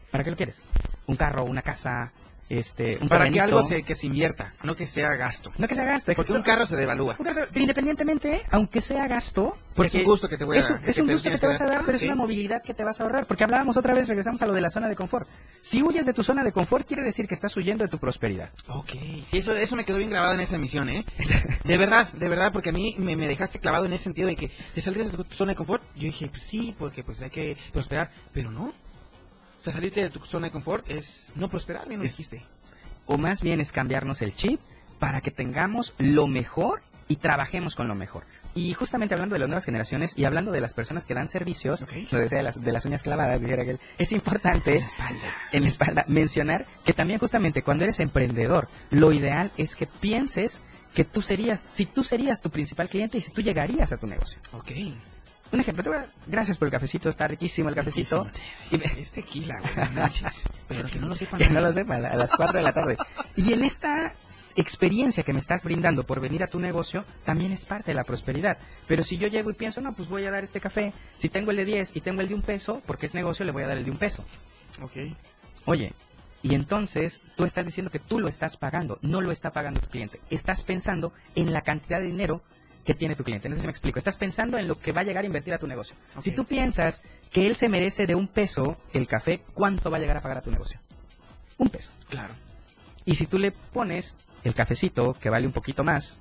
¿Para 0.10 0.24
qué 0.24 0.32
lo 0.32 0.38
quieres? 0.38 0.64
¿Un 1.08 1.18
carro, 1.18 1.43
una 1.43 1.62
casa, 1.62 2.14
este, 2.50 2.98
un 3.02 3.08
Para 3.10 3.30
que 3.30 3.39
algo 3.41 3.64
se, 3.64 3.84
que 3.84 3.96
se 3.96 4.08
invierta, 4.08 4.54
no 4.64 4.76
que 4.76 4.86
sea 4.86 5.16
gasto. 5.16 5.52
No 5.58 5.68
que 5.68 5.76
sea 5.76 5.86
gasto, 5.86 6.08
Porque 6.14 6.22
exacto. 6.22 6.34
un 6.36 6.44
carro 6.44 6.66
se 6.66 6.76
devalúa. 6.76 7.16
Un 7.18 7.26
carro- 7.26 7.48
independientemente, 7.56 8.44
aunque 8.52 8.82
sea 8.82 9.08
gasto, 9.08 9.58
porque 9.76 9.98
un 10.00 10.04
gusto 10.04 10.28
que 10.30 10.38
te 10.38 10.44
voy 10.44 10.58
a 10.58 10.60
es 10.60 10.70
dar, 10.70 10.82
Es 10.88 10.98
un 11.00 11.08
gusto 11.10 11.32
que 11.32 11.38
te 11.38 11.48
vas 11.48 11.62
a 11.62 11.66
dar. 11.66 11.84
pero 11.86 11.98
es 11.98 12.04
una 12.04 12.16
movilidad 12.16 12.62
que 12.62 12.74
te 12.74 12.84
vas 12.84 13.00
a 13.00 13.04
ahorrar. 13.04 13.26
Porque 13.26 13.44
hablábamos 13.44 13.76
otra 13.78 13.94
vez, 13.94 14.08
regresamos 14.08 14.41
a 14.41 14.46
lo 14.46 14.54
de 14.54 14.62
la 14.62 14.70
zona 14.70 14.88
de 14.88 14.96
confort. 14.96 15.28
Si 15.62 15.82
huyes 15.82 16.06
de 16.06 16.14
tu 16.14 16.22
zona 16.24 16.44
de 16.44 16.52
confort, 16.52 16.86
quiere 16.88 17.02
decir 17.04 17.28
que 17.28 17.34
estás 17.34 17.56
huyendo 17.58 17.84
de 17.84 17.89
tu 17.89 17.98
prosperidad. 17.98 18.50
Ok. 18.68 18.91
Eso, 19.32 19.54
eso 19.56 19.76
me 19.76 19.84
quedó 19.86 19.98
bien 19.98 20.10
grabado 20.12 20.34
en 20.36 20.41
esa 20.41 20.58
emisión, 20.58 20.89
¿eh? 20.89 21.06
De 21.64 21.78
verdad, 21.78 22.08
de 22.14 22.30
verdad, 22.30 22.52
porque 22.52 22.70
a 22.70 22.74
mí 22.74 22.96
me, 23.00 23.16
me 23.16 23.28
dejaste 23.28 23.60
clavado 23.60 23.86
en 23.86 23.94
ese 23.94 24.04
sentido 24.04 24.28
de 24.28 24.36
que 24.36 24.52
te 24.76 24.82
saldrías 24.82 25.12
de 25.12 25.24
tu 25.24 25.34
zona 25.34 25.54
de 25.54 25.56
confort. 25.56 25.82
Yo 25.96 26.04
dije, 26.04 26.28
pues 26.28 26.44
sí, 26.44 26.76
porque 26.78 27.04
pues 27.04 27.22
hay 27.24 27.30
que 27.32 27.58
prosperar, 27.72 28.12
pero 28.32 28.52
no. 28.52 28.74
O 29.64 29.66
sea, 29.66 29.72
salirte 29.72 30.01
de 30.01 30.09
tu 30.09 30.20
zona 30.26 30.47
de 30.47 30.51
confort 30.51 30.84
es 30.91 31.32
no 31.36 31.49
prosperar, 31.49 31.88
bien 31.88 32.01
lo 32.01 32.03
dijiste. 32.03 32.45
O 33.05 33.18
más 33.18 33.41
bien 33.41 33.61
es 33.61 33.72
cambiarnos 33.72 34.22
el 34.22 34.36
chip 34.36 34.59
para 34.99 35.22
que 35.22 35.32
tengamos 35.32 35.93
lo 35.99 36.28
mejor 36.28 36.82
y 37.07 37.16
trabajemos 37.16 37.74
con 37.78 37.88
lo 37.88 37.95
mejor. 37.95 38.26
Y 38.55 38.74
justamente 38.74 39.16
hablando 39.16 39.36
de 39.36 39.39
las 39.39 39.47
nuevas 39.47 39.64
generaciones 39.64 40.16
y 40.18 40.26
hablando 40.26 40.51
de 40.51 40.59
las 40.59 40.74
personas 40.74 41.05
que 41.05 41.14
dan 41.14 41.30
servicios, 41.30 41.86
lo 42.11 42.20
decía 42.20 42.39
de 42.39 42.43
las, 42.43 42.61
de 42.61 42.74
las 42.74 42.84
uñas 42.84 43.03
clavadas, 43.03 43.39
dijera 43.39 43.64
aquel, 43.64 43.80
es 43.97 44.11
importante 44.11 44.86
en 45.53 45.61
la 45.61 45.70
espalda 45.70 46.03
mencionar 46.09 46.66
que 46.84 46.91
también 46.91 47.20
justamente 47.20 47.64
cuando 47.64 47.86
eres 47.86 48.01
emprendedor, 48.01 48.68
lo 48.89 49.14
ideal 49.14 49.53
es 49.55 49.78
que 49.78 49.88
pienses 49.88 50.61
que 50.93 51.05
tú 51.05 51.22
serías, 51.22 51.61
si 51.61 51.86
tú 51.86 52.03
serías 52.03 52.41
tu 52.41 52.49
principal 52.49 52.89
cliente 52.89 53.18
y 53.18 53.22
si 53.22 53.32
tú 53.32 53.41
llegarías 53.41 53.93
a 53.93 53.97
tu 53.97 54.07
negocio. 54.07 54.39
Ok. 54.51 54.72
Un 55.54 55.60
ejemplo, 55.60 55.84
te 55.84 55.89
voy 55.89 55.99
a- 55.99 56.08
gracias 56.28 56.58
por 56.58 56.68
el 56.68 56.72
cafecito, 56.72 57.10
está 57.10 57.28
riquísimo 57.28 57.70
el 57.70 57.76
cafecito. 57.76 58.28
Y 58.72 58.78
me- 58.78 58.86
Es 58.99 59.12
tequila, 59.12 59.62
manches. 59.93 60.49
Pero 60.68 60.89
que 60.89 60.99
no 60.99 61.08
lo 61.08 61.16
sepan. 61.16 61.39
que 61.39 61.49
no 61.51 61.62
lo 61.62 61.72
sepan, 61.72 62.04
a 62.04 62.16
las 62.16 62.34
4 62.34 62.58
de 62.58 62.64
la 62.64 62.74
tarde. 62.74 62.97
Y 63.36 63.54
en 63.54 63.64
esta 63.64 64.16
experiencia 64.56 65.24
que 65.24 65.32
me 65.32 65.39
estás 65.39 65.64
brindando 65.64 66.06
por 66.06 66.20
venir 66.20 66.43
a 66.43 66.47
tu 66.47 66.60
negocio, 66.60 67.06
también 67.24 67.51
es 67.51 67.66
parte 67.66 67.91
de 67.91 67.95
la 67.95 68.04
prosperidad. 68.04 68.58
Pero 68.88 69.04
si 69.04 69.18
yo 69.18 69.28
llego 69.28 69.51
y 69.51 69.54
pienso, 69.54 69.80
no, 69.80 69.93
pues 69.93 70.10
voy 70.10 70.26
a 70.26 70.32
dar 70.32 70.43
este 70.43 70.60
café, 70.60 70.91
si 71.18 71.30
tengo 71.30 71.51
el 71.51 71.58
de 71.58 71.66
10 71.66 71.95
y 71.95 72.01
tengo 72.01 72.22
el 72.22 72.28
de 72.28 72.34
un 72.34 72.41
peso, 72.41 72.82
porque 72.88 73.06
es 73.06 73.14
negocio, 73.14 73.45
le 73.45 73.51
voy 73.51 73.64
a 73.64 73.68
dar 73.68 73.78
el 73.78 73.86
de 73.86 73.91
un 73.91 73.97
peso. 73.97 74.26
Ok. 74.82 74.93
Oye, 75.66 75.93
y 76.41 76.56
entonces 76.56 77.22
tú 77.38 77.45
estás 77.45 77.64
diciendo 77.64 77.91
que 77.91 77.99
tú 77.99 78.20
lo 78.20 78.28
estás 78.28 78.58
pagando, 78.58 78.97
no 79.04 79.22
lo 79.22 79.32
está 79.32 79.51
pagando 79.54 79.80
tu 79.82 79.88
cliente. 79.89 80.20
Estás 80.32 80.64
pensando 80.64 81.14
en 81.36 81.54
la 81.54 81.62
cantidad 81.62 81.99
de 81.99 82.08
dinero 82.08 82.41
que 82.84 82.94
tiene 82.94 83.16
tu 83.16 83.24
cliente. 83.24 83.50
No 83.50 83.56
sé 83.56 83.62
si 83.62 83.68
me 83.68 83.72
explico. 83.72 84.00
Estás 84.00 84.18
pensando 84.18 84.58
en 84.58 84.68
lo 84.68 84.78
que 84.78 84.92
va 84.92 85.02
a 85.02 85.04
llegar 85.04 85.24
a 85.24 85.28
invertir 85.28 85.54
a 85.54 85.60
tu 85.60 85.68
negocio. 85.68 85.96
Si 86.20 86.32
tú 86.32 86.46
piensas 86.46 87.02
que 87.32 87.48
él 87.48 87.56
se 87.56 87.70
merece 87.70 88.08
de 88.08 88.16
un 88.16 88.28
peso 88.28 88.78
el 88.94 89.08
café, 89.08 89.42
¿cuánto 89.54 89.90
va 89.90 89.98
a 89.98 90.00
llegar 90.00 90.18
a 90.18 90.22
pagar 90.22 90.40
a 90.40 90.42
tu 90.42 90.52
negocio? 90.52 90.80
Un 91.58 91.70
peso. 91.70 91.92
Claro. 92.10 92.34
Y 93.06 93.16
si 93.16 93.26
tú 93.26 93.38
le 93.38 93.52
pones 93.52 94.18
el 94.44 94.54
cafecito, 94.54 95.14
que 95.14 95.30
vale 95.30 95.46
un 95.46 95.54
poquito 95.54 95.84
más, 95.84 96.18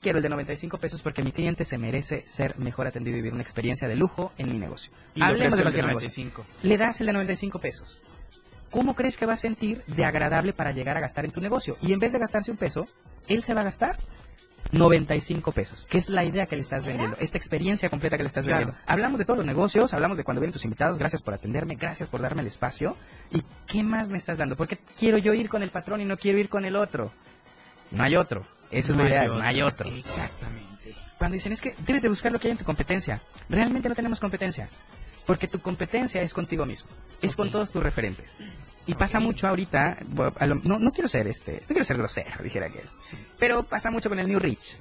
quiero 0.00 0.18
el 0.18 0.22
de 0.22 0.28
95 0.28 0.78
pesos 0.78 1.02
porque 1.02 1.22
mi 1.22 1.32
cliente 1.32 1.64
se 1.64 1.78
merece 1.78 2.22
ser 2.26 2.58
mejor 2.58 2.86
atendido 2.86 3.16
y 3.16 3.20
vivir 3.20 3.32
una 3.32 3.42
experiencia 3.42 3.88
de 3.88 3.96
lujo 3.96 4.32
en 4.38 4.52
mi 4.52 4.58
negocio. 4.58 4.92
Y 5.14 5.20
le 5.20 5.26
Hablemos 5.26 5.40
de 5.40 5.44
el 5.46 5.56
de 5.56 5.62
cualquier 5.62 5.86
negocio. 5.86 6.08
95. 6.08 6.46
Le 6.62 6.78
das 6.78 7.00
el 7.00 7.06
de 7.06 7.12
95 7.12 7.58
pesos. 7.58 8.02
¿Cómo 8.70 8.94
crees 8.94 9.16
que 9.16 9.26
va 9.26 9.34
a 9.34 9.36
sentir 9.36 9.82
de 9.86 10.04
agradable 10.04 10.52
para 10.52 10.72
llegar 10.72 10.96
a 10.96 11.00
gastar 11.00 11.24
en 11.24 11.30
tu 11.30 11.40
negocio? 11.40 11.76
Y 11.82 11.92
en 11.92 11.98
vez 12.00 12.12
de 12.12 12.18
gastarse 12.18 12.50
un 12.50 12.56
peso, 12.56 12.86
él 13.28 13.42
se 13.42 13.54
va 13.54 13.60
a 13.62 13.64
gastar 13.64 13.96
95 14.72 15.52
pesos, 15.52 15.86
que 15.86 15.96
es 15.98 16.08
la 16.08 16.24
idea 16.24 16.46
que 16.46 16.56
le 16.56 16.62
estás 16.62 16.84
vendiendo, 16.84 17.16
esta 17.20 17.38
experiencia 17.38 17.88
completa 17.88 18.16
que 18.16 18.24
le 18.24 18.28
estás 18.28 18.44
Claro. 18.44 18.58
vendiendo. 18.66 18.82
Hablamos 18.86 19.18
de 19.18 19.24
todos 19.24 19.36
los 19.38 19.46
negocios, 19.46 19.94
hablamos 19.94 20.16
de 20.16 20.24
cuando 20.24 20.40
vienen 20.40 20.52
tus 20.52 20.64
invitados, 20.64 20.98
gracias 20.98 21.22
por 21.22 21.34
atenderme, 21.34 21.76
gracias 21.76 22.10
por 22.10 22.20
darme 22.20 22.40
el 22.42 22.48
espacio. 22.48 22.96
¿Y 23.30 23.42
qué 23.66 23.82
más 23.84 24.08
me 24.08 24.18
estás 24.18 24.38
dando? 24.38 24.56
Porque 24.56 24.78
quiero 24.98 25.18
yo 25.18 25.32
ir 25.34 25.48
con 25.48 25.62
el 25.62 25.70
patrón 25.70 26.00
y 26.00 26.04
no 26.04 26.16
quiero 26.16 26.38
ir 26.38 26.48
con 26.48 26.64
el 26.64 26.74
otro. 26.76 27.12
No 27.92 28.02
hay 28.02 28.16
otro. 28.16 28.44
Eso 28.72 28.90
es 28.92 28.96
No 28.96 28.96
lo 28.96 29.02
hay 29.04 29.10
ideal, 29.10 29.38
no 29.38 29.44
hay 29.44 29.62
otro. 29.62 29.88
Exactamente. 29.88 30.65
Cuando 31.18 31.34
dicen 31.34 31.52
es 31.52 31.60
que 31.60 31.74
debes 31.86 32.02
de 32.02 32.08
buscar 32.08 32.30
lo 32.32 32.38
que 32.38 32.48
hay 32.48 32.52
en 32.52 32.58
tu 32.58 32.64
competencia, 32.64 33.20
realmente 33.48 33.88
no 33.88 33.94
tenemos 33.94 34.20
competencia. 34.20 34.68
Porque 35.24 35.48
tu 35.48 35.58
competencia 35.60 36.22
es 36.22 36.32
contigo 36.32 36.64
mismo, 36.66 36.88
es 37.20 37.34
con 37.34 37.50
todos 37.50 37.72
tus 37.72 37.82
referentes. 37.82 38.38
Y 38.86 38.94
pasa 38.94 39.18
mucho 39.18 39.48
ahorita, 39.48 39.98
no, 40.62 40.78
no 40.78 40.92
quiero 40.92 41.08
ser 41.08 41.26
este, 41.26 41.54
no 41.62 41.66
quiero 41.68 41.84
ser 41.84 41.96
grosero, 41.96 42.42
dijera 42.44 42.66
aquel. 42.66 42.88
Pero 43.38 43.64
pasa 43.64 43.90
mucho 43.90 44.08
con 44.08 44.18
el 44.20 44.28
New 44.28 44.38
Rich. 44.38 44.78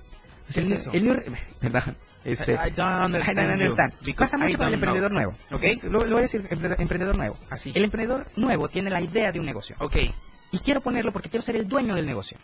¿Qué 0.53 0.59
el, 0.59 0.71
es 0.73 0.81
eso? 0.81 0.91
el 0.93 1.03
New 1.05 1.19
perdón, 1.59 1.97
este, 2.23 2.51
I- 2.53 2.67
I 2.67 2.71
don't 2.71 3.05
understand 3.05 3.39
I 3.39 3.41
don't 3.41 3.53
understand. 3.53 3.93
Pasa 4.15 4.37
I 4.37 4.41
mucho 4.41 4.57
con 4.59 4.67
el 4.67 4.73
emprendedor 4.75 5.09
know. 5.09 5.19
nuevo. 5.19 5.37
¿Ok? 5.49 5.83
Lo, 5.85 6.05
lo 6.05 6.09
voy 6.11 6.19
a 6.19 6.21
decir, 6.21 6.47
empre- 6.49 6.75
emprendedor 6.79 7.17
nuevo. 7.17 7.39
Así. 7.49 7.71
El 7.73 7.83
emprendedor 7.83 8.27
nuevo 8.35 8.67
tiene 8.69 8.91
la 8.91 9.01
idea 9.01 9.31
de 9.31 9.39
un 9.39 9.47
negocio. 9.47 9.75
Ok. 9.79 9.95
Y 10.51 10.59
quiero 10.59 10.81
ponerlo 10.81 11.11
porque 11.11 11.29
quiero 11.29 11.43
ser 11.43 11.55
el 11.55 11.67
dueño 11.67 11.95
del 11.95 12.05
negocio. 12.05 12.37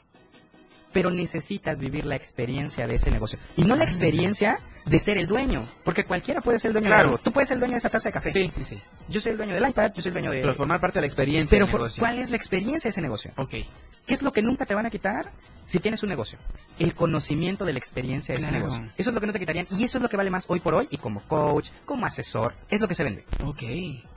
Pero 0.93 1.09
necesitas 1.09 1.79
vivir 1.79 2.05
la 2.05 2.15
experiencia 2.15 2.87
de 2.87 2.95
ese 2.95 3.11
negocio. 3.11 3.39
Y 3.55 3.63
no 3.63 3.75
la 3.75 3.83
experiencia 3.85 4.59
de 4.85 4.99
ser 4.99 5.17
el 5.17 5.27
dueño. 5.27 5.69
Porque 5.85 6.03
cualquiera 6.03 6.41
puede 6.41 6.59
ser 6.59 6.69
el 6.69 6.73
dueño 6.73 6.87
Claro. 6.87 7.01
de 7.03 7.07
algo. 7.09 7.17
Tú 7.23 7.31
puedes 7.31 7.47
ser 7.47 7.55
el 7.55 7.59
dueño 7.59 7.73
de 7.73 7.77
esa 7.77 7.89
taza 7.89 8.09
de 8.09 8.13
café. 8.13 8.31
Sí, 8.31 8.51
sí. 8.61 8.81
Yo 9.07 9.21
soy 9.21 9.31
el 9.33 9.37
dueño 9.37 9.53
del 9.53 9.67
iPad, 9.69 9.91
yo 9.93 10.01
soy 10.01 10.09
el 10.09 10.13
dueño 10.13 10.31
de... 10.31 10.41
Pero 10.41 10.53
formar 10.55 10.79
parte 10.81 10.95
de 10.99 11.01
la 11.01 11.07
experiencia 11.07 11.55
Pero 11.55 11.67
del 11.67 11.75
negocio. 11.75 12.01
¿cuál 12.01 12.19
es 12.19 12.29
la 12.29 12.37
experiencia 12.37 12.87
de 12.87 12.91
ese 12.91 13.01
negocio? 13.01 13.31
Ok. 13.37 13.49
¿Qué 13.49 14.13
es 14.13 14.21
lo 14.23 14.31
que 14.33 14.41
nunca 14.41 14.65
te 14.65 14.73
van 14.75 14.85
a 14.85 14.89
quitar 14.89 15.31
si 15.72 15.80
tienes 15.80 16.03
un 16.03 16.09
negocio? 16.09 16.38
El 16.80 16.93
conocimiento 16.93 17.63
de 17.63 17.72
la 17.72 17.80
experiencia 17.80 18.36
de 18.36 18.41
ese 18.41 18.51
negocio. 18.51 18.84
Eso 18.97 19.09
es 19.09 19.13
lo 19.13 19.22
que 19.22 19.28
no 19.28 19.32
te 19.34 19.39
quitarían 19.39 19.67
y 19.72 19.84
eso 19.86 19.97
es 19.97 20.01
lo 20.01 20.09
que 20.09 20.17
vale 20.17 20.30
más 20.30 20.45
hoy 20.49 20.59
por 20.59 20.74
hoy 20.74 20.88
y 20.91 20.97
como 20.97 21.22
coach, 21.30 21.69
como 21.86 22.05
asesor, 22.05 22.53
es 22.69 22.82
lo 22.82 22.88
que 22.89 22.95
se 22.95 23.03
vende. 23.05 23.24
Ok. 23.45 23.63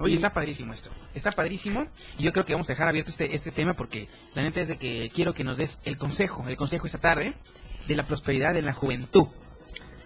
Oye, 0.00 0.14
está 0.16 0.32
padrísimo 0.32 0.72
esto. 0.72 0.90
Está 1.14 1.30
padrísimo. 1.30 1.86
Y 2.18 2.24
yo 2.24 2.32
creo 2.32 2.44
que 2.44 2.55
vamos 2.55 2.68
a 2.68 2.72
dejar 2.72 2.88
abierto 2.88 3.11
este, 3.11 3.34
este 3.36 3.52
tema 3.52 3.74
porque 3.74 4.09
la 4.34 4.42
neta 4.42 4.61
es 4.61 4.66
de 4.68 4.78
que 4.78 5.11
quiero 5.14 5.32
que 5.32 5.44
nos 5.44 5.57
des 5.57 5.78
el 5.84 5.96
consejo, 5.96 6.44
el 6.48 6.57
consejo 6.57 6.86
esta 6.86 6.98
tarde 6.98 7.34
de 7.86 7.94
la 7.96 8.05
prosperidad 8.05 8.57
en 8.57 8.66
la 8.66 8.72
juventud. 8.72 9.26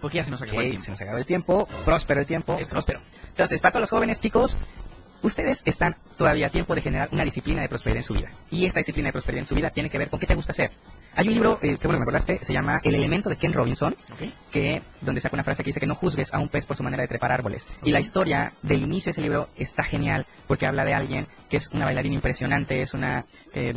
Porque 0.01 0.17
ya 0.17 0.23
se 0.25 0.31
nos 0.31 0.41
acabó 0.43 0.61
el 0.61 0.67
Ok, 0.67 0.69
tiempo. 0.71 0.85
se 0.85 0.91
nos 0.91 1.01
acabó 1.01 1.17
el 1.17 1.25
tiempo, 1.25 1.67
próspero 1.83 2.19
el 2.21 2.27
tiempo. 2.27 2.57
Es 2.59 2.69
próspero. 2.69 3.01
Entonces, 3.29 3.59
para 3.59 3.71
todos 3.71 3.81
los 3.81 3.89
jóvenes, 3.89 4.19
chicos, 4.19 4.57
ustedes 5.23 5.61
están 5.65 5.95
todavía 6.17 6.47
a 6.47 6.49
tiempo 6.49 6.75
de 6.75 6.81
generar 6.81 7.09
una 7.11 7.25
disciplina 7.25 7.61
de 7.61 7.69
prosperidad 7.69 7.97
en 7.97 8.03
su 8.03 8.13
vida. 8.13 8.29
Y 8.51 8.65
esta 8.65 8.79
disciplina 8.79 9.07
de 9.07 9.13
prosperidad 9.13 9.39
en 9.41 9.45
su 9.47 9.55
vida 9.55 9.71
tiene 9.71 9.89
que 9.89 9.97
ver 9.97 10.09
con 10.09 10.19
qué 10.19 10.27
te 10.27 10.35
gusta 10.35 10.51
hacer. 10.51 10.71
Hay 11.19 11.27
un 11.27 11.33
libro, 11.33 11.59
eh, 11.61 11.77
que 11.77 11.85
bueno, 11.85 11.99
me 11.99 12.03
acordaste, 12.03 12.39
se 12.41 12.53
llama 12.53 12.79
El 12.81 12.95
elemento 12.95 13.29
de 13.29 13.35
Ken 13.35 13.51
Robinson, 13.51 13.93
que 14.51 14.81
donde 15.01 15.19
saca 15.19 15.35
una 15.35 15.43
frase 15.43 15.63
que 15.65 15.67
dice 15.67 15.81
que 15.81 15.85
no 15.85 15.95
juzgues 15.95 16.33
a 16.33 16.39
un 16.39 16.47
pez 16.47 16.65
por 16.65 16.77
su 16.77 16.83
manera 16.83 17.01
de 17.01 17.09
trepar 17.09 17.33
árboles. 17.33 17.67
Y 17.83 17.91
la 17.91 17.99
historia 17.99 18.53
del 18.61 18.83
inicio 18.83 19.09
de 19.09 19.11
ese 19.11 19.21
libro 19.21 19.49
está 19.57 19.83
genial 19.83 20.25
porque 20.47 20.65
habla 20.65 20.85
de 20.85 20.93
alguien 20.93 21.27
que 21.49 21.57
es 21.57 21.67
una 21.73 21.83
bailarina 21.83 22.15
impresionante, 22.15 22.81
es 22.81 22.93
una... 22.93 23.25
eh, 23.53 23.73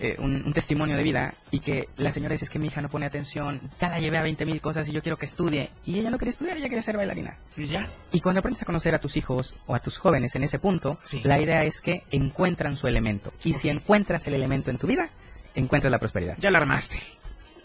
eh, 0.00 0.16
un, 0.18 0.42
un 0.44 0.52
testimonio 0.52 0.96
de 0.96 1.04
vida 1.04 1.34
y 1.52 1.60
que 1.60 1.88
la 1.98 2.10
señora 2.10 2.32
dice 2.32 2.46
es 2.46 2.50
que 2.50 2.58
mi 2.58 2.66
hija 2.66 2.82
no 2.82 2.88
pone 2.88 3.06
atención, 3.06 3.60
ya 3.80 3.88
la 3.88 4.00
llevé 4.00 4.16
a 4.16 4.22
20 4.22 4.44
mil 4.44 4.60
cosas 4.60 4.88
y 4.88 4.92
yo 4.92 5.00
quiero 5.02 5.16
que 5.16 5.26
estudie. 5.26 5.70
Y 5.84 6.00
ella 6.00 6.10
no 6.10 6.18
quería 6.18 6.30
estudiar, 6.30 6.56
ella 6.56 6.68
quería 6.68 6.82
ser 6.82 6.96
bailarina. 6.96 7.38
Y 7.56 7.66
ya. 7.68 7.86
Y 8.10 8.20
cuando 8.20 8.40
aprendes 8.40 8.60
a 8.62 8.66
conocer 8.66 8.92
a 8.96 8.98
tus 8.98 9.16
hijos 9.16 9.54
o 9.68 9.74
a 9.76 9.78
tus 9.78 9.98
jóvenes 9.98 10.34
en 10.34 10.42
ese 10.42 10.58
punto, 10.58 10.98
la 11.22 11.40
idea 11.40 11.62
es 11.62 11.80
que 11.80 12.02
encuentran 12.10 12.74
su 12.74 12.88
elemento. 12.88 13.32
Y 13.44 13.52
si 13.52 13.68
encuentras 13.68 14.26
el 14.26 14.34
elemento 14.34 14.72
en 14.72 14.78
tu 14.78 14.88
vida, 14.88 15.10
encuentras 15.54 15.90
la 15.90 15.98
prosperidad. 15.98 16.36
Ya 16.38 16.50
la 16.50 16.58
armaste. 16.58 17.00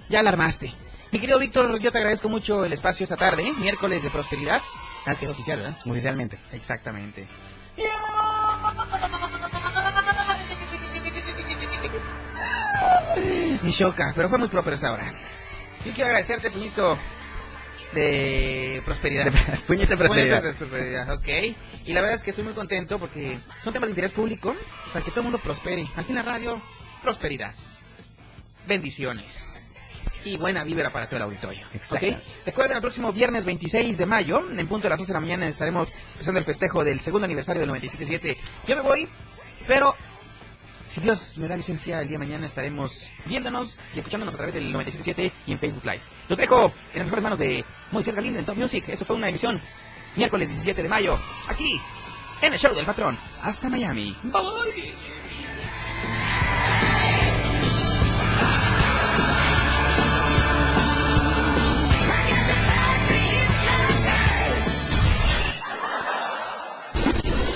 Ya 0.10 0.24
la 0.24 0.30
armaste. 0.30 0.74
Mi 1.12 1.20
querido 1.20 1.40
Víctor, 1.40 1.80
yo 1.80 1.92
te 1.92 1.98
agradezco 1.98 2.30
mucho 2.30 2.66
el 2.66 2.74
espacio 2.74 3.04
esta 3.04 3.18
tarde, 3.18 3.48
¿eh? 3.48 3.54
miércoles 3.54 4.04
de 4.04 4.12
prosperidad. 4.12 4.62
Ah, 5.06 5.16
quedó 5.16 5.32
oficial, 5.32 5.60
¿verdad? 5.60 5.78
Oficialmente. 5.86 6.38
Exactamente. 6.52 7.26
Ni 13.64 13.72
choca, 13.72 14.14
pero 14.16 14.30
fue 14.30 14.38
muy 14.38 14.48
propio 14.48 14.74
esa 14.74 14.92
hora. 14.92 15.14
Yo 15.86 15.92
quiero 15.94 16.08
agradecerte, 16.08 16.52
puñito 16.52 16.98
de 17.94 18.82
prosperidad. 18.86 19.32
Puñito 19.68 19.92
de 19.92 19.98
prosperidad. 19.98 20.42
Puñito 20.42 20.64
de 20.64 20.70
prosperidad, 20.70 21.14
ok. 21.14 21.28
Y 21.86 21.94
la 21.94 22.02
verdad 22.02 22.16
es 22.16 22.24
que 22.24 22.30
estoy 22.30 22.44
muy 22.44 22.54
contento 22.54 23.00
porque 23.00 23.40
son 23.62 23.74
temas 23.74 23.88
de 23.88 23.92
interés 23.92 24.12
público 24.12 24.56
para 24.94 25.04
que 25.04 25.12
todo 25.12 25.22
el 25.22 25.26
mundo 25.26 25.40
prospere. 25.40 25.88
Aquí 25.96 26.10
en 26.10 26.16
la 26.16 26.24
radio, 26.24 26.62
prosperidad. 27.02 27.54
Bendiciones. 28.70 29.60
y 30.26 30.38
buena 30.38 30.64
vibra 30.64 30.92
para 30.92 31.08
todo 31.08 31.16
el 31.18 31.24
auditorio. 31.24 31.66
Exacto. 31.74 32.06
Recuerden, 32.46 32.76
el 32.76 32.82
próximo 32.82 33.12
viernes 33.12 33.46
26 33.46 33.98
de 33.98 34.06
mayo, 34.06 34.44
en 34.52 34.68
punto 34.68 34.84
de 34.84 34.90
las 34.90 35.00
11 35.00 35.12
de 35.12 35.14
la 35.14 35.22
mañana, 35.22 35.48
estaremos 35.48 35.92
empezando 36.12 36.40
el 36.40 36.46
festejo 36.46 36.84
del 36.84 37.00
segundo 37.00 37.26
aniversario 37.26 37.62
del 37.62 37.70
97.7. 37.72 38.38
Yo 38.68 38.76
me 38.76 38.82
voy, 38.82 39.08
pero 39.66 39.96
si 40.86 41.00
Dios 41.02 41.38
me 41.38 41.48
da 41.48 41.56
licencia, 41.56 42.02
el 42.02 42.08
día 42.10 42.20
de 42.20 42.26
mañana 42.26 42.46
estaremos 42.46 43.12
viéndonos 43.26 43.80
y 43.96 44.00
escuchándonos 44.00 44.34
a 44.34 44.38
través 44.38 44.54
del 44.56 44.74
97.7 44.74 45.32
y 45.48 45.52
en 45.54 45.60
Facebook 45.60 45.86
Live. 45.86 46.02
Los 46.28 46.38
dejo 46.38 46.66
en 46.94 47.00
las 47.00 47.06
mejores 47.06 47.24
manos 47.24 47.40
de 47.40 47.64
Moisés 47.92 48.14
Galindo 48.14 48.40
en 48.40 48.46
Top 48.46 48.58
Music. 48.58 48.84
Esto 48.90 49.06
fue 49.06 49.16
una 49.16 49.30
emisión 49.30 49.62
miércoles 50.16 50.50
17 50.50 50.84
de 50.84 50.90
mayo, 50.90 51.18
aquí 51.48 51.80
en 52.42 52.54
el 52.54 52.60
show 52.60 52.76
del 52.76 52.86
patrón. 52.86 53.18
Hasta 53.42 53.70
Miami. 53.70 54.16
Bye. 54.24 55.09